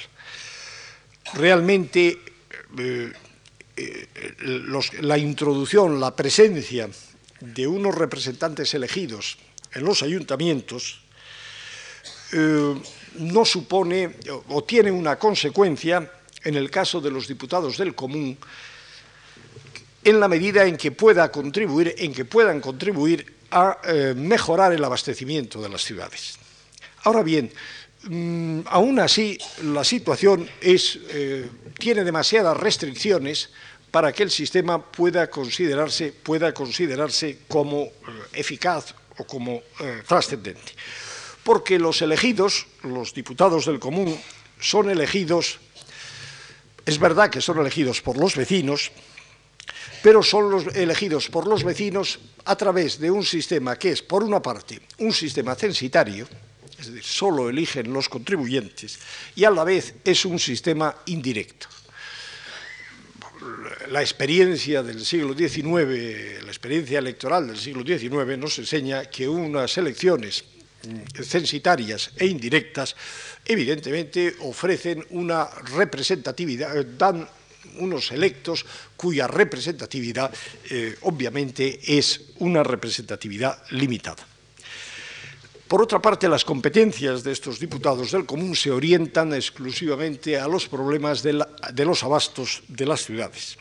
Realmente 1.34 2.18
eh, 2.78 3.12
la 5.02 5.18
introducción, 5.18 6.00
la 6.00 6.16
presencia 6.16 6.90
de 7.42 7.68
unos 7.68 7.96
representantes 7.96 8.74
elegidos 8.74 9.38
en 9.74 9.84
los 9.84 10.02
ayuntamientos 10.02 11.02
no 13.20 13.46
supone 13.46 14.16
o 14.50 14.64
tiene 14.64 14.92
una 14.92 15.18
consecuencia 15.18 16.12
en 16.44 16.56
el 16.56 16.72
caso 16.72 17.00
de 17.00 17.12
los 17.12 17.28
diputados 17.28 17.78
del 17.78 17.94
común 17.94 18.38
en 20.04 20.20
la 20.20 20.28
medida 20.28 20.66
en 20.66 20.78
que 20.78 20.92
pueda 20.92 21.32
contribuir, 21.32 21.96
en 21.98 22.14
que 22.14 22.26
puedan 22.26 22.62
contribuir 22.62 23.38
a 23.52 23.80
eh, 23.84 24.14
mejorar 24.16 24.74
el 24.74 24.84
abastecimiento 24.84 25.62
de 25.62 25.70
las 25.70 25.84
ciudades. 25.84 26.38
Ahora 27.04 27.24
bien, 27.24 27.52
mm, 28.04 28.62
aún 28.68 29.00
así 29.00 29.38
la 29.64 29.84
situación 29.84 30.48
eh, 30.62 31.50
tiene 31.78 32.04
demasiadas 32.04 32.58
restricciones 32.58 33.50
para 33.92 34.12
que 34.12 34.24
el 34.24 34.32
sistema 34.32 34.82
pueda 34.82 35.30
considerarse, 35.30 36.12
pueda 36.12 36.54
considerarse 36.54 37.40
como 37.48 37.84
eh, 37.84 37.92
eficaz 38.34 38.94
o 39.18 39.26
como 39.26 39.64
trascendente. 40.06 40.74
Porque 41.44 41.80
los 41.80 42.04
elegidos, 42.04 42.68
los 42.84 43.16
diputados 43.16 43.66
del 43.66 43.80
común, 43.80 44.20
son 44.60 44.92
elegidos, 44.92 45.58
es 46.86 47.00
verdad 47.00 47.32
que 47.32 47.42
son 47.42 47.58
elegidos 47.60 48.02
por 48.02 48.18
los 48.18 48.36
vecinos, 48.36 48.92
pero 50.02 50.24
son 50.24 50.50
los 50.50 50.68
elegidos 50.76 51.30
por 51.30 51.48
los 51.48 51.64
vecinos 51.64 52.20
a 52.46 52.56
través 52.56 53.00
de 53.00 53.12
un 53.12 53.26
sistema 53.26 53.76
que 53.78 53.92
es, 53.92 54.02
por 54.02 54.24
una 54.24 54.42
parte, 54.42 54.80
un 55.00 55.14
sistema 55.14 55.56
censitario, 55.56 56.28
es 56.80 56.88
decir, 56.88 57.04
solo 57.04 57.50
eligen 57.50 57.92
los 57.92 58.08
contribuyentes, 58.08 59.00
y 59.36 59.44
a 59.44 59.52
la 59.52 59.64
vez 59.64 59.96
es 60.04 60.26
un 60.26 60.40
sistema 60.40 60.96
indirecto. 61.08 61.68
La 63.90 64.02
experiencia 64.02 64.84
del 64.84 65.06
siglo 65.06 65.34
XIX, 65.34 66.44
la 66.44 66.52
experiencia 66.52 67.00
electoral 67.00 67.48
del 67.48 67.58
siglo 67.58 67.84
XIX 67.84 68.38
nos 68.38 68.58
enseña 68.60 69.06
que 69.06 69.28
unas 69.28 69.78
elecciones 69.78 70.44
censitarias 71.24 72.12
e 72.16 72.28
indirectas 72.28 72.96
evidentemente 73.46 74.36
ofrecen 74.42 75.06
una 75.12 75.50
representatividad, 75.76 76.86
dan 76.98 77.28
unos 77.80 78.12
electos 78.12 78.66
cuya 78.96 79.28
representatividad 79.28 80.34
eh, 80.70 80.96
obviamente 81.02 81.80
es 81.98 82.34
una 82.40 82.64
representatividad 82.64 83.58
limitada. 83.72 84.26
Por 85.68 85.82
otra 85.82 86.02
parte, 86.02 86.30
las 86.30 86.46
competencias 86.46 87.24
de 87.24 87.34
estos 87.34 87.60
diputados 87.60 88.12
del 88.12 88.26
común 88.26 88.56
se 88.56 88.72
orientan 88.72 89.34
exclusivamente 89.34 90.40
a 90.40 90.48
los 90.48 90.68
problemas 90.70 91.22
de, 91.22 91.34
los 91.34 92.04
abastos 92.04 92.64
de 92.70 92.86
las 92.86 93.04
ciudades. 93.04 93.58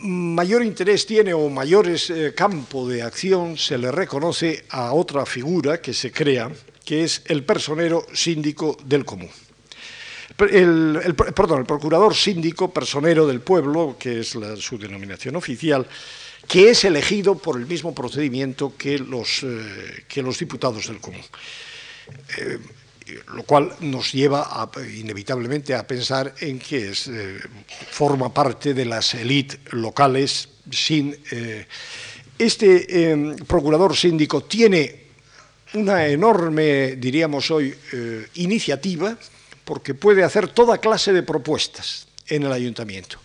Mayor 0.00 0.62
interés 0.62 1.04
tiene 1.04 1.34
o 1.34 1.48
mayor 1.48 1.88
eh, 1.90 2.32
campo 2.36 2.88
de 2.88 3.02
acción 3.02 3.58
se 3.58 3.76
le 3.76 3.90
reconoce 3.90 4.64
a 4.70 4.92
otra 4.92 5.26
figura 5.26 5.82
que 5.82 5.92
se 5.92 6.12
crea, 6.12 6.52
que 6.84 7.02
es 7.02 7.22
el 7.26 7.42
personero 7.42 8.06
síndico 8.14 8.76
del 8.84 9.04
común 9.04 9.30
el, 10.46 11.14
perdón, 11.34 11.60
el 11.60 11.66
procurador 11.66 12.14
síndico 12.14 12.72
personero 12.72 13.26
del 13.26 13.40
pueblo, 13.40 13.96
que 13.98 14.20
es 14.20 14.36
su 14.58 14.78
denominación 14.78 15.36
oficial, 15.36 15.86
que 16.46 16.70
es 16.70 16.84
elegido 16.84 17.36
por 17.36 17.58
el 17.58 17.66
mismo 17.66 17.94
procedimiento 17.94 18.74
que 18.76 18.98
los, 18.98 19.42
eh, 19.42 20.04
que 20.06 20.22
los 20.22 20.38
diputados 20.38 20.86
del 20.86 20.98
común. 20.98 21.22
Eh, 22.38 22.58
lo 23.34 23.42
cual 23.42 23.74
nos 23.80 24.12
lleva 24.12 24.70
inevitablemente 24.94 25.74
a 25.74 25.86
pensar 25.86 26.34
en 26.40 26.58
que 26.58 26.92
eh, 26.92 27.38
forma 27.90 28.32
parte 28.32 28.74
de 28.74 28.84
las 28.84 29.14
élites 29.14 29.60
locales 29.72 30.48
sin... 30.70 31.16
este 32.38 33.16
procurador 33.46 33.96
síndico 33.96 34.44
tiene 34.44 35.08
una 35.74 36.06
enorme, 36.06 36.96
diríamos 36.96 37.50
hoy, 37.50 37.74
iniciativa, 38.34 39.16
porque 39.68 39.92
puede 39.92 40.24
hacer 40.24 40.48
toda 40.48 40.78
clase 40.78 41.12
de 41.12 41.22
propuestas 41.22 42.08
en 42.26 42.44
el 42.44 42.52
ayuntamiento, 42.52 43.18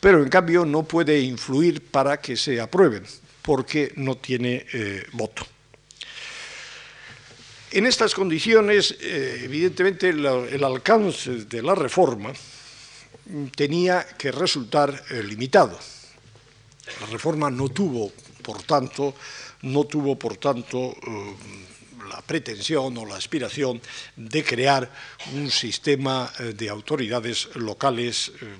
pero 0.00 0.22
en 0.22 0.28
cambio 0.28 0.66
no 0.66 0.82
puede 0.82 1.18
influir 1.18 1.80
para 1.80 2.20
que 2.20 2.36
se 2.36 2.60
aprueben, 2.60 3.04
porque 3.40 3.94
no 3.96 4.18
tiene 4.18 4.66
eh, 4.70 5.06
voto. 5.12 5.46
En 7.70 7.86
estas 7.86 8.12
condiciones, 8.12 8.98
eh, 9.00 9.40
evidentemente, 9.44 10.10
el 10.10 10.62
alcance 10.62 11.46
de 11.46 11.62
la 11.62 11.74
reforma 11.74 12.34
tenía 13.56 14.06
que 14.18 14.30
resultar 14.30 14.92
eh, 15.08 15.22
limitado. 15.22 15.78
La 17.00 17.06
reforma 17.06 17.50
no 17.50 17.70
tuvo, 17.70 18.12
por 18.42 18.62
tanto, 18.62 19.14
no 19.62 19.84
tuvo, 19.84 20.18
por 20.18 20.36
tanto, 20.36 20.94
la 22.08 22.20
pretensión 22.22 22.96
o 22.96 23.06
la 23.06 23.16
aspiración 23.16 23.80
de 24.16 24.44
crear 24.44 24.90
un 25.34 25.50
sistema 25.50 26.32
eh, 26.38 26.54
de 26.54 26.68
autoridades 26.68 27.54
locales 27.56 28.32
eh, 28.40 28.56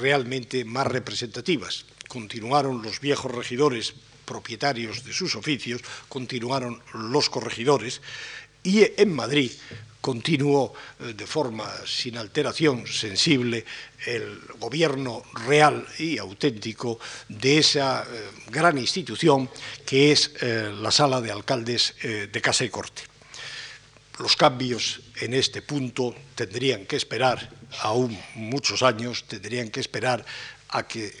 realmente 0.00 0.64
más 0.64 0.86
representativas. 0.86 1.86
Continuaron 2.08 2.82
los 2.82 3.00
viejos 3.00 3.32
regidores 3.32 3.94
propietarios 4.24 5.04
de 5.04 5.12
sus 5.12 5.36
oficios, 5.36 5.82
continuaron 6.08 6.82
los 6.92 7.30
corregidores 7.30 8.02
y 8.62 8.84
en 9.00 9.14
Madrid 9.14 9.50
continuó 10.08 10.72
eh, 10.72 11.12
de 11.12 11.26
forma 11.26 11.68
sin 11.84 12.16
alteración 12.16 12.86
sensible 12.86 13.62
el 14.06 14.40
gobierno 14.58 15.22
real 15.44 15.84
y 15.98 16.16
auténtico 16.16 16.98
de 17.28 17.58
esa 17.58 18.08
eh, 18.08 18.30
gran 18.48 18.78
institución 18.78 19.50
que 19.84 20.12
es 20.12 20.32
eh, 20.40 20.72
la 20.80 20.90
sala 20.90 21.20
de 21.20 21.30
alcaldes 21.30 21.94
de 22.00 22.40
Casa 22.40 22.64
y 22.64 22.70
Corte. 22.70 23.02
los 24.18 24.34
cambios 24.34 25.00
en 25.20 25.34
este 25.34 25.60
punto 25.60 26.14
tendrían 26.34 26.86
que 26.86 26.96
esperar 26.96 27.36
aún 27.80 28.16
muchos 28.34 28.82
años, 28.82 29.28
tendrían 29.28 29.68
que 29.68 29.80
esperar 29.80 30.24
a 30.70 30.88
que 30.88 31.12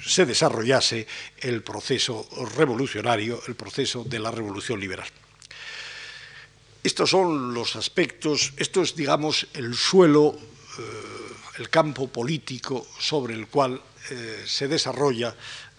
se 0.00 0.24
desarrollase 0.24 1.06
el 1.40 1.62
proceso 1.62 2.26
revolucionario, 2.56 3.42
el 3.48 3.54
proceso 3.54 4.02
de 4.04 4.18
la 4.18 4.30
revolución 4.30 4.80
liberal. 4.80 5.08
Estos 6.84 7.10
son 7.10 7.54
los 7.54 7.76
aspectos, 7.76 8.52
esto 8.58 8.82
es, 8.82 8.94
digamos, 8.94 9.48
el 9.54 9.74
suelo, 9.74 10.36
eh, 10.36 10.82
el 11.58 11.70
campo 11.70 12.08
político 12.08 12.86
sobre 13.00 13.34
el 13.34 13.48
cual 13.48 13.80
eh, 14.10 14.44
se 14.46 14.68
desarrolla 14.68 15.34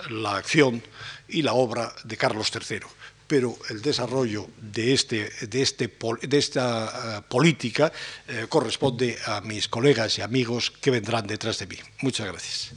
la 0.10 0.36
acción 0.36 0.82
y 1.30 1.44
la 1.44 1.54
obra 1.54 1.94
de 2.04 2.18
Carlos 2.18 2.52
III 2.52 2.80
pero 3.28 3.58
el 3.70 3.82
desarrollo 3.82 4.48
de, 4.62 4.94
este, 4.94 5.32
de, 5.48 5.62
este, 5.62 5.92
esta 6.32 7.22
uh, 7.26 7.28
política 7.28 7.92
eh, 8.28 8.46
corresponde 8.48 9.18
a 9.26 9.42
mis 9.42 9.68
colegas 9.68 10.20
y 10.20 10.22
amigos 10.22 10.70
que 10.70 10.92
vendrán 10.92 11.26
detrás 11.26 11.58
de 11.58 11.66
mí. 11.66 11.78
Muchas 12.02 12.28
gracias. 12.28 12.72